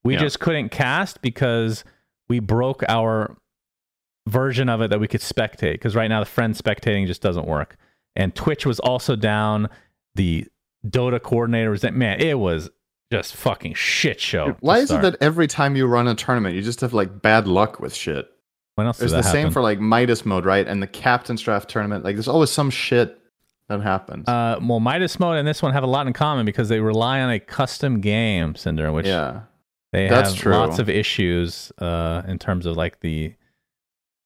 We 0.04 0.14
Yeah. 0.14 0.22
just 0.22 0.40
couldn't 0.40 0.70
cast 0.70 1.22
because 1.22 1.84
we 2.30 2.40
broke 2.40 2.84
our 2.88 3.36
version 4.28 4.70
of 4.70 4.82
it 4.82 4.90
that 4.90 5.00
we 5.00 5.08
could 5.08 5.22
spectate. 5.22 5.74
Because 5.74 5.96
right 5.96 6.08
now 6.08 6.20
the 6.20 6.26
friend 6.26 6.56
spectating 6.56 7.08
just 7.08 7.22
doesn't 7.22 7.48
work, 7.48 7.78
and 8.16 8.34
Twitch 8.36 8.66
was 8.66 8.80
also 8.80 9.16
down. 9.16 9.70
The 10.16 10.46
Dota 10.88 11.22
coordinator 11.22 11.72
was 11.72 11.82
that 11.82 11.94
man. 11.94 12.20
It 12.20 12.40
was 12.40 12.70
just 13.12 13.36
fucking 13.36 13.74
shit 13.74 14.20
show. 14.22 14.56
Why 14.62 14.80
is 14.80 14.92
it 14.92 15.02
that 15.02 15.18
every 15.22 15.48
time 15.48 15.76
you 15.76 15.86
run 15.86 16.08
a 16.08 16.16
tournament, 16.16 16.56
you 16.56 16.62
just 16.62 16.82
have 16.82 16.94
like 16.94 17.22
bad 17.22 17.48
luck 17.48 17.80
with 17.80 17.94
shit? 17.94 18.28
When 18.76 18.88
else 18.88 19.00
does 19.00 19.12
the 19.12 19.18
that 19.18 19.32
same 19.32 19.52
for 19.52 19.62
like 19.62 19.80
Midas 19.80 20.26
mode, 20.26 20.46
right? 20.46 20.66
And 20.66 20.82
the 20.82 20.88
captain's 20.88 21.42
draft 21.42 21.70
tournament. 21.70 22.06
Like, 22.06 22.16
there's 22.16 22.30
always 22.30 22.50
some 22.50 22.70
shit 22.70 23.22
that 23.68 23.82
happens. 23.82 24.28
Uh, 24.28 24.60
well, 24.62 24.80
Midas 24.80 25.20
mode 25.20 25.38
and 25.38 25.48
this 25.48 25.62
one 25.62 25.74
have 25.74 25.84
a 25.84 25.88
lot 25.88 26.08
in 26.08 26.14
common 26.14 26.46
because 26.46 26.70
they 26.70 26.80
rely 26.80 27.20
on 27.22 27.30
a 27.30 27.40
custom 27.40 28.00
game, 28.00 28.56
Cinder, 28.56 28.92
which 28.94 29.06
yeah. 29.06 29.42
they 29.92 30.08
That's 30.08 30.32
have 30.32 30.40
true. 30.40 30.54
lots 30.54 30.80
of 30.80 30.90
issues 30.90 31.72
uh, 31.80 32.24
in 32.28 32.40
terms 32.40 32.66
of 32.66 32.78
like 32.78 33.02
the. 33.02 33.34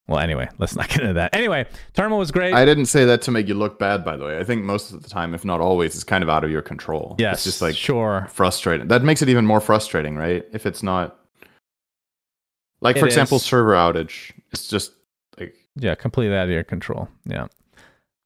Well, 0.08 0.20
anyway, 0.20 0.48
let's 0.60 0.76
not 0.76 0.88
get 0.90 1.02
into 1.02 1.14
that. 1.14 1.34
Anyway, 1.36 1.66
tournament 1.94 2.20
was 2.20 2.30
great. 2.32 2.54
I 2.54 2.64
didn't 2.64 2.86
say 2.86 3.06
that 3.06 3.22
to 3.24 3.32
make 3.32 3.48
you 3.48 3.56
look 3.56 3.80
bad, 3.80 4.06
by 4.06 4.16
the 4.18 4.26
way. 4.26 4.38
I 4.38 4.44
think 4.44 4.64
most 4.64 4.92
of 4.92 5.02
the 5.02 5.10
time, 5.10 5.34
if 5.34 5.44
not 5.44 5.62
always, 5.62 5.96
it's 5.96 6.04
kind 6.04 6.24
of 6.24 6.30
out 6.30 6.44
of 6.44 6.52
your 6.52 6.62
control. 6.62 7.16
yes, 7.18 7.38
It's 7.38 7.44
just 7.46 7.62
like 7.62 7.76
sure. 7.76 8.28
frustrating. 8.30 8.88
That 8.88 9.04
makes 9.04 9.22
it 9.24 9.30
even 9.30 9.46
more 9.48 9.60
frustrating, 9.60 10.16
right? 10.16 10.46
If 10.54 10.66
it's 10.68 10.84
not. 10.84 11.18
Like, 12.82 12.98
for 12.98 13.06
It 13.06 13.10
example, 13.10 13.38
is. 13.38 13.44
server 13.44 13.74
outage. 13.74 14.32
It's 14.52 14.68
just 14.68 14.92
like. 15.40 15.56
Yeah, 15.76 15.96
completely 15.96 16.36
out 16.38 16.44
of 16.46 16.50
your 16.52 16.64
control. 16.64 17.08
Yeah. 17.26 17.48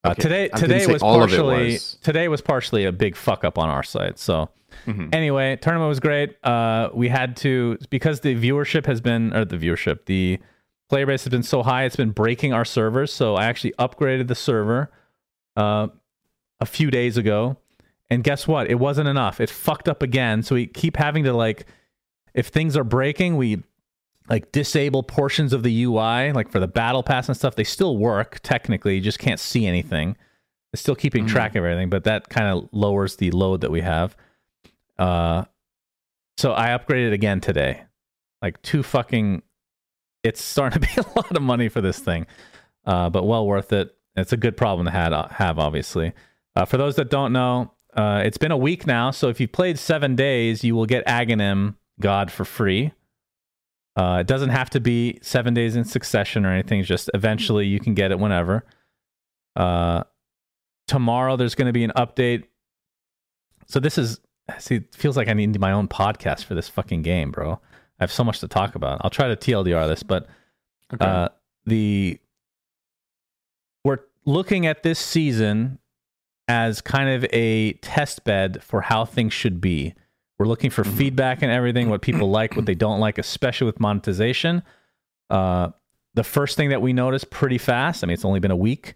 Uh, 0.03 0.09
Okay, 0.11 0.21
today, 0.21 0.47
today 0.49 0.87
was 0.87 1.01
all 1.01 1.21
of 1.23 1.31
it 1.31 1.37
partially 1.37 1.73
was. 1.73 1.97
today 2.03 2.27
was 2.27 2.41
partially 2.41 2.85
a 2.85 2.91
big 2.91 3.15
fuck 3.15 3.43
up 3.43 3.57
on 3.57 3.69
our 3.69 3.83
side. 3.83 4.17
So 4.17 4.49
Mhm. 4.85 5.13
anyway, 5.13 5.57
tournament 5.57 5.89
was 5.89 5.99
great. 5.99 6.37
Uh, 6.43 6.89
we 6.93 7.09
had 7.09 7.35
to 7.37 7.77
because 7.89 8.21
the 8.21 8.35
viewership 8.35 8.85
has 8.85 9.01
been 9.01 9.33
or 9.35 9.43
the 9.45 9.57
viewership 9.57 10.05
the 10.05 10.39
player 10.89 11.05
base 11.05 11.23
has 11.23 11.31
been 11.31 11.43
so 11.43 11.63
high, 11.63 11.83
it's 11.83 11.95
been 11.95 12.11
breaking 12.11 12.51
our 12.53 12.65
servers. 12.65 13.13
So 13.13 13.35
I 13.35 13.45
actually 13.45 13.73
upgraded 13.79 14.27
the 14.27 14.35
server 14.35 14.91
uh, 15.55 15.87
a 16.59 16.65
few 16.65 16.89
days 16.91 17.15
ago, 17.17 17.57
and 18.09 18.23
guess 18.23 18.47
what? 18.47 18.69
It 18.69 18.75
wasn't 18.79 19.07
enough. 19.07 19.39
It 19.39 19.49
fucked 19.49 19.87
up 19.87 20.01
again. 20.01 20.41
So 20.43 20.55
we 20.55 20.65
keep 20.67 20.97
having 20.97 21.23
to 21.25 21.33
like, 21.33 21.65
if 22.33 22.47
things 22.47 22.75
are 22.75 22.83
breaking, 22.83 23.37
we 23.37 23.63
like 24.29 24.51
disable 24.51 25.01
portions 25.03 25.53
of 25.53 25.63
the 25.63 25.83
UI, 25.83 26.31
like 26.33 26.49
for 26.51 26.59
the 26.59 26.67
battle 26.67 27.01
pass 27.03 27.27
and 27.27 27.35
stuff. 27.37 27.55
They 27.55 27.63
still 27.63 27.97
work 27.97 28.39
technically. 28.43 28.95
You 28.95 29.01
just 29.01 29.19
can't 29.19 29.39
see 29.39 29.65
anything. 29.65 30.15
It's 30.71 30.81
still 30.81 30.95
keeping 30.95 31.25
Mhm. 31.25 31.29
track 31.29 31.51
of 31.55 31.63
everything, 31.63 31.89
but 31.89 32.03
that 32.03 32.29
kind 32.29 32.47
of 32.47 32.69
lowers 32.71 33.15
the 33.15 33.31
load 33.31 33.61
that 33.61 33.71
we 33.71 33.81
have. 33.81 34.15
Uh, 34.99 35.45
so 36.37 36.53
I 36.53 36.67
upgraded 36.69 37.11
again 37.11 37.41
today. 37.41 37.83
Like 38.41 38.61
two 38.61 38.83
fucking. 38.83 39.41
It's 40.23 40.41
starting 40.41 40.81
to 40.81 40.87
be 40.95 41.01
a 41.01 41.19
lot 41.19 41.35
of 41.35 41.41
money 41.41 41.69
for 41.69 41.81
this 41.81 41.99
thing, 41.99 42.27
uh, 42.85 43.09
but 43.09 43.23
well 43.23 43.45
worth 43.45 43.73
it. 43.73 43.95
It's 44.15 44.33
a 44.33 44.37
good 44.37 44.57
problem 44.57 44.85
to 44.85 44.91
have, 44.91 45.31
have 45.31 45.59
obviously. 45.59 46.13
Uh, 46.55 46.65
for 46.65 46.77
those 46.77 46.95
that 46.95 47.09
don't 47.09 47.31
know, 47.31 47.71
uh, 47.95 48.21
it's 48.23 48.37
been 48.37 48.51
a 48.51 48.57
week 48.57 48.85
now. 48.85 49.11
So 49.11 49.29
if 49.29 49.39
you 49.39 49.47
played 49.47 49.79
seven 49.79 50.15
days, 50.15 50.63
you 50.63 50.75
will 50.75 50.85
get 50.85 51.05
Aghanim 51.05 51.75
God 51.99 52.31
for 52.31 52.45
free. 52.45 52.91
Uh, 53.95 54.19
it 54.21 54.27
doesn't 54.27 54.49
have 54.49 54.69
to 54.71 54.79
be 54.79 55.19
seven 55.21 55.53
days 55.53 55.75
in 55.75 55.83
succession 55.83 56.45
or 56.45 56.51
anything. 56.51 56.83
Just 56.83 57.09
eventually 57.13 57.67
you 57.67 57.79
can 57.79 57.93
get 57.93 58.11
it 58.11 58.19
whenever. 58.19 58.65
Uh, 59.55 60.03
tomorrow 60.87 61.35
there's 61.35 61.55
going 61.55 61.67
to 61.67 61.73
be 61.73 61.83
an 61.83 61.91
update. 61.95 62.43
So 63.67 63.79
this 63.79 63.97
is 63.97 64.19
see, 64.57 64.75
it 64.75 64.95
feels 64.95 65.17
like 65.17 65.27
I 65.27 65.33
need 65.33 65.59
my 65.59 65.71
own 65.71 65.87
podcast 65.87 66.45
for 66.45 66.55
this 66.55 66.69
fucking 66.69 67.01
game, 67.01 67.31
bro. 67.31 67.59
I 67.99 68.03
have 68.03 68.11
so 68.11 68.23
much 68.23 68.39
to 68.39 68.47
talk 68.47 68.75
about. 68.75 69.01
I'll 69.03 69.09
try 69.09 69.27
to 69.27 69.35
TLDR 69.35 69.87
this, 69.87 70.03
but 70.03 70.27
Okay. 70.93 71.05
uh, 71.05 71.29
the 71.65 72.19
we're 73.83 73.99
looking 74.25 74.65
at 74.65 74.83
this 74.83 74.99
season 74.99 75.79
as 76.47 76.81
kind 76.81 77.09
of 77.09 77.25
a 77.31 77.73
test 77.73 78.23
bed 78.23 78.61
for 78.63 78.81
how 78.81 79.05
things 79.05 79.33
should 79.33 79.61
be. 79.61 79.93
We're 80.37 80.47
looking 80.47 80.69
for 80.71 80.83
Mhm. 80.83 80.97
feedback 80.97 81.41
and 81.41 81.51
everything, 81.51 81.89
what 81.89 82.01
people 82.01 82.29
like, 82.31 82.55
what 82.55 82.65
they 82.65 82.75
don't 82.75 82.99
like, 82.99 83.17
especially 83.17 83.65
with 83.65 83.79
monetization. 83.79 84.63
Uh, 85.29 85.69
the 86.15 86.23
first 86.23 86.57
thing 86.57 86.69
that 86.69 86.81
we 86.81 86.91
noticed 86.91 87.29
pretty 87.29 87.57
fast, 87.57 88.03
I 88.03 88.07
mean, 88.07 88.13
it's 88.15 88.25
only 88.25 88.39
been 88.39 88.51
a 88.51 88.55
week, 88.55 88.95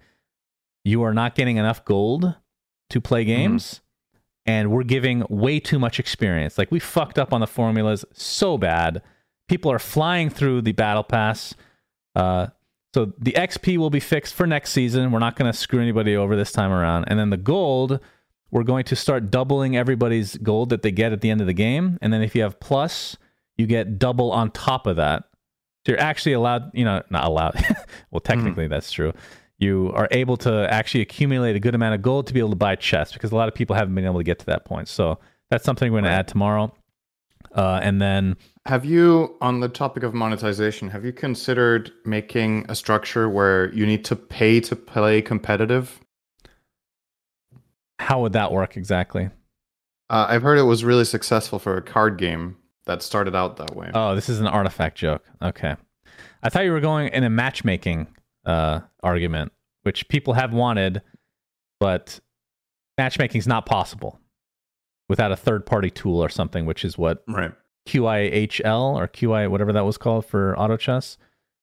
you 0.84 1.04
are 1.04 1.14
not 1.14 1.36
getting 1.36 1.58
enough 1.58 1.86
gold 1.86 2.36
to 2.90 3.02
play 3.02 3.24
games. 3.24 3.82
And 4.46 4.72
we're 4.72 4.84
giving 4.84 5.24
way 5.30 5.60
too 5.60 5.80
much 5.80 6.00
experience. 6.00 6.58
Like 6.58 6.72
we 6.72 6.80
fucked 6.80 7.18
up 7.18 7.32
on 7.34 7.40
the 7.40 7.48
formulas 7.48 8.04
so 8.14 8.58
bad. 8.58 9.02
People 9.48 9.72
are 9.72 9.80
flying 9.80 10.30
through 10.30 10.62
the 10.62 10.74
battle 10.74 11.04
pass. 11.04 11.56
Uh, 12.16 12.48
so 12.94 13.14
the 13.18 13.32
XP 13.32 13.78
will 13.78 13.90
be 13.90 14.00
fixed 14.00 14.34
for 14.34 14.46
next 14.46 14.72
season. 14.72 15.12
We're 15.12 15.20
not 15.20 15.36
going 15.36 15.52
to 15.52 15.58
screw 15.58 15.82
anybody 15.82 16.16
over 16.16 16.36
this 16.36 16.52
time 16.52 16.72
around. 16.72 17.06
And 17.08 17.18
then 17.18 17.30
the 17.30 17.38
gold, 17.38 18.00
we're 18.52 18.64
going 18.64 18.84
to 18.86 18.96
start 18.96 19.32
doubling 19.32 19.76
everybody's 19.76 20.38
gold 20.38 20.70
that 20.70 20.84
they 20.84 20.92
get 20.92 21.12
at 21.12 21.22
the 21.22 21.30
end 21.30 21.42
of 21.42 21.48
the 21.48 21.54
game. 21.54 21.98
And 22.02 22.14
then 22.14 22.22
if 22.22 22.36
you 22.36 22.44
have 22.44 22.60
plus, 22.60 23.18
you 23.58 23.66
get 23.66 23.98
double 23.98 24.32
on 24.32 24.52
top 24.52 24.86
of 24.86 24.98
that. 24.98 25.24
So 25.86 25.94
you're 25.94 26.02
actually 26.02 26.34
allowed, 26.34 26.70
you 26.74 26.86
know, 26.86 27.02
not 27.10 27.26
allowed. 27.26 27.60
well, 28.12 28.22
technically 28.22 28.68
that's 28.68 28.92
true. 28.92 29.14
You 29.64 29.92
are 29.96 30.08
able 30.12 30.38
to 30.38 30.68
actually 30.70 31.02
accumulate 31.02 31.56
a 31.56 31.60
good 31.60 31.76
amount 31.76 31.96
of 31.96 32.02
gold 32.02 32.28
to 32.28 32.34
be 32.34 32.40
able 32.40 32.52
to 32.52 32.56
buy 32.56 32.76
chests 32.76 33.14
because 33.14 33.32
a 33.32 33.36
lot 33.36 33.48
of 33.48 33.56
people 33.56 33.76
haven't 33.76 33.96
been 33.96 34.06
able 34.06 34.20
to 34.20 34.24
get 34.24 34.40
to 34.40 34.46
that 34.48 34.66
point. 34.66 34.88
So 34.88 35.20
that's 35.50 35.64
something 35.64 35.92
we're 35.92 36.02
going 36.02 36.12
to 36.12 36.18
add 36.18 36.28
tomorrow. 36.28 36.74
Uh, 37.56 37.80
and 37.84 38.02
then 38.02 38.36
Have 38.66 38.84
you, 38.84 39.36
on 39.40 39.60
the 39.60 39.70
topic 39.70 40.04
of 40.04 40.14
monetization, 40.14 40.90
have 40.90 41.06
you 41.06 41.14
considered 41.14 41.92
making 42.04 42.66
a 42.68 42.76
structure 42.76 43.30
where 43.30 43.72
you 43.74 43.86
need 43.86 44.04
to 44.06 44.16
pay 44.16 44.60
to 44.62 44.76
play 44.76 45.22
competitive? 45.22 46.00
how 48.04 48.22
would 48.22 48.34
that 48.34 48.52
work 48.52 48.76
exactly? 48.76 49.30
Uh, 50.10 50.26
I've 50.30 50.42
heard 50.42 50.60
it 50.60 50.64
was 50.64 50.84
really 50.84 51.06
successful 51.06 51.58
for 51.58 51.78
a 51.78 51.82
card 51.82 52.18
game 52.18 52.58
that 52.86 53.02
started 53.02 53.36
out 53.36 53.58
that 53.58 53.76
way. 53.76 53.92
Oh, 53.94 54.14
this 54.14 54.30
is 54.30 54.40
an 54.40 54.48
artifact 54.48 54.98
joke. 54.98 55.24
Okay. 55.42 55.76
I 56.44 56.50
thought 56.50 56.66
you 56.66 56.72
were 56.72 56.82
going 56.82 57.08
in 57.08 57.24
a 57.24 57.30
matchmaking 57.30 58.08
uh, 58.46 58.82
argument, 59.02 59.52
which 59.84 60.08
people 60.08 60.34
have 60.34 60.54
wanted, 60.54 61.02
but 61.80 62.20
matchmaking 62.98 63.40
is 63.40 63.48
not 63.48 63.66
possible 63.66 64.20
without 65.10 65.32
a 65.32 65.36
third 65.36 65.66
party 65.66 65.90
tool 65.90 66.24
or 66.24 66.30
something, 66.30 66.66
which 66.66 66.86
is 66.86 66.98
what 66.98 67.24
right. 67.28 67.52
QIHL 67.88 68.96
or 68.96 69.08
QI, 69.08 69.50
whatever 69.50 69.74
that 69.74 69.86
was 69.86 69.98
called 69.98 70.26
for 70.26 70.58
auto 70.58 70.78
chess, 70.78 71.18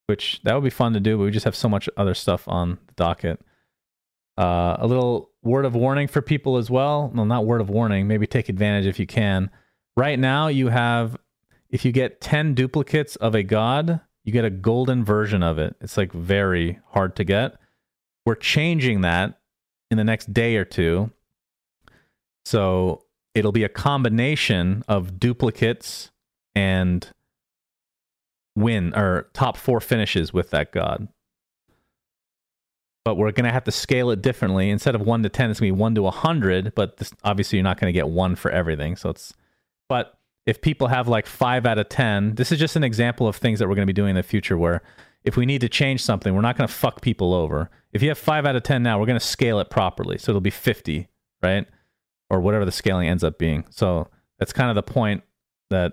which 0.07 0.41
that 0.45 0.55
would 0.55 0.64
be 0.64 0.70
fun 0.70 0.93
to 0.93 1.01
do, 1.01 1.16
but 1.16 1.24
we 1.24 1.31
just 1.31 1.45
have 1.45 1.57
so 1.57 1.68
much 1.68 1.89
other 1.97 2.14
stuff 2.14 2.47
on 2.47 2.78
the 2.87 2.95
docket. 2.95 3.41
Uh, 4.37 4.76
a 4.78 4.87
little 4.87 5.31
word 5.43 5.64
of 5.64 5.74
warning 5.74 6.09
for 6.09 6.22
people 6.22 6.57
as 6.57 6.70
well. 6.70 7.11
Well, 7.14 7.26
not 7.26 7.47
word 7.47 7.61
of 7.61 7.70
warning. 7.70 8.07
Maybe 8.07 8.26
take 8.26 8.49
advantage 8.49 8.87
if 8.87 8.99
you 8.99 9.07
can. 9.07 9.51
Right 9.97 10.18
now, 10.18 10.49
you 10.49 10.68
have 10.68 11.16
if 11.68 11.85
you 11.85 11.93
get 11.93 12.20
ten 12.20 12.55
duplicates 12.55 13.16
of 13.16 13.35
a 13.35 13.43
god, 13.43 14.01
you 14.24 14.32
get 14.32 14.44
a 14.44 14.50
golden 14.50 15.04
version 15.04 15.42
of 15.42 15.58
it. 15.58 15.76
It's 15.80 15.96
like 15.96 16.12
very 16.12 16.78
hard 16.88 17.16
to 17.16 17.24
get. 17.24 17.56
We're 18.26 18.34
changing 18.34 19.00
that 19.00 19.40
in 19.90 19.96
the 19.96 20.04
next 20.04 20.32
day 20.32 20.56
or 20.56 20.64
two. 20.64 21.10
So 22.44 23.04
it'll 23.34 23.52
be 23.52 23.64
a 23.64 23.68
combination 23.68 24.84
of 24.88 25.18
duplicates 25.18 26.10
and 26.54 27.08
win 28.56 28.94
or 28.94 29.28
top 29.32 29.56
four 29.56 29.80
finishes 29.80 30.32
with 30.32 30.50
that 30.50 30.72
god. 30.72 31.08
But 33.04 33.16
we're 33.16 33.32
going 33.32 33.46
to 33.46 33.52
have 33.52 33.64
to 33.64 33.72
scale 33.72 34.10
it 34.10 34.20
differently. 34.20 34.68
Instead 34.68 34.94
of 34.94 35.00
one 35.00 35.22
to 35.22 35.30
10, 35.30 35.50
it's 35.50 35.60
going 35.60 35.72
to 35.72 35.74
be 35.74 35.80
one 35.80 35.94
to 35.94 36.02
100. 36.02 36.74
But 36.74 36.98
this, 36.98 37.12
obviously, 37.24 37.56
you're 37.56 37.64
not 37.64 37.80
going 37.80 37.92
to 37.92 37.98
get 37.98 38.08
one 38.08 38.36
for 38.36 38.50
everything. 38.50 38.94
So 38.96 39.08
it's, 39.08 39.32
but 39.88 40.19
if 40.51 40.61
people 40.61 40.88
have 40.88 41.07
like 41.07 41.26
five 41.26 41.64
out 41.64 41.78
of 41.78 41.88
10, 41.88 42.34
this 42.34 42.51
is 42.51 42.59
just 42.59 42.74
an 42.74 42.82
example 42.84 43.28
of 43.28 43.36
things 43.36 43.59
that 43.61 43.68
we're 43.68 43.74
going 43.76 43.86
to 43.86 43.92
be 43.94 44.01
doing 44.03 44.11
in 44.11 44.16
the 44.16 44.22
future 44.34 44.59
where 44.59 44.82
if 45.22 45.36
we 45.36 45.46
need 45.46 45.61
to 45.61 45.68
change 45.68 46.03
something, 46.03 46.34
we're 46.34 46.40
not 46.40 46.57
going 46.57 46.66
to 46.66 46.72
fuck 46.74 47.01
people 47.03 47.32
over. 47.34 47.70
If 47.92 48.03
you 48.03 48.09
have 48.09 48.18
five 48.18 48.46
out 48.46 48.57
of 48.57 48.62
10 48.62 48.82
now, 48.82 48.98
we're 48.98 49.07
going 49.07 49.18
to 49.18 49.24
scale 49.24 49.61
it 49.61 49.70
properly. 49.70 50.18
So 50.18 50.32
it'll 50.32 50.40
be 50.40 50.51
50, 50.51 51.09
right? 51.42 51.66
Or 52.30 52.40
whatever 52.40 52.64
the 52.64 52.72
scaling 52.72 53.07
ends 53.09 53.22
up 53.22 53.38
being. 53.38 53.64
So 53.70 54.09
that's 54.38 54.53
kind 54.53 54.70
of 54.70 54.74
the 54.76 54.82
point 54.92 55.22
that 55.70 55.92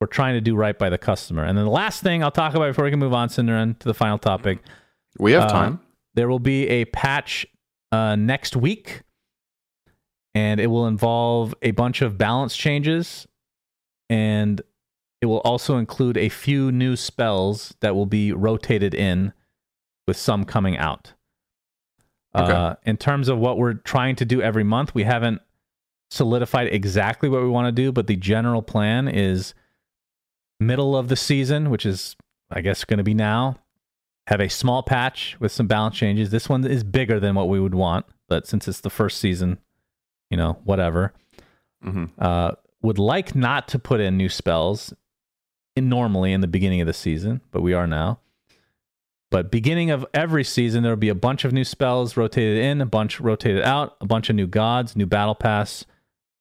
we're 0.00 0.06
trying 0.06 0.34
to 0.34 0.40
do 0.40 0.54
right 0.54 0.78
by 0.78 0.88
the 0.90 0.98
customer. 0.98 1.42
And 1.44 1.56
then 1.58 1.64
the 1.64 1.70
last 1.70 2.02
thing 2.02 2.22
I'll 2.22 2.30
talk 2.30 2.54
about 2.54 2.68
before 2.68 2.84
we 2.84 2.90
can 2.90 3.00
move 3.00 3.12
on, 3.14 3.28
syndereN, 3.28 3.78
to 3.80 3.88
the 3.88 3.94
final 3.94 4.18
topic. 4.18 4.60
We 5.18 5.32
have 5.32 5.44
Uh, 5.44 5.48
time. 5.52 5.80
There 6.14 6.28
will 6.28 6.38
be 6.38 6.68
a 6.68 6.84
patch 6.86 7.46
uh, 7.92 8.14
next 8.16 8.54
week, 8.56 9.02
and 10.34 10.60
it 10.60 10.68
will 10.68 10.86
involve 10.86 11.54
a 11.62 11.72
bunch 11.72 12.02
of 12.02 12.16
balance 12.18 12.56
changes, 12.56 13.26
and 14.10 14.60
it 15.22 15.26
will 15.26 15.38
also 15.38 15.78
include 15.78 16.18
a 16.18 16.28
few 16.28 16.72
new 16.72 16.96
spells 16.96 17.74
that 17.80 17.94
will 17.94 18.06
be 18.06 18.32
rotated 18.32 18.94
in, 18.94 19.32
with 20.06 20.16
some 20.16 20.44
coming 20.44 20.76
out. 20.76 21.14
Okay. 22.34 22.52
Uh, 22.52 22.74
in 22.84 22.96
terms 22.96 23.28
of 23.28 23.38
what 23.38 23.56
we're 23.56 23.74
trying 23.74 24.16
to 24.16 24.24
do 24.24 24.42
every 24.42 24.64
month, 24.64 24.94
we 24.94 25.04
haven't 25.04 25.40
solidified 26.10 26.66
exactly 26.72 27.28
what 27.28 27.42
we 27.42 27.48
want 27.48 27.66
to 27.66 27.72
do, 27.72 27.92
but 27.92 28.08
the 28.08 28.16
general 28.16 28.62
plan 28.62 29.08
is 29.08 29.54
middle 30.58 30.96
of 30.96 31.08
the 31.08 31.16
season, 31.16 31.70
which 31.70 31.86
is, 31.86 32.16
I 32.50 32.60
guess, 32.60 32.84
going 32.84 32.98
to 32.98 33.04
be 33.04 33.14
now. 33.14 33.58
Have 34.26 34.40
a 34.40 34.48
small 34.48 34.82
patch 34.82 35.36
with 35.38 35.52
some 35.52 35.66
balance 35.66 35.96
changes. 35.96 36.30
This 36.30 36.48
one 36.48 36.64
is 36.64 36.82
bigger 36.82 37.20
than 37.20 37.34
what 37.34 37.48
we 37.48 37.60
would 37.60 37.74
want, 37.74 38.06
but 38.28 38.46
since 38.46 38.66
it's 38.68 38.80
the 38.80 38.90
first 38.90 39.18
season, 39.18 39.58
you 40.30 40.36
know, 40.36 40.58
whatever. 40.64 41.12
hmm 41.82 42.06
Uh, 42.18 42.52
would 42.82 42.98
like 42.98 43.34
not 43.34 43.68
to 43.68 43.78
put 43.78 44.00
in 44.00 44.16
new 44.16 44.28
spells 44.28 44.94
in 45.76 45.88
normally 45.88 46.32
in 46.32 46.40
the 46.40 46.48
beginning 46.48 46.80
of 46.80 46.86
the 46.86 46.92
season, 46.92 47.40
but 47.50 47.62
we 47.62 47.74
are 47.74 47.86
now. 47.86 48.20
But 49.30 49.50
beginning 49.50 49.90
of 49.90 50.04
every 50.12 50.42
season, 50.42 50.82
there 50.82 50.90
will 50.90 50.96
be 50.96 51.08
a 51.08 51.14
bunch 51.14 51.44
of 51.44 51.52
new 51.52 51.64
spells 51.64 52.16
rotated 52.16 52.58
in, 52.58 52.80
a 52.80 52.86
bunch 52.86 53.20
rotated 53.20 53.62
out, 53.62 53.96
a 54.00 54.06
bunch 54.06 54.28
of 54.28 54.34
new 54.34 54.48
gods, 54.48 54.96
new 54.96 55.06
battle 55.06 55.36
pass, 55.36 55.84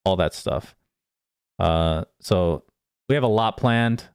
all 0.03 0.15
that 0.15 0.33
stuff. 0.33 0.75
Uh, 1.59 2.05
so 2.19 2.63
we 3.07 3.15
have 3.15 3.23
a 3.23 3.27
lot 3.27 3.57
planned, 3.57 4.05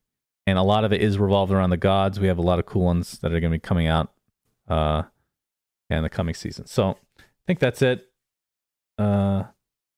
and 0.47 0.59
a 0.59 0.63
lot 0.63 0.85
of 0.85 0.93
it 0.93 1.01
is 1.01 1.19
revolved 1.19 1.53
around 1.53 1.71
the 1.71 1.77
gods. 1.77 2.19
We 2.19 2.27
have 2.27 2.39
a 2.39 2.43
lot 2.43 2.59
of 2.59 2.67
cool 2.67 2.83
ones 2.83 3.19
that 3.19 3.33
are 3.33 3.39
going 3.39 3.53
to 3.53 3.59
be 3.59 3.61
coming 3.61 3.87
out 3.87 4.13
uh, 4.69 5.05
in 5.89 6.03
the 6.03 6.09
coming 6.09 6.35
season. 6.35 6.67
So 6.67 6.99
I 7.19 7.23
think 7.47 7.61
that's 7.61 7.81
it. 7.81 8.09
Uh, 8.99 9.45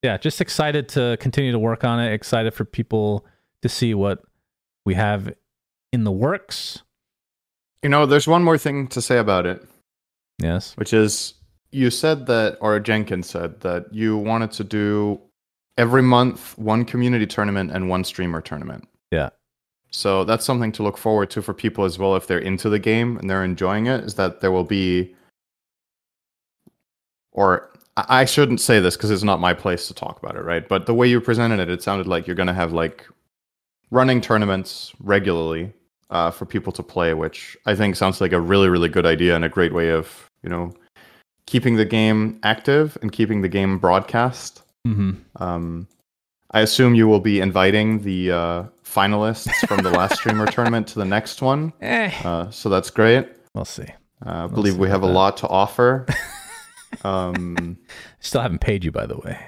yeah, 0.03 0.17
just 0.17 0.41
excited 0.41 0.87
to 0.89 1.17
continue 1.19 1.51
to 1.51 1.59
work 1.59 1.83
on 1.83 1.99
it. 1.99 2.13
Excited 2.13 2.53
for 2.53 2.65
people 2.65 3.25
to 3.61 3.69
see 3.69 3.93
what 3.93 4.23
we 4.85 4.93
have 4.93 5.33
in 5.91 6.03
the 6.03 6.11
works. 6.11 6.83
You 7.83 7.89
know, 7.89 8.05
there's 8.05 8.27
one 8.27 8.43
more 8.43 8.57
thing 8.57 8.87
to 8.89 9.01
say 9.01 9.17
about 9.17 9.45
it, 9.45 9.65
Yes. 10.41 10.75
which 10.77 10.93
is 10.93 11.33
you 11.71 11.89
said 11.89 12.25
that, 12.27 12.57
or 12.61 12.79
Jenkins 12.79 13.29
said 13.29 13.61
that 13.61 13.93
you 13.93 14.17
wanted 14.17 14.51
to 14.53 14.63
do 14.63 15.19
every 15.77 16.01
month 16.01 16.57
one 16.57 16.85
community 16.85 17.27
tournament 17.27 17.71
and 17.71 17.89
one 17.89 18.03
streamer 18.03 18.41
tournament. 18.41 18.87
Yeah. 19.11 19.29
So 19.91 20.23
that's 20.23 20.45
something 20.45 20.71
to 20.73 20.83
look 20.83 20.97
forward 20.97 21.29
to 21.31 21.41
for 21.41 21.53
people 21.53 21.83
as 21.85 21.97
well 21.99 22.15
if 22.15 22.27
they're 22.27 22.39
into 22.39 22.69
the 22.69 22.79
game 22.79 23.17
and 23.17 23.29
they're 23.29 23.43
enjoying 23.43 23.85
it. 23.87 24.03
Is 24.03 24.15
that 24.15 24.41
there 24.41 24.51
will 24.51 24.63
be, 24.63 25.15
or 27.31 27.69
I 28.07 28.25
shouldn't 28.25 28.61
say 28.61 28.79
this 28.79 28.95
because 28.95 29.09
it's 29.11 29.23
not 29.23 29.39
my 29.39 29.53
place 29.53 29.87
to 29.87 29.93
talk 29.93 30.21
about 30.21 30.35
it, 30.35 30.41
right? 30.43 30.67
But 30.67 30.85
the 30.85 30.93
way 30.93 31.07
you 31.07 31.19
presented 31.19 31.59
it, 31.59 31.69
it 31.69 31.81
sounded 31.81 32.05
like 32.07 32.27
you're 32.27 32.35
going 32.35 32.47
to 32.47 32.53
have 32.53 32.71
like 32.73 33.07
running 33.91 34.21
tournaments 34.21 34.93
regularly 34.99 35.73
uh, 36.09 36.31
for 36.31 36.45
people 36.45 36.71
to 36.73 36.83
play, 36.83 37.13
which 37.13 37.57
I 37.65 37.75
think 37.75 37.95
sounds 37.95 38.21
like 38.21 38.33
a 38.33 38.39
really, 38.39 38.69
really 38.69 38.89
good 38.89 39.05
idea 39.05 39.35
and 39.35 39.43
a 39.43 39.49
great 39.49 39.73
way 39.73 39.89
of, 39.91 40.29
you 40.43 40.49
know, 40.49 40.73
keeping 41.47 41.75
the 41.77 41.85
game 41.85 42.39
active 42.43 42.97
and 43.01 43.11
keeping 43.11 43.41
the 43.41 43.49
game 43.49 43.77
broadcast. 43.79 44.61
hmm 44.85 45.13
Um, 45.37 45.87
I 46.51 46.61
assume 46.61 46.95
you 46.95 47.07
will 47.07 47.19
be 47.19 47.41
inviting 47.41 48.03
the 48.03 48.31
uh, 48.31 48.63
finalists 48.85 49.51
from 49.67 49.79
the 49.83 49.89
last 49.91 50.15
streamer 50.15 50.45
tournament 50.51 50.87
to 50.89 50.99
the 50.99 51.05
next 51.05 51.41
one. 51.41 51.73
Eh. 51.81 52.11
Uh, 52.23 52.49
so 52.51 52.69
that's 52.69 52.89
great. 52.89 53.27
We'll 53.53 53.65
see. 53.65 53.87
Uh, 54.25 54.45
I 54.45 54.47
believe 54.47 54.73
see 54.73 54.79
we 54.79 54.87
have 54.87 55.03
a 55.03 55.07
that. 55.07 55.13
lot 55.13 55.37
to 55.37 55.47
offer. 55.47 56.05
um, 57.03 57.77
Still 58.19 58.41
haven't 58.41 58.61
paid 58.61 58.83
you, 58.83 58.91
by 58.91 59.05
the 59.05 59.17
way. 59.17 59.39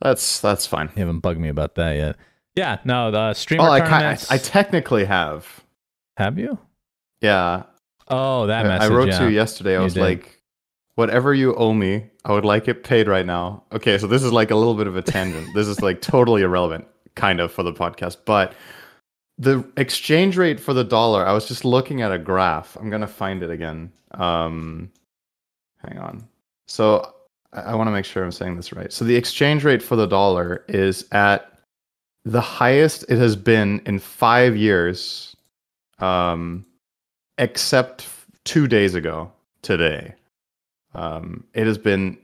that's 0.00 0.40
that's 0.40 0.66
fine. 0.66 0.90
You 0.96 1.00
haven't 1.00 1.20
bugged 1.20 1.40
me 1.40 1.48
about 1.48 1.74
that 1.76 1.92
yet. 1.96 2.16
Yeah. 2.54 2.78
No, 2.84 3.10
the 3.10 3.34
streamer 3.34 3.64
Well, 3.64 3.72
I, 3.72 3.80
I. 3.80 4.18
I 4.30 4.38
technically 4.38 5.04
have. 5.04 5.62
have 6.16 6.38
you? 6.38 6.58
Yeah, 7.20 7.64
Oh, 8.10 8.46
that 8.46 8.64
I, 8.64 8.68
message. 8.68 8.90
I 8.90 8.94
wrote 8.94 9.08
yeah. 9.08 9.18
to 9.18 9.24
you 9.24 9.30
yesterday. 9.30 9.74
I 9.74 9.78
You 9.78 9.84
was 9.84 9.94
did. 9.94 10.00
like, 10.00 10.40
whatever 10.94 11.34
you 11.34 11.54
owe 11.54 11.74
me, 11.74 12.06
I 12.24 12.32
would 12.32 12.44
like 12.44 12.66
it 12.68 12.82
paid 12.84 13.06
right 13.06 13.26
now. 13.26 13.64
Okay, 13.72 13.98
so 13.98 14.06
this 14.06 14.22
is 14.22 14.32
like 14.32 14.50
a 14.50 14.56
little 14.56 14.74
bit 14.74 14.86
of 14.86 14.96
a 14.96 15.02
tangent. 15.02 15.48
this 15.54 15.66
is 15.66 15.82
like 15.82 16.00
totally 16.00 16.42
irrelevant, 16.42 16.86
kind 17.14 17.40
of, 17.40 17.52
for 17.52 17.62
the 17.62 17.72
podcast. 17.72 18.16
But 18.24 18.54
the 19.36 19.64
exchange 19.76 20.36
rate 20.36 20.58
for 20.58 20.72
the 20.72 20.84
dollar, 20.84 21.24
I 21.26 21.32
was 21.32 21.46
just 21.46 21.64
looking 21.64 22.02
at 22.02 22.12
a 22.12 22.18
graph. 22.18 22.76
I'm 22.80 22.90
gonna 22.90 23.06
find 23.06 23.42
it 23.42 23.50
again. 23.50 23.92
Um, 24.12 24.90
hang 25.86 25.98
on. 25.98 26.28
So 26.68 27.12
I, 27.52 27.60
I 27.60 27.74
want 27.74 27.88
to 27.88 27.92
make 27.92 28.04
sure 28.04 28.22
I'm 28.22 28.32
saying 28.32 28.56
this 28.56 28.72
right. 28.72 28.92
So 28.92 29.04
the 29.04 29.16
exchange 29.16 29.64
rate 29.64 29.82
for 29.82 29.96
the 29.96 30.06
dollar 30.06 30.64
is 30.68 31.06
at 31.12 31.52
the 32.24 32.40
highest 32.40 33.04
it 33.08 33.18
has 33.18 33.34
been 33.34 33.80
in 33.86 33.98
five 33.98 34.56
years. 34.56 35.34
Um, 35.98 36.64
except 37.38 38.08
two 38.44 38.66
days 38.66 38.94
ago 38.94 39.32
today. 39.62 40.14
Um, 40.94 41.44
it 41.54 41.66
has 41.66 41.78
been, 41.78 42.18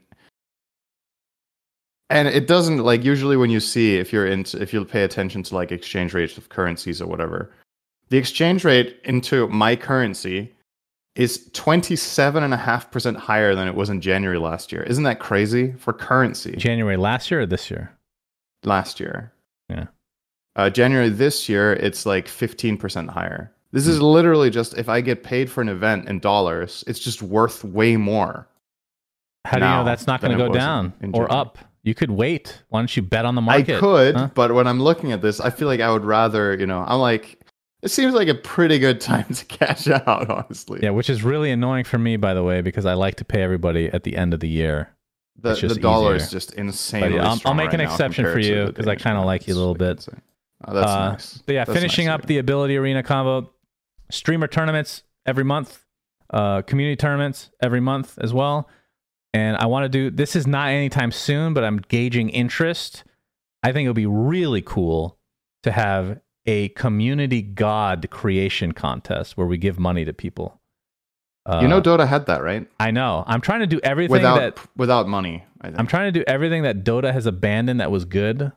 and 2.09 2.27
it 2.27 2.47
doesn't 2.47 2.79
like 2.79 3.03
usually 3.03 3.37
when 3.37 3.49
you 3.49 3.59
see 3.59 3.97
if 3.97 4.13
you're 4.13 4.27
into 4.27 4.61
if 4.61 4.73
you 4.73 4.83
pay 4.85 5.03
attention 5.03 5.41
to 5.43 5.55
like 5.55 5.71
exchange 5.71 6.13
rates 6.13 6.37
of 6.37 6.49
currencies 6.49 7.01
or 7.01 7.07
whatever, 7.07 7.51
the 8.09 8.17
exchange 8.17 8.63
rate 8.63 8.99
into 9.03 9.47
my 9.47 9.75
currency 9.75 10.53
is 11.15 11.49
27.5% 11.53 13.15
higher 13.15 13.55
than 13.55 13.67
it 13.67 13.75
was 13.75 13.89
in 13.89 14.01
January 14.01 14.37
last 14.37 14.71
year. 14.71 14.83
Isn't 14.83 15.05
that 15.05 15.19
crazy 15.19 15.71
for 15.73 15.93
currency? 15.93 16.55
January 16.57 16.97
last 16.97 17.31
year 17.31 17.41
or 17.41 17.45
this 17.45 17.71
year? 17.71 17.95
last 18.65 18.99
year. 18.99 19.31
Yeah. 19.69 19.85
Uh, 20.55 20.69
January 20.69 21.09
this 21.09 21.49
year, 21.49 21.73
it's 21.73 22.05
like 22.05 22.27
15% 22.27 23.09
higher. 23.09 23.51
This 23.71 23.87
is 23.87 24.01
literally 24.01 24.49
just 24.49 24.77
if 24.77 24.87
I 24.87 25.01
get 25.01 25.23
paid 25.23 25.51
for 25.51 25.61
an 25.61 25.69
event 25.69 26.07
in 26.07 26.19
dollars, 26.19 26.83
it's 26.87 26.99
just 26.99 27.21
worth 27.21 27.63
way 27.63 27.97
more. 27.97 28.47
How 29.43 29.59
do 29.59 29.65
you 29.65 29.71
know 29.71 29.83
that's 29.83 30.07
not 30.07 30.21
going 30.21 30.31
to 30.31 30.37
go 30.37 30.49
was 30.49 30.55
in- 30.55 30.61
down 30.61 30.93
in 31.01 31.13
or 31.13 31.31
up? 31.31 31.57
You 31.83 31.93
could 31.93 32.09
wait. 32.09 32.63
Why 32.69 32.79
don't 32.79 32.95
you 32.95 33.03
bet 33.03 33.25
on 33.25 33.35
the 33.35 33.41
market? 33.41 33.75
I 33.75 33.79
could, 33.79 34.15
huh? 34.15 34.29
but 34.33 34.53
when 34.53 34.65
I'm 34.65 34.81
looking 34.81 35.11
at 35.11 35.21
this, 35.21 35.39
I 35.39 35.51
feel 35.51 35.67
like 35.67 35.81
I 35.81 35.91
would 35.91 36.03
rather, 36.03 36.57
you 36.57 36.65
know, 36.65 36.83
I'm 36.87 36.99
like, 36.99 37.44
it 37.85 37.91
seems 37.91 38.13
like 38.13 38.27
a 38.27 38.35
pretty 38.35 38.79
good 38.79 38.99
time 38.99 39.25
to 39.33 39.45
cash 39.45 39.87
out, 39.87 40.29
honestly. 40.29 40.79
Yeah, 40.83 40.89
which 40.89 41.09
is 41.09 41.23
really 41.23 41.51
annoying 41.51 41.85
for 41.85 41.97
me, 41.97 42.17
by 42.17 42.33
the 42.33 42.43
way, 42.43 42.61
because 42.61 42.85
I 42.85 42.93
like 42.95 43.15
to 43.15 43.25
pay 43.25 43.41
everybody 43.41 43.87
at 43.87 44.03
the 44.03 44.17
end 44.17 44.33
of 44.33 44.39
the 44.41 44.49
year. 44.49 44.89
the, 45.37 45.53
the 45.53 45.55
just 45.61 45.81
dollar 45.81 46.15
easier. 46.15 46.25
is 46.25 46.31
just 46.31 46.53
insanely 46.53 47.09
But 47.09 47.15
yeah, 47.17 47.29
I'll- 47.29 47.41
I'll 47.45 47.53
make 47.53 47.73
an 47.73 47.79
right 47.79 47.85
now 47.87 47.91
exception 47.91 48.25
for 48.25 48.39
you 48.39 48.65
because 48.67 48.87
I 48.87 48.95
kinda 48.95 49.21
like 49.21 49.47
you 49.47 49.53
a 49.53 49.57
little 49.57 49.75
bit. 49.75 50.07
Oh, 50.65 50.73
that's 50.73 50.91
Uh, 50.91 51.09
nice. 51.11 51.37
But 51.45 51.53
yeah, 51.53 51.65
That's 51.65 51.77
finishing 51.77 52.05
nice 52.07 52.15
up 52.15 52.21
of 52.21 52.27
the 52.27 52.37
ability 52.39 52.77
arena 52.77 53.03
combo, 53.03 53.51
streamer 54.09 54.47
tournaments 54.47 55.03
every 55.25 55.43
month, 55.43 55.83
uh, 56.31 56.61
community 56.63 56.95
tournaments 56.95 57.51
every 57.61 57.81
month 57.81 58.17
as 58.19 58.33
well. 58.33 58.67
And 59.33 59.57
I 59.57 59.65
want 59.65 59.83
to 59.83 59.89
do 59.89 60.09
this 60.09 60.35
is 60.35 60.47
not 60.47 60.69
anytime 60.69 61.11
soon, 61.11 61.53
but 61.53 61.63
I'm 61.65 61.77
gauging 61.89 62.29
interest. 62.29 63.03
I 63.61 63.73
think 63.73 63.85
it 63.85 63.89
would 63.89 63.95
be 63.95 64.05
really 64.05 64.61
cool 64.61 65.19
to 65.63 65.71
have 65.71 66.19
a 66.45 66.69
community 66.69 67.41
god 67.41 68.07
creation 68.11 68.71
contest 68.71 69.37
where 69.37 69.47
we 69.47 69.57
give 69.57 69.79
money 69.79 70.05
to 70.05 70.13
people. 70.13 70.59
Uh, 71.47 71.59
you 71.61 71.67
know, 71.67 71.79
Dota 71.81 72.07
had 72.07 72.25
that, 72.25 72.41
right? 72.41 72.67
I 72.79 72.89
know. 72.91 73.23
I'm 73.27 73.41
trying 73.41 73.59
to 73.59 73.67
do 73.67 73.79
everything 73.83 74.11
Without 74.11 74.37
that 74.39 74.59
without 74.75 75.07
money. 75.07 75.43
I 75.61 75.67
think. 75.67 75.79
I'm 75.79 75.87
trying 75.87 76.11
to 76.11 76.19
do 76.19 76.23
everything 76.27 76.63
that 76.63 76.83
Dota 76.83 77.11
has 77.13 77.25
abandoned 77.27 77.79
that 77.79 77.91
was 77.91 78.05
good 78.05 78.51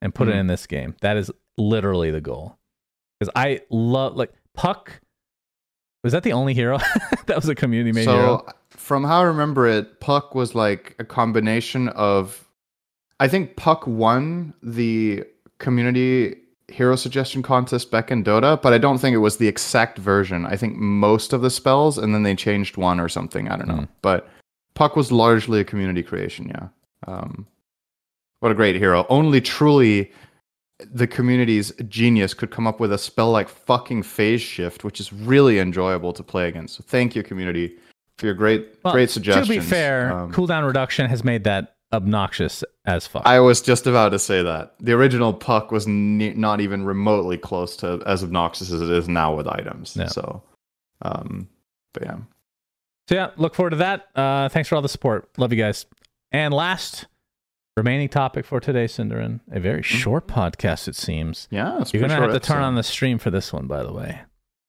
and 0.00 0.14
put 0.14 0.28
it 0.28 0.34
Mhm. 0.34 0.40
in 0.40 0.46
this 0.46 0.66
game. 0.66 0.94
That 1.02 1.16
is 1.18 1.30
literally 1.58 2.10
the 2.10 2.20
goal. 2.22 2.56
Because 3.18 3.30
I 3.36 3.60
love 3.70 4.16
like 4.16 4.32
Puck. 4.54 5.00
Was 6.02 6.12
that 6.14 6.22
the 6.22 6.32
only 6.32 6.54
hero 6.54 6.78
that 7.26 7.36
was 7.36 7.48
a 7.48 7.54
community 7.54 7.92
made 7.92 8.04
so, 8.06 8.12
hero? 8.12 8.46
from 8.70 9.04
how 9.04 9.20
I 9.20 9.24
remember 9.24 9.66
it, 9.66 10.00
Puck 10.00 10.34
was 10.34 10.54
like 10.54 10.96
a 10.98 11.04
combination 11.04 11.88
of. 11.88 12.46
I 13.18 13.28
think 13.28 13.56
Puck 13.56 13.86
won 13.86 14.54
the 14.62 15.24
community 15.58 16.36
hero 16.70 16.96
suggestion 16.96 17.42
contest 17.42 17.90
back 17.90 18.10
in 18.10 18.24
Dota, 18.24 18.60
but 18.60 18.72
I 18.72 18.78
don't 18.78 18.98
think 18.98 19.14
it 19.14 19.18
was 19.18 19.36
the 19.36 19.48
exact 19.48 19.98
version. 19.98 20.46
I 20.46 20.56
think 20.56 20.76
most 20.76 21.32
of 21.32 21.42
the 21.42 21.50
spells, 21.50 21.98
and 21.98 22.14
then 22.14 22.22
they 22.22 22.34
changed 22.34 22.76
one 22.76 23.00
or 23.00 23.08
something. 23.08 23.48
I 23.48 23.56
don't 23.56 23.68
know. 23.68 23.74
Hmm. 23.74 23.92
But 24.02 24.28
Puck 24.74 24.96
was 24.96 25.12
largely 25.12 25.60
a 25.60 25.64
community 25.64 26.02
creation. 26.02 26.48
Yeah. 26.48 26.68
Um, 27.06 27.46
what 28.40 28.52
a 28.52 28.54
great 28.54 28.76
hero! 28.76 29.06
Only 29.08 29.40
truly 29.40 30.10
the 30.92 31.06
community's 31.06 31.72
genius 31.88 32.32
could 32.32 32.50
come 32.50 32.66
up 32.66 32.80
with 32.80 32.92
a 32.92 32.98
spell 32.98 33.30
like 33.30 33.48
fucking 33.48 34.02
phase 34.02 34.40
shift, 34.40 34.82
which 34.84 35.00
is 35.00 35.12
really 35.12 35.58
enjoyable 35.58 36.12
to 36.14 36.22
play 36.22 36.48
against. 36.48 36.76
So 36.76 36.84
thank 36.86 37.14
you, 37.14 37.22
community, 37.22 37.76
for 38.16 38.26
your 38.26 38.34
great 38.34 38.76
Well, 38.82 38.94
great 38.94 39.10
suggestions. 39.10 39.48
To 39.48 39.54
be 39.54 39.60
fair, 39.60 40.12
Um, 40.12 40.32
cooldown 40.32 40.66
reduction 40.66 41.08
has 41.10 41.22
made 41.22 41.44
that 41.44 41.76
obnoxious 41.92 42.62
as 42.84 43.06
fuck. 43.06 43.22
I 43.26 43.40
was 43.40 43.60
just 43.60 43.86
about 43.86 44.10
to 44.10 44.18
say 44.18 44.42
that 44.42 44.74
the 44.80 44.92
original 44.92 45.32
puck 45.34 45.72
was 45.72 45.86
ne- 45.86 46.34
not 46.34 46.60
even 46.60 46.84
remotely 46.84 47.36
close 47.36 47.76
to 47.78 48.02
as 48.06 48.22
obnoxious 48.22 48.70
as 48.72 48.80
it 48.80 48.90
is 48.90 49.08
now 49.08 49.34
with 49.34 49.46
items. 49.48 49.96
Yeah. 49.96 50.06
So, 50.06 50.42
um, 51.02 51.48
but 51.92 52.04
yeah, 52.04 52.16
So 53.08 53.14
yeah, 53.16 53.30
look 53.36 53.54
forward 53.54 53.70
to 53.70 53.76
that. 53.76 54.08
Uh, 54.14 54.48
thanks 54.48 54.68
for 54.68 54.76
all 54.76 54.82
the 54.82 54.88
support. 54.88 55.28
Love 55.36 55.52
you 55.52 55.58
guys. 55.58 55.86
And 56.32 56.54
last 56.54 57.06
remaining 57.76 58.08
topic 58.08 58.44
for 58.46 58.60
today, 58.60 58.84
syndereN, 58.84 59.40
a 59.50 59.58
very 59.58 59.82
short 59.82 60.28
podcast 60.28 60.86
it 60.86 60.94
seems. 60.94 61.48
yeah. 61.50 61.80
It's 61.80 61.92
You're 61.92 62.02
gonna 62.02 62.14
have 62.20 62.32
to 62.32 62.40
turn 62.40 62.62
on 62.62 62.74
the 62.76 62.82
stream 62.82 63.18
for 63.18 63.30
this 63.30 63.52
one, 63.52 63.66
by 63.66 63.82
the 63.82 63.92
way, 63.92 64.20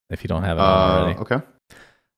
if 0.09 0.23
you 0.23 0.27
don't 0.27 0.43
have 0.43 0.57
it 0.57 0.61
on 0.61 0.67
Uh, 0.91 1.01
already. 1.03 1.19
okay, 1.19 1.41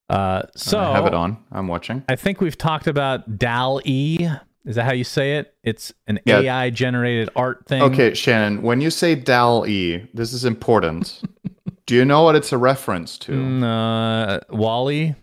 Uh, 0.10 0.44
so 0.56 0.80
I 0.80 0.94
have 0.96 1.06
it 1.08 1.14
on. 1.14 1.38
I'm 1.52 1.68
watching. 1.68 2.04
I 2.08 2.16
think 2.16 2.40
we've 2.40 2.58
talked 2.58 2.88
about 2.88 3.38
DAL 3.38 3.82
E. 3.84 4.28
Is 4.66 4.76
that 4.78 4.86
how 4.86 4.94
you 4.94 5.04
say 5.04 5.38
it? 5.38 5.54
It's 5.64 5.94
an 6.08 6.20
Yeah. 6.26 6.40
AI 6.40 6.70
generated 6.70 7.30
art 7.36 7.66
thing. 7.68 7.82
Okay, 7.82 8.14
Shannon, 8.14 8.62
when 8.62 8.80
you 8.82 8.90
say 8.90 9.14
DAL 9.16 9.66
E, 9.68 10.08
this 10.14 10.32
is 10.34 10.46
important. 10.46 11.22
Do 11.86 11.96
you 11.96 12.06
know 12.06 12.24
what 12.24 12.36
it's 12.36 12.54
a 12.54 12.58
reference 12.58 13.18
to? 13.20 13.34
Mm, 13.34 13.64
uh, 13.64 14.40
WALL-E. 14.50 15.16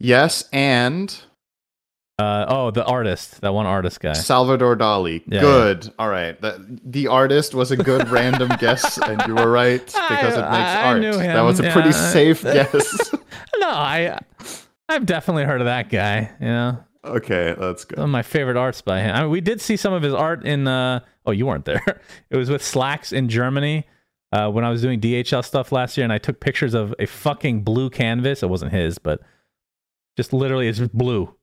Yes, 0.00 0.48
and 0.52 1.16
Uh, 2.20 2.44
oh, 2.48 2.70
the 2.72 2.84
artist, 2.84 3.40
that 3.42 3.54
one 3.54 3.64
artist 3.66 4.00
guy. 4.00 4.12
Salvador 4.12 4.76
Dali. 4.76 5.22
Yeah, 5.28 5.40
good. 5.40 5.92
All 6.00 6.08
right. 6.08 6.40
The, 6.40 6.80
the 6.84 7.06
artist 7.06 7.54
was 7.54 7.70
a 7.70 7.76
good 7.76 8.08
random 8.18 8.48
guess, 8.58 8.98
and 8.98 9.22
you 9.28 9.36
were 9.36 9.48
right 9.48 9.84
because 9.86 10.34
it 10.34 10.40
makes 10.40 10.44
I- 10.52 10.82
I 10.82 10.84
art. 10.86 11.00
knew 11.00 11.12
That 11.12 11.42
was 11.42 11.60
a 11.60 11.70
pretty 11.70 11.92
safe 11.92 12.42
guess. 12.42 13.12
No, 13.60 13.68
I, 13.68 14.18
I've 14.88 15.06
definitely 15.06 15.44
heard 15.44 15.60
of 15.60 15.66
that 15.66 15.90
guy. 15.90 16.32
You 16.40 16.46
know, 16.48 16.84
okay, 17.04 17.54
that's 17.58 17.84
good. 17.84 17.96
some 17.96 18.04
of 18.04 18.10
my 18.10 18.22
favorite 18.22 18.56
arts 18.56 18.80
by 18.82 19.00
him. 19.00 19.14
I 19.14 19.22
mean, 19.22 19.30
we 19.30 19.40
did 19.40 19.60
see 19.60 19.76
some 19.76 19.92
of 19.92 20.02
his 20.02 20.14
art 20.14 20.44
in. 20.44 20.66
Uh, 20.68 21.00
oh, 21.26 21.30
you 21.32 21.46
weren't 21.46 21.64
there. 21.64 21.82
It 22.30 22.36
was 22.36 22.50
with 22.50 22.62
Slacks 22.64 23.12
in 23.12 23.28
Germany 23.28 23.86
uh, 24.32 24.50
when 24.50 24.64
I 24.64 24.70
was 24.70 24.82
doing 24.82 25.00
DHL 25.00 25.44
stuff 25.44 25.72
last 25.72 25.96
year, 25.96 26.04
and 26.04 26.12
I 26.12 26.18
took 26.18 26.40
pictures 26.40 26.74
of 26.74 26.94
a 26.98 27.06
fucking 27.06 27.62
blue 27.62 27.88
canvas. 27.90 28.42
It 28.42 28.48
wasn't 28.50 28.72
his, 28.72 28.98
but 28.98 29.20
just 30.16 30.32
literally, 30.32 30.68
it's 30.68 30.80
blue 30.80 31.34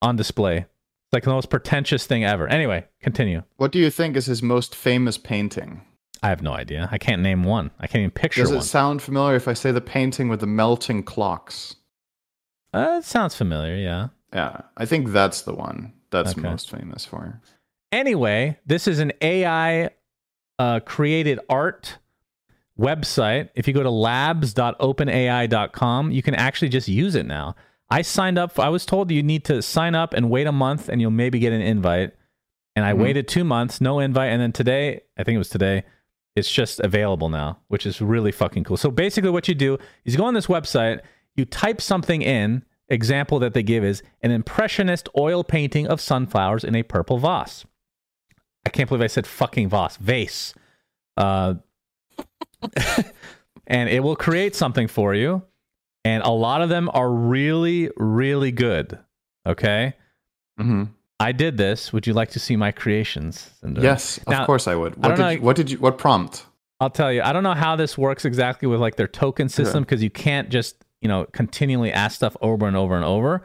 on 0.00 0.16
display. 0.16 0.58
It's 0.58 1.12
like 1.12 1.24
the 1.24 1.30
most 1.30 1.50
pretentious 1.50 2.06
thing 2.06 2.24
ever. 2.24 2.46
Anyway, 2.48 2.86
continue. 3.00 3.42
What 3.56 3.72
do 3.72 3.78
you 3.78 3.90
think 3.90 4.16
is 4.16 4.26
his 4.26 4.42
most 4.42 4.74
famous 4.74 5.18
painting? 5.18 5.82
I 6.22 6.28
have 6.28 6.40
no 6.40 6.52
idea. 6.52 6.88
I 6.90 6.96
can't 6.96 7.20
name 7.20 7.44
one. 7.44 7.70
I 7.78 7.86
can't 7.86 8.00
even 8.00 8.10
picture 8.10 8.40
Does 8.42 8.50
it 8.50 8.54
one. 8.54 8.64
sound 8.64 9.02
familiar 9.02 9.36
if 9.36 9.46
I 9.46 9.52
say 9.52 9.72
the 9.72 9.82
painting 9.82 10.28
with 10.30 10.40
the 10.40 10.46
melting 10.46 11.02
clocks? 11.02 11.76
uh, 12.72 12.96
it 12.98 13.04
sounds 13.04 13.34
familiar. 13.36 13.76
Yeah. 13.76 14.08
Yeah, 14.34 14.62
I 14.76 14.84
think 14.84 15.10
that's 15.10 15.42
the 15.42 15.54
one 15.54 15.92
that's 16.10 16.32
Okay. 16.32 16.40
most 16.42 16.68
famous 16.70 17.04
for. 17.04 17.40
Anyway, 17.92 18.58
this 18.66 18.88
is 18.88 18.98
an 18.98 19.12
AI 19.20 19.90
uh, 20.58 20.80
created 20.80 21.38
art 21.48 21.98
website. 22.78 23.50
If 23.54 23.68
you 23.68 23.74
go 23.74 23.82
to 23.84 23.90
labs.openai.com, 23.90 26.10
you 26.10 26.22
can 26.22 26.34
actually 26.34 26.68
just 26.70 26.88
use 26.88 27.14
it 27.14 27.26
now. 27.26 27.54
I 27.90 28.00
signed 28.02 28.38
up. 28.38 28.58
I 28.58 28.70
was 28.70 28.84
told 28.86 29.10
you 29.10 29.22
need 29.22 29.44
to 29.44 29.60
sign 29.62 29.94
up 29.94 30.14
and 30.14 30.30
wait 30.30 30.46
a 30.48 30.52
month, 30.52 30.88
and 30.88 31.00
you'll 31.00 31.10
maybe 31.12 31.38
get 31.38 31.52
an 31.52 31.60
invite. 31.60 32.12
And 32.74 32.84
I 32.84 32.92
Mhm. 32.92 32.98
waited 32.98 33.28
two 33.28 33.44
months, 33.44 33.80
no 33.80 34.00
invite, 34.00 34.32
and 34.32 34.42
then 34.42 34.50
today, 34.50 35.02
I 35.16 35.22
think 35.22 35.36
it 35.36 35.38
was 35.38 35.48
today, 35.50 35.84
it's 36.34 36.50
just 36.50 36.80
available 36.80 37.28
now, 37.28 37.58
which 37.68 37.86
is 37.86 38.00
really 38.00 38.32
fucking 38.32 38.64
cool. 38.64 38.76
So 38.76 38.90
basically, 38.90 39.30
what 39.30 39.46
you 39.46 39.54
do 39.54 39.78
is 40.04 40.12
you 40.14 40.18
go 40.18 40.24
on 40.24 40.34
this 40.34 40.48
website, 40.48 40.98
you 41.36 41.44
type 41.44 41.80
something 41.80 42.22
in. 42.22 42.64
Example 42.88 43.38
that 43.38 43.54
they 43.54 43.62
give 43.62 43.82
is 43.84 44.02
an 44.22 44.30
impressionist 44.30 45.08
oil 45.16 45.42
painting 45.42 45.86
of 45.86 46.00
sunflowers 46.00 46.64
in 46.64 46.74
a 46.74 46.82
purple 46.82 47.18
vase. 47.18 47.64
I 48.66 48.70
can't 48.70 48.88
believe 48.88 49.02
I 49.02 49.06
said 49.06 49.26
fucking 49.26 49.68
vase. 49.70 49.96
Vase. 49.96 50.54
Uh, 51.16 51.54
and 53.66 53.88
it 53.88 54.02
will 54.02 54.16
create 54.16 54.54
something 54.54 54.88
for 54.88 55.14
you. 55.14 55.42
And 56.04 56.22
a 56.22 56.30
lot 56.30 56.60
of 56.60 56.68
them 56.68 56.90
are 56.92 57.10
really, 57.10 57.90
really 57.96 58.52
good. 58.52 58.98
Okay. 59.46 59.94
hmm 60.58 60.84
I 61.20 61.30
did 61.32 61.56
this. 61.56 61.92
Would 61.92 62.06
you 62.06 62.12
like 62.12 62.30
to 62.32 62.40
see 62.40 62.56
my 62.56 62.72
creations? 62.72 63.50
Cinder? 63.60 63.80
Yes, 63.80 64.18
of 64.18 64.28
Now, 64.28 64.44
course 64.44 64.66
I 64.66 64.74
would. 64.74 64.96
What 64.96 65.02
don't 65.08 65.16
did 65.16 65.22
know- 65.22 65.28
you, 65.30 65.40
what 65.40 65.56
did 65.56 65.70
you 65.70 65.78
what 65.78 65.96
prompt? 65.96 66.44
I'll 66.80 66.90
tell 66.90 67.12
you. 67.12 67.22
I 67.22 67.32
don't 67.32 67.44
know 67.44 67.54
how 67.54 67.76
this 67.76 67.96
works 67.96 68.24
exactly 68.24 68.66
with 68.68 68.80
like 68.80 68.96
their 68.96 69.06
token 69.08 69.48
system 69.48 69.84
because 69.84 70.02
you 70.02 70.10
can't 70.10 70.50
just 70.50 70.84
you 71.04 71.08
know 71.08 71.26
continually 71.26 71.92
ask 71.92 72.16
stuff 72.16 72.36
over 72.40 72.66
and 72.66 72.76
over 72.76 72.96
and 72.96 73.04
over 73.04 73.42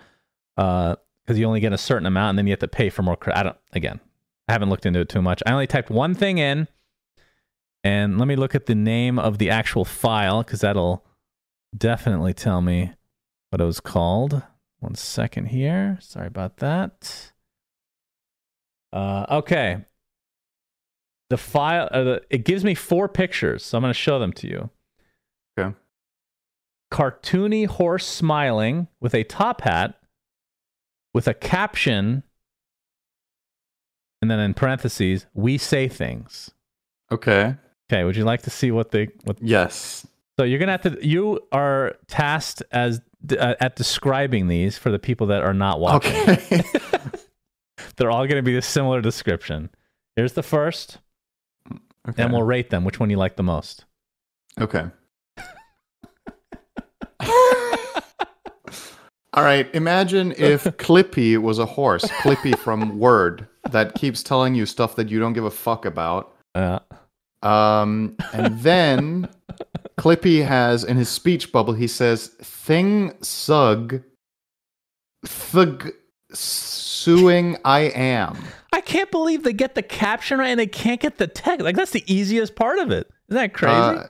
because 0.55 1.37
you 1.37 1.45
only 1.45 1.59
get 1.59 1.73
a 1.73 1.77
certain 1.77 2.07
amount 2.07 2.29
and 2.29 2.39
then 2.39 2.47
you 2.47 2.51
have 2.51 2.59
to 2.59 2.67
pay 2.67 2.89
for 2.89 3.03
more. 3.03 3.15
Cre- 3.15 3.33
I 3.35 3.43
don't. 3.43 3.57
Again, 3.73 3.99
I 4.47 4.53
haven't 4.53 4.69
looked 4.69 4.85
into 4.85 5.01
it 5.01 5.09
too 5.09 5.21
much. 5.21 5.43
I 5.45 5.51
only 5.51 5.67
typed 5.67 5.91
one 5.91 6.15
thing 6.15 6.39
in, 6.39 6.67
and 7.83 8.17
let 8.17 8.27
me 8.27 8.35
look 8.35 8.55
at 8.55 8.65
the 8.65 8.73
name 8.73 9.19
of 9.19 9.37
the 9.37 9.49
actual 9.51 9.85
file 9.85 10.41
because 10.41 10.61
that'll 10.61 11.05
definitely 11.77 12.33
tell 12.33 12.61
me 12.61 12.93
what 13.51 13.61
it 13.61 13.65
was 13.65 13.81
called. 13.81 14.41
One 14.79 14.95
second 14.95 15.47
here. 15.47 15.97
Sorry 16.01 16.27
about 16.27 16.57
that. 16.57 17.33
Uh, 18.93 19.25
okay. 19.29 19.85
The 21.29 21.37
file, 21.37 21.89
uh, 21.91 22.03
the, 22.03 22.21
it 22.29 22.45
gives 22.45 22.63
me 22.63 22.73
four 22.73 23.09
pictures, 23.09 23.63
so 23.63 23.77
I'm 23.77 23.81
going 23.83 23.91
to 23.91 23.99
show 23.99 24.17
them 24.17 24.31
to 24.33 24.47
you. 24.47 24.69
Okay. 25.59 25.75
Cartoony 26.91 27.67
horse 27.67 28.05
smiling 28.07 28.87
with 28.99 29.13
a 29.13 29.23
top 29.23 29.61
hat, 29.61 29.95
with 31.13 31.27
a 31.27 31.33
caption, 31.33 32.23
and 34.21 34.29
then 34.29 34.39
in 34.39 34.53
parentheses, 34.53 35.25
"We 35.33 35.57
say 35.57 35.87
things." 35.87 36.51
Okay. 37.11 37.55
Okay, 37.91 38.03
would 38.03 38.15
you 38.15 38.23
like 38.23 38.43
to 38.43 38.49
see 38.49 38.71
what 38.71 38.91
they 38.91 39.09
what 39.23 39.37
Yes. 39.41 40.05
so 40.37 40.43
you're 40.43 40.59
gonna 40.59 40.73
have 40.73 40.81
to. 40.81 40.97
You 41.05 41.39
are 41.51 41.95
tasked 42.07 42.63
as 42.71 43.01
uh, 43.31 43.55
at 43.59 43.75
describing 43.75 44.47
these 44.47 44.77
for 44.77 44.91
the 44.91 44.99
people 44.99 45.27
that 45.27 45.43
are 45.43 45.53
not 45.53 45.79
watching. 45.79 46.15
Okay. 46.29 46.63
They're 47.97 48.11
all 48.11 48.27
gonna 48.27 48.41
be 48.43 48.57
a 48.57 48.61
similar 48.61 49.01
description. 49.01 49.69
Here's 50.15 50.33
the 50.33 50.43
first, 50.43 50.99
okay. 52.07 52.23
and 52.23 52.31
we'll 52.31 52.43
rate 52.43 52.69
them. 52.69 52.83
Which 52.83 52.99
one 52.99 53.09
you 53.09 53.17
like 53.17 53.35
the 53.35 53.43
most? 53.43 53.85
Okay. 54.59 54.85
All 59.33 59.43
right. 59.43 59.69
Imagine 59.75 60.33
if 60.37 60.63
Clippy 60.77 61.37
was 61.37 61.59
a 61.59 61.65
horse. 61.65 62.03
Clippy 62.05 62.57
from 62.57 62.97
Word 63.07 63.47
that 63.71 63.93
keeps 63.95 64.23
telling 64.23 64.55
you 64.55 64.65
stuff 64.65 64.95
that 64.95 65.09
you 65.09 65.19
don't 65.19 65.33
give 65.33 65.45
a 65.45 65.51
fuck 65.51 65.85
about. 65.85 66.33
Uh, 66.55 66.79
Um, 67.43 68.15
and 68.33 68.59
then 68.59 69.29
Clippy 69.97 70.43
has 70.45 70.83
in 70.83 70.97
his 70.97 71.09
speech 71.09 71.51
bubble, 71.51 71.73
he 71.73 71.87
says, 71.87 72.27
"Thing 72.41 73.13
sug, 73.21 74.01
thug, 75.25 75.91
suing 76.33 77.57
I 77.63 77.81
am." 77.81 78.37
I 78.73 78.81
can't 78.81 79.11
believe 79.11 79.43
they 79.43 79.53
get 79.53 79.75
the 79.75 79.81
caption 79.83 80.39
right 80.39 80.49
and 80.49 80.59
they 80.59 80.67
can't 80.67 80.99
get 80.99 81.17
the 81.17 81.27
text. 81.27 81.63
Like 81.63 81.75
that's 81.75 81.91
the 81.91 82.03
easiest 82.13 82.55
part 82.55 82.79
of 82.79 82.91
it. 82.91 83.07
Isn't 83.29 83.41
that 83.41 83.53
crazy? 83.53 83.75
Uh, 83.75 84.07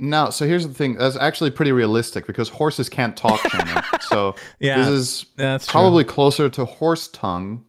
no, 0.00 0.30
so 0.30 0.46
here's 0.46 0.66
the 0.66 0.74
thing. 0.74 0.94
That's 0.96 1.16
actually 1.16 1.50
pretty 1.50 1.72
realistic 1.72 2.26
because 2.26 2.48
horses 2.48 2.88
can't 2.88 3.16
talk, 3.16 3.40
Shannon. 3.50 3.82
so 4.00 4.34
Yeah, 4.58 4.78
this 4.78 4.88
is 4.88 5.26
that's 5.36 5.66
true. 5.66 5.72
probably 5.72 6.04
closer 6.04 6.48
to 6.50 6.64
horse 6.64 7.08
tongue 7.08 7.64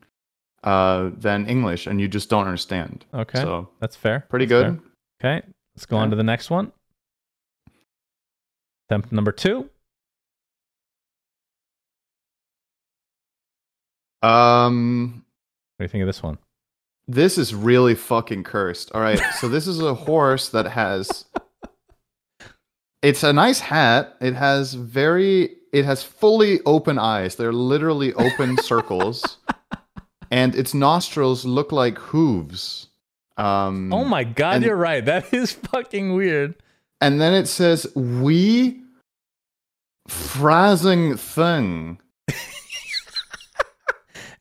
uh, 0.64 1.10
than 1.18 1.48
English, 1.48 1.88
and 1.88 2.00
you 2.02 2.08
just 2.08 2.30
don't 2.30 2.46
understand. 2.48 3.06
okay. 3.14 3.40
So 3.42 3.70
that's 3.80 3.96
fair. 3.96 4.26
pretty 4.30 4.46
That's 4.46 4.64
good. 4.72 4.82
fair. 5.22 5.38
Okay, 5.40 5.48
let's 5.76 5.86
go 5.86 5.98
on 5.98 6.10
to 6.10 6.16
the 6.16 6.24
next 6.24 6.50
one. 6.50 6.72
Attempt 8.90 9.12
number 9.12 9.32
two. 9.32 9.70
Um, 14.22 15.24
What 15.78 15.84
do 15.84 15.86
you 15.86 15.88
think 15.90 16.02
of 16.02 16.08
this 16.08 16.24
one? 16.24 16.38
this 17.08 17.38
is 17.38 17.54
really 17.54 17.96
fucking 17.96 18.44
cursed. 18.44 18.92
All 18.94 19.02
right, 19.02 19.20
so 19.40 19.50
this 19.50 19.68
is 19.68 19.82
a 19.82 19.94
horse 19.94 20.50
that 20.50 20.66
has. 20.68 21.26
It's 23.02 23.24
a 23.24 23.34
nice 23.34 23.60
hat. 23.60 24.16
It 24.22 24.36
has 24.36 24.74
very. 24.76 25.56
It 25.74 25.86
has 25.86 26.04
fully 26.04 26.60
open 26.66 27.00
eyes. 27.00 27.36
They're 27.36 27.54
literally 27.54 28.14
open 28.14 28.58
circles, 28.62 29.38
and 30.30 30.54
its 30.56 30.74
nostrils 30.74 31.46
look 31.46 31.72
like 31.72 31.98
hooves. 31.98 32.88
Um, 33.38 33.92
Oh 33.94 34.04
my 34.04 34.24
god, 34.24 34.58
and- 34.58 34.66
you're 34.66 34.76
right. 34.76 35.04
That 35.04 35.34
is 35.34 35.52
fucking 35.54 36.14
weird. 36.14 36.56
And 37.00 37.20
then 37.20 37.34
it 37.34 37.48
says, 37.48 37.88
"We 37.96 38.82
phrasing 40.08 41.18
thing." 41.18 42.00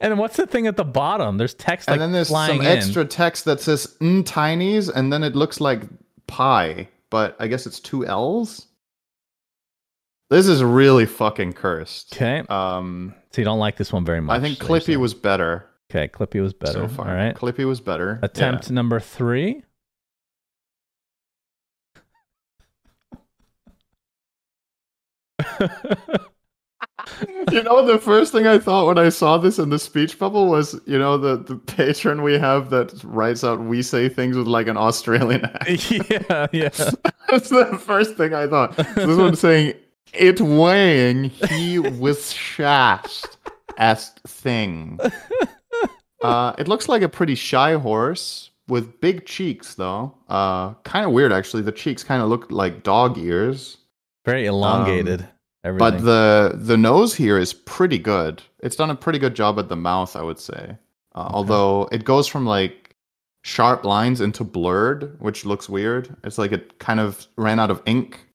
And 0.02 0.18
what's 0.18 0.36
the 0.38 0.46
thing 0.46 0.66
at 0.66 0.78
the 0.78 0.84
bottom? 0.84 1.36
There's 1.36 1.52
text 1.52 1.86
like 1.86 1.96
and 1.96 2.00
then 2.00 2.12
there's 2.12 2.28
flying 2.28 2.61
some 2.62 2.66
in. 2.66 2.78
extra 2.78 3.04
text 3.04 3.44
that 3.44 3.61
says 3.61 3.96
tinies, 4.00 4.88
and 4.88 5.12
then 5.12 5.22
it 5.22 5.36
looks 5.36 5.61
like 5.61 5.82
pie, 6.26 6.88
but 7.11 7.36
I 7.38 7.48
guess 7.48 7.66
it's 7.66 7.80
two 7.80 8.06
L's. 8.06 8.66
This 10.30 10.46
is 10.46 10.62
really 10.62 11.06
fucking 11.06 11.54
cursed. 11.54 12.14
Okay, 12.14 12.44
Um, 12.48 13.14
so 13.32 13.40
you 13.40 13.44
don't 13.44 13.58
like 13.58 13.76
this 13.76 13.92
one 13.92 14.04
very 14.04 14.20
much. 14.20 14.38
I 14.38 14.40
think 14.40 14.58
Clippy 14.58 14.96
was 14.96 15.12
better 15.12 15.70
okay. 15.90 16.08
Clippy 16.08 16.40
was 16.40 16.52
better. 16.52 16.72
so 16.72 16.88
far. 16.88 17.08
All 17.08 17.14
right. 17.14 17.34
Clippy 17.34 17.66
was 17.66 17.80
better. 17.80 18.18
Attempt 18.22 18.70
number 18.70 19.00
three. 19.00 19.62
You 27.51 27.62
know, 27.62 27.84
the 27.84 27.98
first 27.98 28.32
thing 28.32 28.46
I 28.46 28.59
thought 28.59 28.86
when 28.86 28.98
I 28.98 29.09
saw 29.09 29.36
this 29.38 29.59
in 29.59 29.70
the 29.70 29.78
speech 29.78 30.18
bubble 30.18 30.48
was, 30.48 30.80
you 30.86 30.98
know, 30.98 31.18
the 31.18 31.36
the 31.36 31.57
patron 31.57 32.22
we 32.22 32.34
have 32.38 32.70
that 32.70 32.92
writes 33.05 33.42
out 33.44 33.61
"we 33.61 33.82
say 33.82 34.09
things" 34.09 34.36
with 34.36 34.46
like 34.46 34.68
an 34.68 34.76
Australian 34.76 35.44
accent. 35.61 36.07
yeah, 36.11 36.46
yeah. 36.53 36.68
That's 37.30 37.48
the 37.48 37.80
first 37.84 38.16
thing 38.16 38.34
I 38.34 38.46
thought. 38.46 38.76
This 38.76 39.18
one 39.18 39.36
saying 39.36 39.74
it 40.12 40.40
weighing 40.40 41.30
he 41.30 41.78
was 41.78 42.32
shashed 42.32 43.36
as 43.78 44.11
thing. 44.26 44.98
Uh, 46.22 46.53
it 46.59 46.68
looks 46.68 46.88
like 46.88 47.03
a 47.03 47.09
pretty 47.09 47.34
shy 47.34 47.74
horse 47.74 48.51
with 48.68 49.01
big 49.01 49.26
cheeks, 49.26 49.74
though. 49.74 50.14
Uh, 50.28 50.74
kind 50.84 51.05
of 51.07 51.12
weird, 51.12 51.32
actually. 51.32 51.62
The 51.62 51.72
cheeks 51.72 52.05
kind 52.05 52.22
of 52.22 52.28
look 52.28 52.51
like 52.51 52.82
dog 52.82 53.18
ears, 53.18 53.78
Very 54.24 54.46
elongated. 54.46 55.26
Everything. 55.64 55.78
But 55.98 56.04
the 56.04 56.52
the 56.56 56.76
nose 56.76 57.14
here 57.14 57.38
is 57.38 57.52
pretty 57.52 57.98
good. 57.98 58.42
It's 58.61 58.76
done 58.76 58.90
a 58.90 58.94
pretty 58.94 59.18
good 59.18 59.34
job 59.34 59.58
at 59.58 59.68
the 59.68 59.76
mouth, 59.76 60.16
I 60.16 60.22
would 60.22 60.38
say. 60.38 60.76
Uh, 61.14 61.28
Although 61.32 61.88
it 61.92 62.04
goes 62.04 62.26
from 62.28 62.46
like 62.46 62.94
sharp 63.42 63.84
lines 63.84 64.20
into 64.20 64.44
blurred, 64.44 65.16
which 65.20 65.44
looks 65.44 65.68
weird. 65.68 66.14
It's 66.24 66.38
like 66.38 66.52
it 66.52 66.78
kind 66.78 67.00
of 67.00 67.26
ran 67.36 67.58
out 67.58 67.70
of 67.70 67.82
ink 67.86 68.26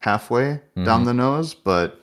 halfway 0.00 0.60
down 0.82 1.02
Mhm. 1.02 1.04
the 1.04 1.14
nose, 1.14 1.54
but 1.54 2.00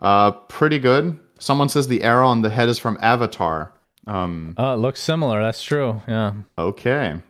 uh, 0.00 0.30
pretty 0.32 0.78
good. 0.78 1.18
Someone 1.38 1.68
says 1.68 1.86
the 1.86 2.02
arrow 2.02 2.26
on 2.28 2.42
the 2.42 2.50
head 2.50 2.68
is 2.68 2.78
from 2.78 2.98
Avatar. 3.00 3.72
Um, 4.06 4.54
oh, 4.56 4.74
it 4.74 4.78
looks 4.78 5.00
similar. 5.00 5.42
That's 5.42 5.62
true. 5.62 6.00
Yeah. 6.08 6.32
okay. 6.56 7.20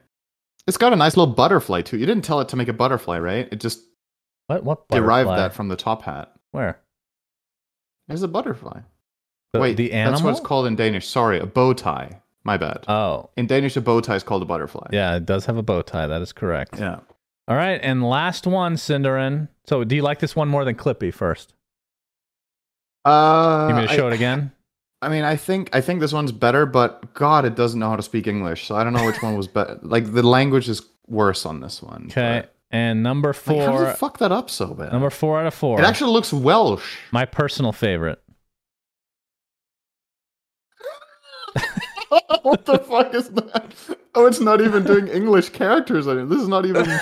It's 0.66 0.76
got 0.76 0.92
a 0.92 0.96
nice 0.96 1.16
little 1.16 1.34
butterfly 1.34 1.82
too. 1.82 1.98
You 1.98 2.06
didn't 2.06 2.24
tell 2.24 2.40
it 2.40 2.48
to 2.50 2.56
make 2.56 2.68
a 2.68 2.72
butterfly, 2.72 3.18
right? 3.18 3.48
It 3.50 3.58
just 3.60 3.80
What? 4.48 4.64
What? 4.64 4.88
derived 4.88 5.30
that 5.30 5.54
from 5.54 5.68
the 5.68 5.76
top 5.76 6.02
hat. 6.02 6.32
where? 6.50 6.80
There's 8.08 8.22
a 8.22 8.28
butterfly. 8.28 8.80
The, 9.52 9.60
Wait, 9.60 9.76
the 9.76 9.92
animal. 9.92 10.12
that's 10.12 10.24
what 10.24 10.30
it's 10.32 10.40
called 10.40 10.66
in 10.66 10.76
Danish. 10.76 11.06
Sorry, 11.06 11.38
a 11.38 11.46
bow 11.46 11.72
tie. 11.74 12.20
My 12.44 12.56
bad. 12.56 12.84
Oh, 12.88 13.30
in 13.36 13.46
Danish, 13.46 13.76
a 13.76 13.80
bow 13.82 14.00
tie 14.00 14.16
is 14.16 14.22
called 14.22 14.42
a 14.42 14.46
butterfly. 14.46 14.88
yeah. 14.92 15.16
It 15.16 15.26
does 15.26 15.44
have 15.46 15.56
a 15.58 15.62
bow 15.62 15.82
tie. 15.82 16.06
That 16.06 16.22
is 16.22 16.32
correct. 16.32 16.78
Yeah. 16.78 17.00
All 17.46 17.56
right, 17.56 17.80
and 17.82 18.02
last 18.06 18.46
one, 18.46 18.74
syndereN. 18.76 19.48
So, 19.66 19.82
do 19.84 19.96
you 19.96 20.02
like 20.02 20.18
this 20.18 20.34
one 20.36 20.48
more 20.48 20.64
than 20.66 20.74
Clippy? 20.74 21.12
First, 21.12 21.54
Uh, 23.04 23.66
you 23.70 23.74
mean 23.76 23.86
to 23.86 23.92
I- 23.92 23.96
show 23.96 24.08
it 24.08 24.12
again? 24.14 24.52
I 25.00 25.08
mean, 25.08 25.22
I 25.24 25.36
think 25.36 25.70
I 25.74 25.80
think 25.80 26.00
this 26.00 26.12
one's 26.12 26.32
better, 26.32 26.66
but 26.66 27.14
God, 27.14 27.44
it 27.44 27.54
doesn't 27.54 27.78
know 27.78 27.88
how 27.88 27.94
to 27.96 28.02
speak 28.02 28.26
English, 28.26 28.66
so 28.66 28.74
I 28.74 28.82
don't 28.82 28.92
know 28.92 29.06
which 29.06 29.22
one 29.22 29.36
was 29.36 29.46
better. 29.46 29.78
Like 29.82 30.12
the 30.12 30.24
language 30.24 30.68
is 30.68 30.82
worse 31.06 31.46
on 31.46 31.60
this 31.60 31.80
one. 31.82 32.06
Okay. 32.10 32.40
but- 32.42 32.54
And 32.70 33.02
number 33.02 33.28
Like, 33.28 33.36
how 33.46 33.52
did 33.52 33.66
four, 33.66 33.90
it 33.90 33.96
fuck 33.98 34.18
that 34.18 34.30
up 34.32 34.50
so 34.50 34.74
bad? 34.74 34.92
number 34.92 35.10
four 35.10 35.40
out 35.40 35.46
of 35.46 35.54
four. 35.54 35.80
it 35.80 35.84
actually 35.84 36.12
looks 36.12 36.32
Welsh. 36.32 36.98
my 37.12 37.24
personal 37.24 37.72
favorite. 37.72 38.22
what 42.42 42.66
the 42.66 42.78
fuck 42.78 43.14
is 43.14 43.30
that? 43.30 43.72
Oh, 44.14 44.26
it's 44.26 44.40
not 44.40 44.60
even 44.60 44.84
doing 44.84 45.08
English 45.08 45.50
characters. 45.50 46.06
Mean, 46.06 46.28
this 46.28 46.40
is 46.40 46.48
not 46.48 46.66
even. 46.66 46.86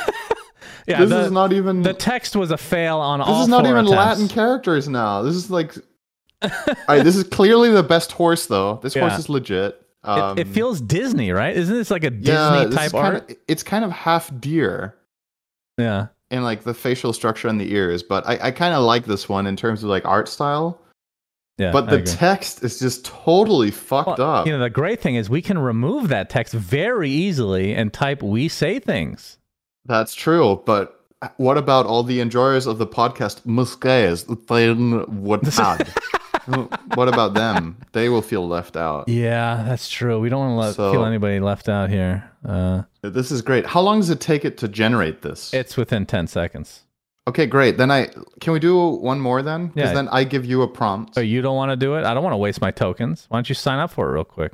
Yeah, 0.88 1.00
this 1.00 1.10
the, 1.10 1.20
is 1.22 1.32
not 1.32 1.52
even. 1.52 1.82
the 1.82 1.94
text 1.94 2.36
was 2.36 2.52
a 2.52 2.56
fail 2.56 2.98
on 2.98 3.18
This 3.18 3.26
all. 3.26 3.34
This 3.34 3.42
is 3.42 3.48
not 3.48 3.62
four 3.64 3.72
even 3.72 3.86
attempts. 3.86 3.96
Latin 3.96 4.28
characters 4.28 4.88
now. 4.88 5.22
This 5.22 5.34
is 5.34 5.50
like. 5.50 5.74
All 6.42 6.50
right, 6.88 7.02
this 7.02 7.16
is 7.16 7.24
clearly 7.24 7.70
the 7.72 7.82
best 7.82 8.12
horse, 8.12 8.46
though. 8.46 8.78
This 8.84 8.94
horse 8.94 9.18
is 9.18 9.28
legit. 9.28 9.74
It, 10.04 10.08
Um, 10.08 10.38
it 10.38 10.46
feels 10.46 10.80
Disney, 10.80 11.32
right? 11.32 11.56
Isn't 11.56 11.74
this 11.74 11.90
like 11.90 12.04
a 12.04 12.10
Disney 12.10 12.32
yeah, 12.34 12.68
type 12.70 12.86
is 12.86 12.92
kind 12.92 12.94
art? 12.94 13.30
Of, 13.32 13.36
it's 13.48 13.64
kind 13.64 13.84
of 13.84 13.90
half 13.90 14.30
deer 14.38 14.94
yeah. 15.76 16.08
And 16.30 16.42
like 16.42 16.64
the 16.64 16.74
facial 16.74 17.12
structure 17.12 17.46
and 17.48 17.60
the 17.60 17.72
ears, 17.72 18.02
but 18.02 18.26
I, 18.26 18.48
I 18.48 18.50
kind 18.50 18.74
of 18.74 18.82
like 18.82 19.04
this 19.04 19.28
one 19.28 19.46
in 19.46 19.54
terms 19.56 19.84
of 19.84 19.90
like 19.90 20.04
art 20.04 20.28
style. 20.28 20.80
Yeah. 21.58 21.72
but 21.72 21.88
the 21.88 22.02
text 22.02 22.62
is 22.62 22.78
just 22.78 23.06
totally 23.06 23.70
fucked 23.70 24.18
Well, 24.18 24.30
up. 24.30 24.46
You 24.46 24.52
know, 24.52 24.58
the 24.58 24.68
great 24.68 25.00
thing 25.00 25.14
is 25.14 25.30
we 25.30 25.40
can 25.40 25.56
remove 25.56 26.08
that 26.08 26.28
text 26.28 26.52
very 26.52 27.08
easily 27.10 27.74
and 27.74 27.90
type 27.92 28.22
"we 28.22 28.48
say 28.48 28.78
things." 28.78 29.38
That's 29.86 30.14
true, 30.14 30.62
but 30.66 31.00
uh, 31.22 31.28
what 31.38 31.56
about 31.56 31.86
all 31.86 32.02
the 32.02 32.20
enjoyers 32.20 32.66
of 32.66 32.76
the 32.76 32.86
podcast 32.86 33.42
Muskes? 33.46 34.26
What 35.08 35.44
had? 35.44 35.88
What 36.94 37.09
about 37.09 37.34
them? 37.34 37.76
They 37.92 38.09
will 38.09 38.22
feel 38.22 38.47
left 38.47 38.76
out. 38.76 39.09
Yeah, 39.09 39.64
that's 39.66 39.88
true. 39.88 40.20
We 40.20 40.28
don't 40.28 40.40
want 40.40 40.53
to 40.53 40.66
let, 40.66 40.74
So- 40.76 40.92
feel 40.92 41.05
anybody 41.05 41.40
left 41.40 41.68
out 41.68 41.90
here. 41.90 42.30
Uh, 42.47 42.82
This 43.03 43.30
is 43.30 43.42
great. 43.42 43.66
How 43.66 43.80
long 43.80 44.01
does 44.01 44.11
it 44.11 44.20
take 44.20 44.44
it 44.44 44.57
to 44.59 44.68
generate 44.68 45.22
this? 45.22 45.53
it's 45.55 45.76
within 45.76 46.07
ten 46.07 46.26
seconds. 46.26 46.82
okay, 47.28 47.47
great. 47.47 47.76
Then 47.76 47.90
I 47.90 48.09
can 48.40 48.53
we 48.53 48.61
do 48.61 48.78
one 48.88 49.18
more 49.20 49.42
then? 49.42 49.68
Because 49.68 49.90
Yeah. 49.90 49.94
then 49.94 50.09
I 50.11 50.22
give 50.24 50.44
you 50.44 50.62
a 50.62 50.68
prompt. 50.68 51.14
So 51.14 51.20
you 51.20 51.42
don't 51.42 51.57
want 51.57 51.70
to 51.72 51.76
do 51.76 51.97
it? 51.97 52.05
I 52.05 52.14
don't 52.14 52.22
want 52.22 52.34
to 52.34 52.38
waste 52.38 52.61
my 52.61 52.70
tokens. 52.70 53.26
Why 53.28 53.38
don't 53.38 53.49
you 53.49 53.55
sign 53.57 53.78
up 53.80 53.90
for 53.90 54.09
it 54.09 54.12
real 54.12 54.24
quick? 54.24 54.53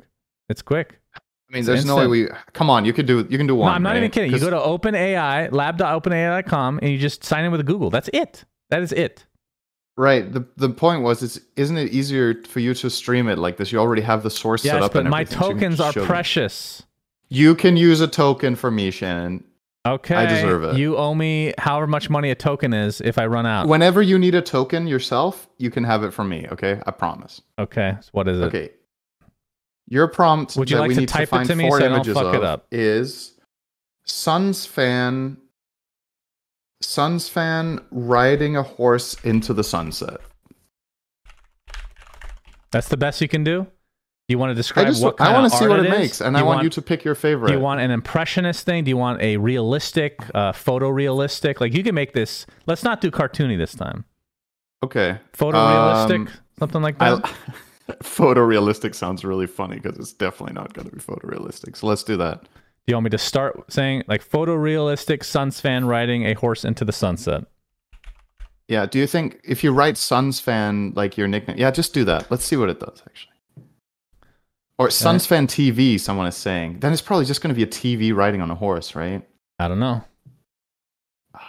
It's 0.49 0.61
quick. 0.63 0.99
I 1.15 1.19
mean, 1.53 1.59
it's 1.59 1.67
there's 1.67 1.85
no 1.85 1.97
way 1.97 2.07
we. 2.07 2.27
Come 2.53 2.71
on, 2.71 2.83
you 2.83 2.93
could 2.93 3.05
do. 3.05 3.27
You 3.29 3.37
can 3.37 3.45
do 3.45 3.55
one. 3.55 3.67
no, 3.69 3.75
I'm 3.75 3.83
not 3.83 3.91
right? 3.91 3.97
even 3.97 4.09
kidding. 4.09 4.31
You 4.31 4.39
go 4.39 4.49
to 4.49 4.57
OpenAI, 4.57 5.51
lab.openai.com, 5.51 6.79
and 6.81 6.91
you 6.91 6.97
just 6.97 7.23
sign 7.23 7.45
in 7.45 7.51
with 7.51 7.63
Google. 7.65 7.89
That's 7.91 8.09
it. 8.11 8.43
That 8.71 8.81
is 8.81 8.91
it. 8.91 9.25
Right. 9.95 10.31
The 10.31 10.43
the 10.57 10.69
point 10.69 11.03
was, 11.03 11.21
it's 11.21 11.39
isn't 11.55 11.77
it 11.77 11.91
easier 11.91 12.41
for 12.47 12.59
you 12.59 12.73
to 12.75 12.89
stream 12.89 13.27
it 13.27 13.37
like 13.37 13.57
this? 13.57 13.71
You 13.71 13.79
already 13.79 14.01
have 14.01 14.23
the 14.23 14.29
source 14.31 14.63
set 14.63 14.75
Yes, 14.75 14.83
up. 14.85 14.93
but 14.93 15.01
and 15.01 15.09
my 15.09 15.21
everything, 15.21 15.39
so 15.39 15.49
you 15.49 15.55
can 15.55 15.75
tokens 15.75 15.79
are 15.79 16.05
precious. 16.05 16.83
You 17.29 17.53
can 17.55 17.77
use 17.77 18.01
a 18.01 18.07
token 18.07 18.55
for 18.55 18.71
me, 18.71 18.89
Shannon. 18.91 19.43
Okay. 19.85 20.15
I 20.15 20.25
deserve 20.25 20.63
it. 20.63 20.77
You 20.77 20.95
owe 20.97 21.13
me 21.13 21.53
however 21.57 21.87
much 21.87 22.09
money 22.09 22.31
a 22.31 22.35
token 22.35 22.73
is 22.73 23.01
if 23.01 23.17
I 23.17 23.25
run 23.25 23.45
out. 23.45 23.67
Whenever 23.67 24.01
you 24.01 24.17
need 24.17 24.33
a 24.33 24.41
token 24.41 24.87
yourself, 24.87 25.47
you 25.57 25.69
can 25.69 25.83
have 25.83 26.03
it 26.03 26.11
from 26.11 26.29
me. 26.29 26.47
Okay, 26.51 26.81
I 26.85 26.91
promise. 26.91 27.41
okay. 27.59 27.97
So 28.01 28.09
what 28.13 28.27
is 28.27 28.39
it? 28.39 28.45
Okay. 28.45 28.69
Your 29.89 30.07
prompt 30.07 30.55
Would 30.55 30.69
you 30.71 30.77
that 30.77 30.81
like 30.83 30.87
we 30.89 30.93
to 30.95 30.99
need 31.01 31.09
type 31.09 31.27
to 31.29 31.35
find 31.35 31.47
to 31.49 31.55
me 31.55 31.67
four 31.67 31.79
so 31.79 31.85
I 31.85 31.89
don't 31.89 31.97
images 31.97 32.13
fuck 32.15 32.33
it 32.33 32.37
of 32.37 32.43
up? 32.43 32.65
is 32.71 33.33
SUNSfan. 34.07 35.37
SUNSfan 36.83 37.83
riding 37.91 38.55
a 38.55 38.63
horse 38.63 39.15
into 39.23 39.53
the 39.53 39.63
sunset. 39.63 40.19
That's 42.71 42.89
the 42.89 42.97
best 42.97 43.21
you 43.21 43.27
can 43.27 43.43
do? 43.43 43.67
You 44.29 44.37
want 44.37 44.51
to 44.51 44.55
describe 44.55 44.87
I 44.87 44.89
just 44.89 45.03
what 45.03 45.19
I 45.19 45.33
want 45.33 45.51
to 45.51 45.57
see 45.57 45.67
what 45.67 45.85
it, 45.85 45.89
makes, 45.89 46.21
and 46.21 46.37
I 46.37 46.43
want, 46.43 46.63
you 46.63 46.69
to 46.69 46.81
pick 46.81 47.03
your 47.03 47.13
favorite. 47.13 47.49
Do 47.49 47.53
you 47.53 47.59
want 47.59 47.81
an 47.81 47.91
impressionist 47.91 48.65
thing? 48.65 48.85
Do 48.85 48.89
you 48.89 48.97
want 48.97 49.21
a 49.21 49.35
realistic, 49.37 50.17
uh, 50.33 50.53
photorealistic? 50.53 51.59
Like 51.59 51.73
you 51.73 51.83
can 51.83 51.93
make 51.93 52.13
this. 52.13 52.45
Let's 52.65 52.83
not 52.83 53.01
do 53.01 53.11
cartoony 53.11 53.57
this 53.57 53.75
time. 53.75 54.05
okay. 54.81 55.19
Photorealistic, 55.33 56.27
Um, 56.27 56.29
something 56.57 56.81
like 56.81 56.97
that. 56.99 57.25
I, 57.25 57.93
photorealistic 58.01 58.95
sounds 58.95 59.25
really 59.25 59.47
funny 59.47 59.77
because 59.77 59.97
it's 59.99 60.13
definitely 60.13 60.53
not 60.53 60.73
going 60.73 60.87
to 60.87 60.95
be 60.95 61.01
photorealistic. 61.01 61.75
So 61.75 61.87
let's 61.87 62.03
do 62.03 62.15
that. 62.17 62.47
Do 62.85 62.91
you 62.91 62.95
want 62.97 63.05
me 63.05 63.09
to 63.11 63.17
start 63.17 63.71
saying 63.71 64.03
like 64.07 64.27
photorealistic 64.27 65.19
SUNSfan 65.19 65.87
riding 65.87 66.25
a 66.25 66.33
horse 66.33 66.65
into 66.65 66.83
the 66.83 66.91
sunset? 66.91 67.45
Yeah. 68.67 68.85
Do 68.85 68.99
you 68.99 69.07
think 69.07 69.39
if 69.43 69.63
you 69.63 69.71
write 69.73 69.95
SUNSfan 69.95 70.95
like 70.95 71.17
your 71.17 71.27
nickname? 71.29 71.57
Yeah, 71.57 71.71
just 71.71 71.93
do 71.93 72.03
that. 72.05 72.29
Let's 72.29 72.43
see 72.43 72.57
what 72.57 72.69
it 72.69 72.79
does 72.79 73.01
actually. 73.07 73.31
Or 74.77 74.87
uh, 74.87 74.89
SUNSfan 74.89 75.47
TV. 75.47 75.97
Someone 75.99 76.27
is 76.27 76.35
saying. 76.35 76.79
Then 76.79 76.91
it's 76.91 77.01
probably 77.01 77.25
just 77.25 77.41
going 77.41 77.53
to 77.53 77.57
be 77.57 77.63
a 77.63 77.67
TV 77.67 78.13
riding 78.13 78.41
on 78.41 78.51
a 78.51 78.55
horse, 78.55 78.95
right? 78.95 79.25
I 79.59 79.67
don't 79.69 79.79
know. 79.79 80.03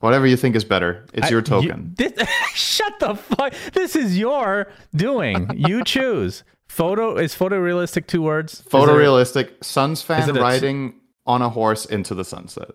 Whatever 0.00 0.26
you 0.26 0.36
think 0.36 0.54
is 0.54 0.64
better. 0.64 1.06
It's 1.14 1.28
I- 1.28 1.30
your 1.30 1.38
you- 1.40 1.44
token. 1.44 1.94
this- 1.98 2.12
shut 2.54 2.92
the 3.00 3.14
fuck. 3.14 3.54
This 3.72 3.96
is 3.96 4.18
your 4.18 4.66
doing. 4.94 5.48
You 5.54 5.82
choose 5.86 6.44
photo 6.74 7.16
is 7.16 7.34
photorealistic 7.34 8.06
two 8.06 8.22
words? 8.22 8.62
Photorealistic 8.68 9.62
Suns 9.62 10.00
Is 10.00 10.04
fan 10.04 10.28
it 10.28 10.30
a 10.30 10.32
t- 10.34 10.40
riding 10.40 10.94
on 11.24 11.40
a 11.40 11.48
horse 11.48 11.84
into 11.86 12.14
the 12.14 12.24
sunset. 12.24 12.70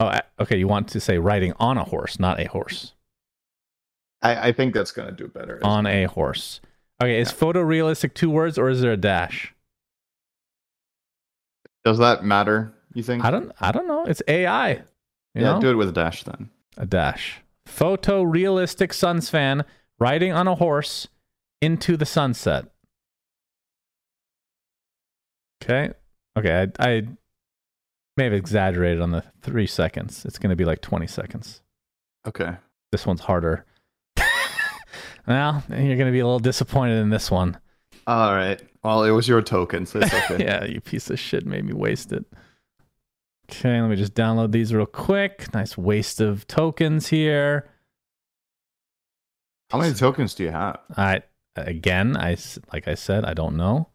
Oh, 0.00 0.18
okay. 0.40 0.58
You 0.58 0.66
want 0.66 0.88
to 0.88 1.00
say 1.00 1.18
riding 1.18 1.52
on 1.58 1.78
a 1.78 1.84
horse, 1.84 2.18
not 2.18 2.40
a 2.40 2.46
horse. 2.46 2.92
I, 4.22 4.48
I 4.48 4.52
think 4.52 4.74
that's 4.74 4.90
gonna 4.90 5.12
do 5.12 5.28
better. 5.28 5.60
On 5.62 5.86
a 5.86 6.04
horse. 6.04 6.60
Okay, 7.02 7.20
is 7.20 7.32
photorealistic 7.32 8.14
two 8.14 8.30
words 8.30 8.58
or 8.58 8.68
is 8.68 8.80
there 8.80 8.92
a 8.92 8.96
dash? 8.96 9.54
Does 11.84 11.98
that 11.98 12.24
matter? 12.24 12.72
You 12.94 13.02
think? 13.02 13.24
I 13.24 13.30
don't. 13.30 13.52
I 13.60 13.70
don't 13.72 13.86
know. 13.86 14.04
It's 14.04 14.22
AI. 14.26 14.70
You 14.70 14.82
yeah, 15.34 15.54
know? 15.54 15.60
do 15.60 15.70
it 15.70 15.74
with 15.74 15.88
a 15.88 15.92
dash 15.92 16.24
then. 16.24 16.50
a 16.76 16.86
dash. 16.86 17.40
Photorealistic 17.68 18.88
SUNSfan 18.88 19.64
riding 19.98 20.32
on 20.32 20.46
a 20.46 20.54
horse 20.54 21.08
into 21.60 21.96
the 21.96 22.06
sunset. 22.06 22.66
Okay. 25.62 25.92
Okay. 26.36 26.68
I, 26.78 26.88
I 26.88 27.02
may 28.16 28.24
have 28.24 28.32
exaggerated 28.32 29.00
on 29.00 29.10
the 29.10 29.24
three 29.42 29.66
seconds. 29.66 30.24
It's 30.24 30.38
going 30.38 30.50
to 30.50 30.56
be 30.56 30.64
like 30.64 30.80
20 30.80 31.06
seconds. 31.06 31.62
Okay. 32.26 32.56
This 32.92 33.06
one's 33.06 33.22
harder. 33.22 33.64
well, 35.26 35.62
you're 35.68 35.96
going 35.96 36.06
to 36.06 36.12
be 36.12 36.20
a 36.20 36.26
little 36.26 36.38
disappointed 36.38 37.00
in 37.00 37.10
this 37.10 37.30
one. 37.30 37.58
All 38.06 38.34
right. 38.34 38.60
Well, 38.82 39.04
it 39.04 39.10
was 39.10 39.26
your 39.26 39.42
token, 39.42 39.86
so 39.86 40.00
it's 40.00 40.14
okay. 40.30 40.44
yeah, 40.44 40.64
you 40.64 40.80
piece 40.80 41.10
of 41.10 41.18
shit 41.18 41.46
made 41.46 41.64
me 41.64 41.72
waste 41.72 42.12
it. 42.12 42.24
Okay, 43.50 43.80
let 43.80 43.90
me 43.90 43.96
just 43.96 44.14
download 44.14 44.52
these 44.52 44.72
real 44.72 44.86
quick. 44.86 45.52
Nice 45.52 45.76
waste 45.76 46.20
of 46.20 46.46
tokens 46.46 47.08
here. 47.08 47.68
How 49.70 49.78
many 49.78 49.94
tokens 49.94 50.34
do 50.34 50.44
you 50.44 50.50
have? 50.50 50.78
I 50.96 51.22
again, 51.56 52.16
I 52.16 52.36
like 52.72 52.88
I 52.88 52.94
said, 52.94 53.24
I 53.24 53.34
don't 53.34 53.56
know. 53.56 53.88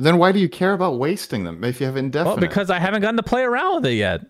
Then 0.00 0.16
why 0.16 0.32
do 0.32 0.38
you 0.38 0.48
care 0.48 0.72
about 0.72 0.98
wasting 0.98 1.44
them 1.44 1.62
if 1.62 1.78
you 1.78 1.86
have 1.86 1.96
indefinite? 1.96 2.30
Well, 2.30 2.40
because 2.40 2.70
I 2.70 2.78
haven't 2.78 3.02
gotten 3.02 3.18
to 3.18 3.22
play 3.22 3.42
around 3.42 3.76
with 3.76 3.86
it 3.86 3.94
yet. 3.94 4.22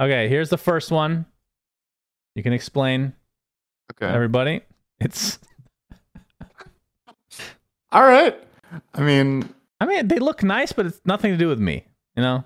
Okay, 0.00 0.28
here's 0.28 0.48
the 0.48 0.56
first 0.56 0.90
one. 0.90 1.26
You 2.34 2.42
can 2.42 2.52
explain, 2.54 3.12
okay. 3.92 4.06
everybody. 4.06 4.62
It's 5.00 5.38
All 7.92 8.02
right. 8.02 8.36
I 8.94 9.02
mean, 9.02 9.52
I 9.80 9.86
mean, 9.86 10.08
they 10.08 10.18
look 10.18 10.42
nice, 10.42 10.72
but 10.72 10.86
it's 10.86 11.00
nothing 11.04 11.32
to 11.32 11.38
do 11.38 11.48
with 11.48 11.60
me. 11.60 11.84
You 12.16 12.22
know? 12.22 12.44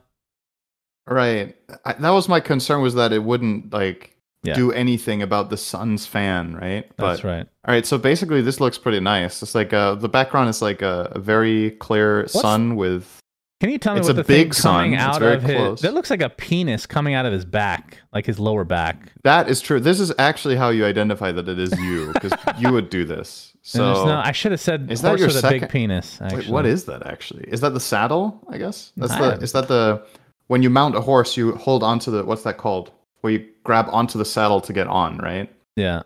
right. 1.07 1.57
I, 1.85 1.93
that 1.95 2.11
was 2.11 2.29
my 2.29 2.41
concern 2.41 2.83
was 2.83 2.95
that 2.95 3.13
it 3.13 3.23
wouldn't 3.23 3.73
like 3.73 4.17
Yeah. 4.45 4.55
do 4.55 4.73
anything 4.73 5.23
about 5.23 5.51
the 5.51 5.57
SUNSfan, 5.57 6.61
right? 6.61 6.91
That's 6.97 7.23
right. 7.23 7.47
All 7.65 7.73
right. 7.75 7.87
So 7.87 7.97
basically, 7.97 8.43
this 8.43 8.59
looks 8.61 8.77
pretty 8.79 8.99
nice. 9.01 9.41
It's 9.43 9.55
like 9.55 9.73
uh, 9.73 9.95
the 9.95 10.09
background 10.09 10.49
is 10.51 10.61
like 10.61 10.83
a, 10.83 11.13
a 11.13 11.19
very 11.21 11.73
clear 11.73 12.27
sun 12.27 12.75
with. 12.77 13.19
Can 13.61 13.71
you 13.71 13.79
tell 13.79 13.95
me 13.95 14.01
It's 14.01 14.09
what 14.09 14.15
a 14.15 14.23
the 14.23 14.25
thing 14.25 14.47
big 14.47 14.55
sun. 14.55 14.93
coming 14.93 14.95
It's 14.95 15.19
very 15.19 15.35
of 15.37 15.43
his? 15.45 15.57
close. 15.57 15.81
That 15.83 15.95
looks 15.95 16.11
like 16.11 16.21
a 16.23 16.29
penis 16.29 16.85
coming 16.87 17.15
out 17.15 17.25
of 17.27 17.33
his 17.33 17.45
back, 17.45 17.99
like 18.13 18.27
his 18.27 18.41
lower 18.41 18.65
back. 18.65 19.13
That 19.23 19.49
is 19.49 19.61
true. 19.61 19.79
This 19.79 20.01
is 20.01 20.13
actually 20.19 20.57
how 20.57 20.71
you 20.71 20.85
identify 20.85 21.31
that 21.31 21.49
it 21.49 21.61
is 21.61 21.79
you, 21.79 22.13
because 22.13 22.33
you 22.59 22.73
would 22.73 22.91
do 22.91 23.05
this. 23.05 23.49
So, 23.65 24.07
no, 24.07 24.17
I 24.17 24.33
should 24.33 24.51
have 24.51 24.61
said 24.61 24.91
Is 24.91 25.03
that 25.03 25.21
your 25.21 25.29
with 25.29 25.45
a 25.45 25.49
big 25.49 25.69
penis. 25.69 26.21
Actually. 26.21 26.39
wait, 26.41 26.49
what 26.51 26.67
is 26.67 26.83
that 26.87 27.07
actually? 27.07 27.45
Is 27.45 27.61
that 27.61 27.75
the 27.75 27.79
saddle? 27.79 28.45
I 28.51 28.59
guess 28.59 28.91
that's 28.97 29.13
I 29.13 29.37
the. 29.37 29.41
Is 29.45 29.53
that 29.53 29.69
the 29.69 30.05
when 30.49 30.65
you 30.65 30.69
mount 30.69 30.97
a 30.97 31.01
horse, 31.01 31.37
you 31.37 31.55
hold 31.55 31.85
onto 31.85 32.11
the 32.11 32.25
what's 32.25 32.43
that 32.43 32.59
called? 32.59 32.91
Where 33.23 33.33
you 33.33 33.49
grab 33.65 33.87
onto 33.91 34.19
the 34.19 34.25
saddle 34.25 34.61
to 34.61 34.73
get 34.73 34.87
on, 34.87 35.17
right? 35.19 35.53
Yeah. 35.77 36.03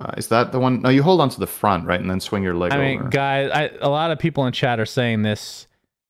Uh, 0.00 0.12
is 0.16 0.28
that 0.28 0.50
the 0.52 0.58
one? 0.58 0.82
No, 0.82 0.88
you 0.88 1.02
hold 1.02 1.20
onto 1.20 1.38
the 1.38 1.46
front, 1.46 1.86
right, 1.86 2.00
and 2.00 2.10
then 2.10 2.20
swing 2.20 2.42
your 2.42 2.54
leg 2.54 2.72
I 2.72 2.76
over. 2.76 2.84
mean, 2.84 3.10
guys, 3.10 3.50
I, 3.52 3.70
a 3.80 3.88
lot 3.88 4.10
of 4.10 4.18
people 4.18 4.44
in 4.46 4.52
chat 4.52 4.78
are 4.80 4.86
saying 4.86 5.22
this 5.22 5.66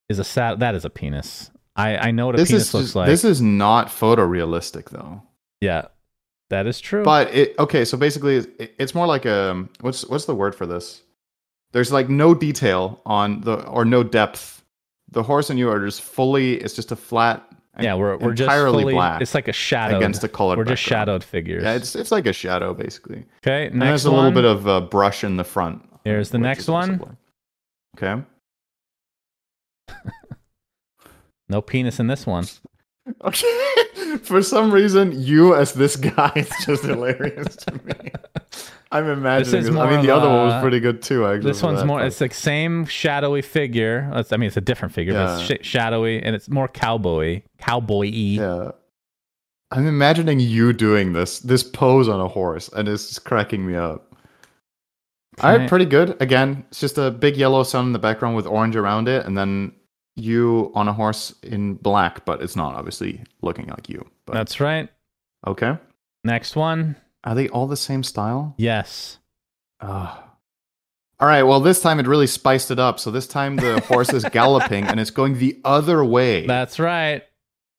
is 0.09 0.19
a 0.19 0.25
sad. 0.25 0.61
That 0.61 0.75
is 0.75 0.85
a 0.87 0.91
penis. 0.91 1.51
I 1.77 1.97
I 1.99 2.11
know 2.11 2.27
what 2.27 2.35
a 2.37 2.39
this 2.39 2.49
penis 2.51 2.69
is 2.69 2.75
looks 2.75 2.87
just- 2.87 2.97
like. 2.97 3.07
this 3.07 3.25
is 3.25 3.43
not 3.43 3.89
photorealistic 3.89 4.89
though. 4.89 5.23
yeah, 5.61 5.87
that 6.49 6.67
is 6.67 6.81
true. 6.81 7.05
But 7.05 7.35
it 7.35 7.55
okay, 7.59 7.85
so 7.85 7.99
basically, 7.99 8.37
it, 8.37 8.75
it's 8.79 8.95
more 8.95 9.07
like 9.07 9.27
a 9.27 9.69
what's 9.81 10.07
what's 10.07 10.25
the 10.25 10.35
word 10.35 10.55
for 10.55 10.65
this? 10.67 11.03
There's 11.73 11.93
like 11.93 12.09
no 12.09 12.35
detail 12.35 13.03
on 13.05 13.43
the 13.43 13.63
or 13.67 13.85
no 13.85 14.03
depth. 14.03 14.63
The 15.11 15.23
horse 15.23 15.51
and 15.51 15.59
you 15.59 15.69
are 15.69 15.85
just 15.85 16.01
fully. 16.01 16.55
It's 16.55 16.75
just 16.75 16.91
a 16.91 16.97
flat. 16.97 17.47
Yeah, 17.81 17.95
we're 17.95 18.17
we're 18.19 18.33
just 18.33 18.43
entirely 18.43 18.83
fully, 18.83 18.95
black 18.95 19.21
It's 19.21 19.35
like 19.35 19.49
a 19.49 19.53
shadow 19.53 19.97
against 19.97 20.23
a 20.25 20.29
colored. 20.29 20.59
We're 20.59 20.65
just 20.65 20.85
background. 20.85 21.07
shadowed 21.09 21.25
figures. 21.25 21.63
Yeah, 21.65 21.75
it's 21.75 21.95
it's 21.97 22.13
like 22.13 22.27
a 22.27 22.33
shadow 22.33 22.75
basically. 22.75 23.25
okay. 23.39 23.67
And 23.67 23.81
there's 23.83 24.05
a 24.05 24.11
little 24.11 24.31
bit 24.31 24.45
of 24.45 24.69
uh, 24.69 24.81
brush 24.83 25.25
in 25.25 25.37
the 25.37 25.45
front. 25.45 25.83
Here's 26.05 26.31
the 26.31 26.39
next 26.39 26.69
one. 26.69 27.17
Okay. 27.97 28.23
no 31.49 31.63
penis 31.63 31.99
in 32.01 32.07
this 32.07 32.27
one. 32.27 32.47
Okay. 33.23 33.75
For 34.23 34.43
some 34.43 34.71
reason, 34.71 35.13
you 35.21 35.55
as 35.55 35.75
this 35.75 35.95
guy 35.95 36.33
is 36.37 36.51
just 36.65 36.85
hilarious 36.85 37.55
to 37.57 37.75
me. 37.85 38.11
I'm 38.95 39.09
imagining 39.09 39.59
is 39.61 39.67
this. 39.67 39.75
I 39.77 39.79
more 39.85 39.91
mean, 39.91 40.07
the 40.07 40.15
other 40.15 40.29
one 40.29 40.47
was 40.47 40.63
pretty 40.63 40.79
good 40.81 41.03
too. 41.03 41.27
Actually, 41.27 41.51
This 41.51 41.63
one's 41.63 41.85
more. 41.85 41.99
but- 41.99 42.07
It's 42.07 42.21
like 42.21 42.33
same 42.33 42.87
shadowy 42.87 43.43
figure. 43.43 44.11
It's, 44.15 44.33
I 44.33 44.37
mean, 44.37 44.47
it's 44.47 44.57
a 44.57 44.61
different 44.63 44.95
figure, 44.95 45.13
but 45.15 45.41
it's 45.51 45.63
sh- 45.63 45.67
shadowy 45.67 46.23
and 46.23 46.35
it's 46.37 46.49
more 46.49 46.69
cowboy, 46.69 47.43
cowboy-y. 47.59 48.11
Yeah. 48.41 48.71
I'm 49.73 49.87
imagining 49.89 50.39
you 50.39 50.73
doing 50.73 51.13
this, 51.13 51.41
this 51.41 51.65
pose 51.65 52.09
on 52.09 52.21
a 52.21 52.29
horse, 52.29 52.69
and 52.77 52.87
it's 52.89 53.09
just 53.09 53.25
cracking 53.25 53.67
me 53.67 53.75
up. 53.75 54.15
All 55.43 55.51
Okay. 55.51 55.59
right, 55.63 55.69
pretty 55.69 55.87
good. 55.87 56.17
Again, 56.23 56.65
it's 56.69 56.79
just 56.79 56.97
a 56.97 57.11
big 57.11 57.37
yellow 57.37 57.65
sun 57.65 57.87
in 57.87 57.93
the 57.93 57.99
background 57.99 58.37
with 58.37 58.47
orange 58.47 58.77
around 58.77 59.09
it, 59.09 59.27
and 59.27 59.37
then 59.37 59.73
you 60.15 60.71
on 60.77 60.87
a 60.87 60.93
horse 60.93 61.35
in 61.43 61.75
black, 61.75 62.25
but 62.25 62.41
it's 62.41 62.55
not 62.55 62.77
obviously 62.77 63.25
looking 63.43 63.67
like 63.67 63.89
you. 63.89 64.07
But 64.27 64.35
That's 64.35 64.61
right. 64.61 64.89
okay. 65.45 65.77
Next 66.23 66.55
one. 66.55 66.95
Are 67.25 67.35
they 67.35 67.49
all 67.49 67.67
the 67.67 67.77
same 67.77 68.03
style? 68.03 68.55
Yes. 68.59 69.19
Ah. 69.81 70.23
All 71.21 71.29
right. 71.29 71.43
Well, 71.43 71.61
this 71.61 71.81
time 71.81 71.99
it 72.01 72.07
really 72.07 72.27
spiced 72.27 72.71
it 72.71 72.79
up. 72.79 73.01
So 73.01 73.11
this 73.11 73.27
time 73.27 73.57
the 73.57 73.81
horse 73.89 74.13
is 74.13 74.25
galloping 74.27 74.85
and 74.85 75.01
it's 75.01 75.11
going 75.11 75.39
the 75.39 75.61
other 75.65 76.05
way. 76.05 76.47
That's 76.47 76.79
right. 76.79 77.23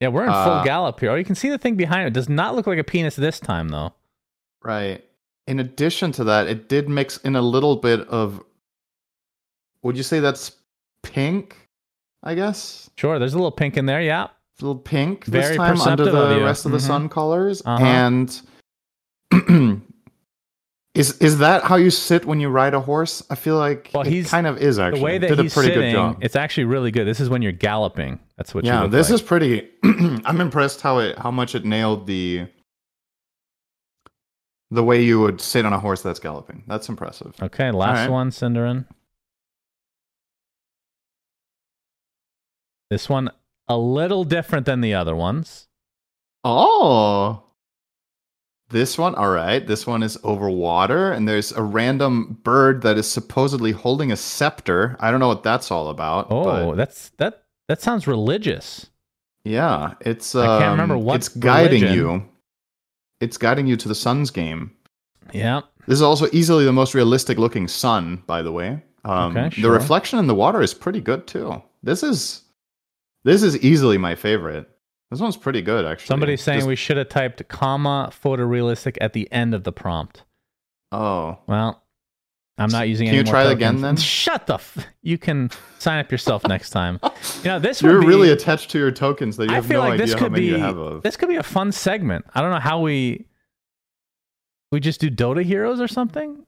Yeah, 0.01 0.09
we're 0.09 0.23
in 0.25 0.29
full 0.31 0.35
Uh, 0.35 0.63
gallop 0.63 0.99
here. 0.99 1.11
Oh, 1.11 1.15
you 1.15 1.23
can 1.23 1.35
see 1.35 1.49
the 1.49 1.57
thing 1.57 1.75
behind 1.75 2.03
it. 2.03 2.07
It 2.07 2.13
does 2.13 2.27
not 2.29 2.55
look 2.55 2.67
like 2.67 2.79
a 2.79 2.83
penis 2.83 3.15
this 3.15 3.39
time, 3.39 3.69
though. 3.69 3.93
Right. 4.63 5.03
In 5.47 5.59
addition 5.59 6.11
to 6.13 6.23
that, 6.25 6.47
it 6.47 6.67
did 6.67 6.89
mix 6.89 7.17
in 7.17 7.35
a 7.35 7.41
little 7.41 7.75
bit 7.77 8.01
of. 8.07 8.43
Would 9.83 9.95
you 9.95 10.03
say 10.03 10.19
that's 10.19 10.51
pink? 11.03 11.55
I 12.23 12.33
guess 12.33 12.89
Sure, 12.97 13.19
there's 13.19 13.33
a 13.35 13.37
little 13.37 13.51
pink 13.51 13.77
in 13.77 13.85
there. 13.85 14.01
Yeah. 14.01 14.23
a 14.23 14.29
little 14.65 14.75
pink 14.81 15.25
Very 15.25 15.49
this 15.49 15.57
time 15.57 15.79
under 15.81 16.05
the 16.05 16.41
rest 16.41 16.65
of 16.65 16.71
the 16.71 16.77
Mhm. 16.79 16.87
sun 16.87 17.09
colors. 17.09 17.61
Uh-huh. 17.65 17.83
And 17.85 18.41
is 20.95 21.17
is 21.19 21.39
that 21.39 21.63
how 21.63 21.75
you 21.75 21.89
sit 21.89 22.25
when 22.25 22.39
you 22.39 22.49
ride 22.49 22.73
a 22.73 22.79
horse? 22.79 23.23
I 23.29 23.35
feel 23.35 23.57
like 23.57 23.91
Well, 23.93 24.03
it 24.05 24.09
he's- 24.09 24.29
kind 24.29 24.47
of 24.47 24.57
is 24.57 24.79
actually. 24.79 24.99
The 24.99 25.05
way 25.05 25.17
that 25.17 25.27
did 25.29 25.39
he's 25.39 25.53
sitting, 25.53 26.17
it's 26.21 26.35
actually 26.35 26.65
really 26.65 26.91
good. 26.91 27.05
This 27.05 27.19
is 27.19 27.29
when 27.29 27.41
you're 27.41 27.51
galloping. 27.51 28.19
That's 28.37 28.53
what 28.53 28.63
you 28.65 28.71
yeah, 28.71 28.87
this 28.87 29.09
like. 29.09 29.15
is 29.15 29.21
pretty. 29.21 29.69
I'm 29.83 30.41
impressed 30.41 30.81
how 30.81 30.99
it 30.99 31.17
how 31.17 31.31
much 31.31 31.55
it 31.55 31.65
nailed 31.65 32.07
the 32.07 32.47
the 34.71 34.83
way 34.83 35.01
you 35.03 35.19
would 35.21 35.39
sit 35.41 35.65
on 35.65 35.73
a 35.73 35.79
horse 35.79 36.01
that's 36.01 36.19
galloping. 36.19 36.63
That's 36.67 36.89
impressive. 36.89 37.35
Okay, 37.41 37.71
last 37.71 37.99
right. 37.99 38.09
one, 38.09 38.29
syndereN. 38.31 38.85
This 42.89 43.09
one 43.09 43.31
a 43.67 43.77
little 43.77 44.23
different 44.23 44.65
than 44.65 44.81
the 44.81 44.93
other 44.93 45.15
ones. 45.15 45.67
Oh. 46.43 47.44
This 48.75 48.97
one, 48.97 49.15
all 49.15 49.29
right. 49.29 49.65
This 49.65 49.87
one 49.87 50.03
is 50.03 50.17
over 50.25 50.49
water, 50.49 51.13
and 51.13 51.25
there's 51.25 51.53
a 51.53 51.63
random 51.63 52.37
bird 52.43 52.81
that 52.81 52.97
is 52.97 53.07
supposedly 53.09 53.71
holding 53.71 54.11
a 54.11 54.17
scepter. 54.17 54.97
I 54.99 55.11
don't 55.11 55.21
know 55.21 55.29
what 55.29 55.43
that's 55.43 55.71
all 55.71 55.87
about. 55.87 56.27
Oh, 56.29 56.75
that's 56.75 57.07
that 57.17 57.43
that 57.69 57.81
sounds 57.81 58.05
religious. 58.05 58.87
yeah, 59.45 59.93
it's. 60.01 60.35
Um, 60.35 60.49
I 60.49 60.59
can't 60.59 60.71
remember 60.71 60.97
what 60.97 61.15
It's 61.15 61.29
guiding 61.29 61.83
religion. 61.83 61.97
you. 62.03 62.29
It's 63.21 63.37
guiding 63.37 63.65
you 63.65 63.77
to 63.77 63.87
the 63.87 63.95
sun's 63.95 64.29
game. 64.29 64.71
Yeah. 65.31 65.61
This 65.87 65.95
is 65.99 66.01
also 66.01 66.27
easily 66.33 66.65
the 66.65 66.73
most 66.73 66.93
realistic 66.93 67.37
looking 67.37 67.69
sun, 67.69 68.23
by 68.27 68.41
the 68.41 68.51
way. 68.51 68.83
Um, 69.05 69.37
Okay, 69.37 69.61
The 69.61 69.69
reflection 69.71 70.19
in 70.19 70.27
the 70.27 70.35
water 70.35 70.61
is 70.61 70.73
pretty 70.73 70.99
good 70.99 71.27
too. 71.27 71.63
This 71.81 72.03
is 72.03 72.41
this 73.23 73.41
is 73.41 73.57
easily 73.59 73.97
my 73.97 74.15
favorite. 74.15 74.69
This 75.11 75.19
one's 75.19 75.37
pretty 75.37 75.61
good, 75.61 75.85
actually. 75.85 76.07
Somebody's 76.07 76.41
saying 76.41 76.59
Just- 76.61 76.67
we 76.67 76.75
should 76.75 76.97
have 76.97 77.09
typed 77.09 77.47
comma 77.47 78.11
photorealistic 78.11 78.97
at 79.01 79.13
the 79.13 79.31
end 79.31 79.53
of 79.53 79.63
the 79.63 79.71
prompt. 79.71 80.23
Oh, 80.91 81.39
Well, 81.47 81.83
I'm 82.57 82.69
not 82.69 82.87
using 82.87 83.07
Can 83.07 83.15
you 83.15 83.23
try 83.23 83.45
it 83.45 83.51
again, 83.51 83.81
then? 83.81 83.97
Shut 83.97 84.47
the 84.47 84.53
f- 84.55 84.87
You 85.01 85.17
can 85.17 85.49
sign 85.77 85.99
up 85.99 86.09
yourself 86.11 86.43
next 86.47 86.69
time. 86.69 86.99
You 87.43 87.49
know, 87.49 87.59
this 87.59 87.81
you're 87.81 87.99
be, 87.99 88.07
really 88.07 88.29
attached 88.31 88.71
to 88.71 88.77
your 88.79 88.91
tokens 88.91 89.35
that 89.37 89.45
you 89.45 89.51
I 89.51 89.55
have 89.55 89.65
feel 89.65 89.83
no 89.83 89.89
like 89.89 89.99
idea 89.99 90.17
how 90.17 90.29
many 90.29 90.39
be 90.45 90.47
you 90.51 90.57
have 90.57 90.77
of. 90.77 91.03
this 91.03 91.17
could 91.17 91.27
be 91.29 91.35
a 91.35 91.43
fun 91.43 91.71
segment. 91.73 92.25
I 92.33 92.41
don't 92.41 92.51
know 92.51 92.59
how 92.59 92.79
we 92.79 93.25
we 94.71 94.79
just 94.79 95.01
do 95.01 95.11
Dota 95.11 95.43
heroes 95.43 95.79
or 95.81 95.87
something. 95.89 96.45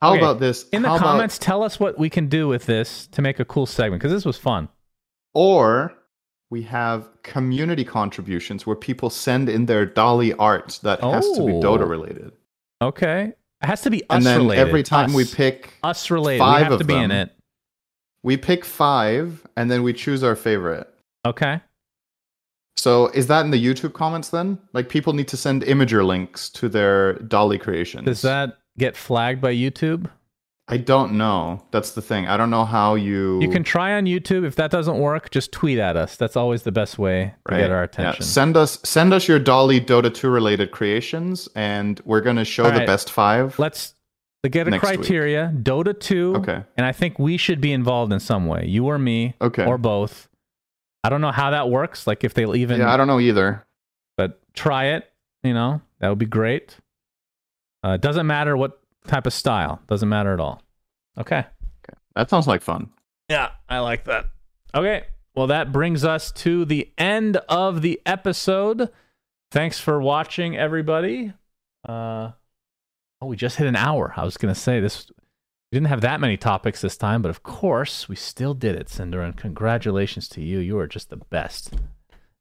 How 0.00 0.12
okay, 0.12 0.18
about 0.18 0.38
this? 0.40 0.68
In 0.70 0.82
the 0.82 0.88
How 0.88 0.96
about- 0.96 1.06
comments, 1.06 1.38
tell 1.38 1.62
us 1.64 1.78
what 1.80 1.98
we 1.98 2.08
can 2.08 2.28
do 2.28 2.46
with 2.48 2.66
this 2.66 3.06
to 3.08 3.22
make 3.22 3.38
a 3.40 3.44
cool 3.44 3.66
segment 3.66 4.00
because 4.00 4.12
this 4.12 4.24
was 4.24 4.38
fun. 4.38 4.68
or 5.34 5.92
we 6.52 6.60
have 6.60 7.08
community 7.22 7.82
contributions 7.82 8.66
where 8.66 8.76
people 8.76 9.08
send 9.08 9.48
in 9.48 9.64
their 9.64 9.86
DALL-E 9.86 10.34
art 10.34 10.78
that 10.82 11.00
has 11.00 11.24
to 11.32 11.46
be 11.46 11.52
Oh. 11.54 11.62
Dota 11.62 11.88
related. 11.88 12.32
Okay. 12.82 13.32
It 13.62 13.66
has 13.66 13.80
to 13.82 13.90
be 13.90 14.02
us 14.10 14.16
And 14.18 14.26
then 14.26 14.38
related. 14.40 14.60
every 14.60 14.82
time 14.82 15.14
we 15.14 15.24
pick 15.24 15.72
us 15.82 16.10
related. 16.10 16.40
five 16.40 16.58
we 16.58 16.62
have 16.64 16.72
of 16.74 16.78
to 16.80 16.84
be 16.84 16.94
in 16.94 17.10
it. 17.10 17.34
we 18.22 18.36
pick 18.36 18.66
5 18.66 19.46
and 19.56 19.70
then 19.70 19.82
we 19.82 19.94
choose 19.94 20.22
our 20.22 20.36
favorite. 20.36 20.86
Okay. 21.26 21.62
So 22.76 23.06
is 23.08 23.28
that 23.28 23.46
in 23.46 23.50
the 23.50 23.64
YouTube 23.64 23.94
comments 23.94 24.28
then? 24.28 24.58
Like 24.74 24.90
people 24.90 25.14
need 25.14 25.28
to 25.28 25.38
send 25.38 25.62
Imgur 25.62 26.04
links 26.06 26.50
to 26.50 26.68
their 26.68 27.14
DALL-E 27.14 27.58
creations. 27.58 28.04
Does 28.04 28.20
that 28.22 28.58
get 28.76 28.94
flagged 28.94 29.40
by 29.40 29.54
YouTube? 29.54 30.10
I 30.72 30.76
don't 30.78 31.12
know. 31.18 31.62
That's 31.70 31.90
the 31.92 32.02
thing. 32.02 32.26
I 32.26 32.36
don't 32.36 32.50
know 32.50 32.64
how 32.64 32.94
you 32.94 33.40
You 33.42 33.50
can 33.50 33.62
try 33.62 33.94
on 33.94 34.04
YouTube. 34.06 34.44
If 34.46 34.56
that 34.56 34.70
doesn't 34.70 34.98
work, 34.98 35.30
just 35.30 35.52
tweet 35.52 35.78
at 35.78 35.96
us. 35.96 36.16
That's 36.16 36.36
always 36.36 36.62
the 36.62 36.72
best 36.72 36.98
way 36.98 37.34
to 37.46 37.52
Right. 37.54 37.60
get 37.60 37.70
our 37.70 37.82
attention. 37.82 38.22
Yeah. 38.22 38.26
Send 38.26 38.56
us 38.56 38.78
send 38.82 39.12
us 39.12 39.28
your 39.28 39.38
DALL-E 39.38 39.80
Dota 39.80 40.12
2 40.12 40.30
related 40.30 40.70
creations 40.70 41.48
and 41.54 42.00
we're 42.04 42.20
going 42.22 42.36
to 42.36 42.44
show 42.44 42.64
All 42.64 42.70
the 42.72 42.86
best 42.86 43.10
5. 43.10 43.58
Let's 43.58 43.94
get 44.50 44.66
a 44.66 44.70
Next 44.70 44.88
week. 44.88 44.98
criteria. 45.00 45.52
Dota 45.54 45.98
2. 45.98 46.36
Okay. 46.38 46.62
And 46.76 46.84
I 46.86 46.92
think 46.92 47.18
we 47.18 47.36
should 47.36 47.60
be 47.60 47.72
involved 47.72 48.12
in 48.12 48.18
some 48.20 48.46
way. 48.46 48.64
You 48.66 48.86
or 48.86 48.98
me. 48.98 49.34
Okay. 49.40 49.64
Or 49.66 49.78
both. 49.78 50.28
I 51.04 51.10
don't 51.10 51.20
know 51.20 51.32
how 51.32 51.50
that 51.50 51.68
works. 51.68 52.06
Like 52.06 52.24
if 52.24 52.34
they'll 52.34 52.56
even 52.56 52.80
yeah, 52.80 52.92
I 52.92 52.96
don't 52.96 53.06
know 53.06 53.20
either. 53.20 53.64
but 54.16 54.40
try 54.54 54.86
it. 54.86 55.08
You 55.44 55.54
know, 55.54 55.80
that 56.00 56.08
would 56.08 56.18
be 56.18 56.26
great. 56.26 56.76
Uh, 57.84 57.90
it 57.90 58.00
doesn't 58.00 58.26
matter 58.26 58.56
what 58.56 58.78
type 59.06 59.26
of 59.26 59.32
style. 59.32 59.80
Doesn't 59.86 60.08
matter 60.08 60.32
at 60.32 60.40
all. 60.40 60.62
Okay. 61.18 61.38
Okay. 61.38 61.98
That 62.14 62.30
sounds 62.30 62.46
like 62.46 62.62
fun. 62.62 62.90
Yeah, 63.28 63.50
I 63.68 63.78
like 63.78 64.04
that. 64.04 64.26
Okay. 64.74 65.04
Well, 65.34 65.46
that 65.46 65.72
brings 65.72 66.04
us 66.04 66.30
to 66.32 66.64
the 66.64 66.92
end 66.98 67.38
of 67.48 67.82
the 67.82 68.00
episode. 68.04 68.90
Thanks 69.50 69.78
for 69.78 70.00
watching, 70.00 70.56
everybody. 70.56 71.32
Uh, 71.88 72.32
oh, 73.20 73.26
we 73.26 73.36
just 73.36 73.56
hit 73.56 73.66
an 73.66 73.76
hour. 73.76 74.12
I 74.16 74.24
was 74.24 74.36
going 74.36 74.52
to 74.52 74.60
say 74.60 74.80
this. 74.80 75.10
We 75.70 75.76
didn't 75.76 75.88
have 75.88 76.02
that 76.02 76.20
many 76.20 76.36
topics 76.36 76.82
this 76.82 76.98
time, 76.98 77.22
but 77.22 77.30
of 77.30 77.42
course, 77.42 78.08
we 78.08 78.16
still 78.16 78.52
did 78.52 78.76
it, 78.76 78.90
Cinder. 78.90 79.22
And 79.22 79.36
congratulations 79.36 80.28
to 80.30 80.42
you. 80.42 80.58
You 80.58 80.78
are 80.78 80.86
just 80.86 81.08
the 81.08 81.16
best. 81.16 81.72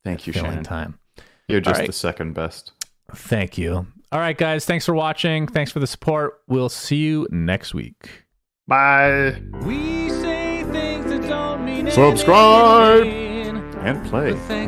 Thank 0.04 0.28
you, 0.28 0.34
filling 0.34 0.56
Shane. 0.56 0.64
time. 0.64 1.00
You're 1.48 1.62
just 1.62 1.80
right. 1.80 1.88
the 1.88 1.94
second 1.94 2.34
best. 2.34 2.74
Thank 3.14 3.58
you. 3.58 3.88
All 4.12 4.20
right, 4.20 4.38
guys. 4.38 4.66
Thanks 4.66 4.86
for 4.86 4.94
watching. 4.94 5.48
Thanks 5.48 5.72
for 5.72 5.80
the 5.80 5.88
support. 5.88 6.42
We'll 6.48 6.70
see 6.70 6.98
you 6.98 7.28
next 7.32 7.74
week. 7.74 8.26
Bye. 8.68 9.42
We 9.64 10.10
say 10.10 10.64
things 10.66 11.06
that 11.06 11.22
don't 11.22 11.64
mean 11.66 11.90
Subscribe. 11.92 13.04
anything, 13.04 13.74
And 13.80 14.06
play. 14.10 14.32
but 14.34 14.68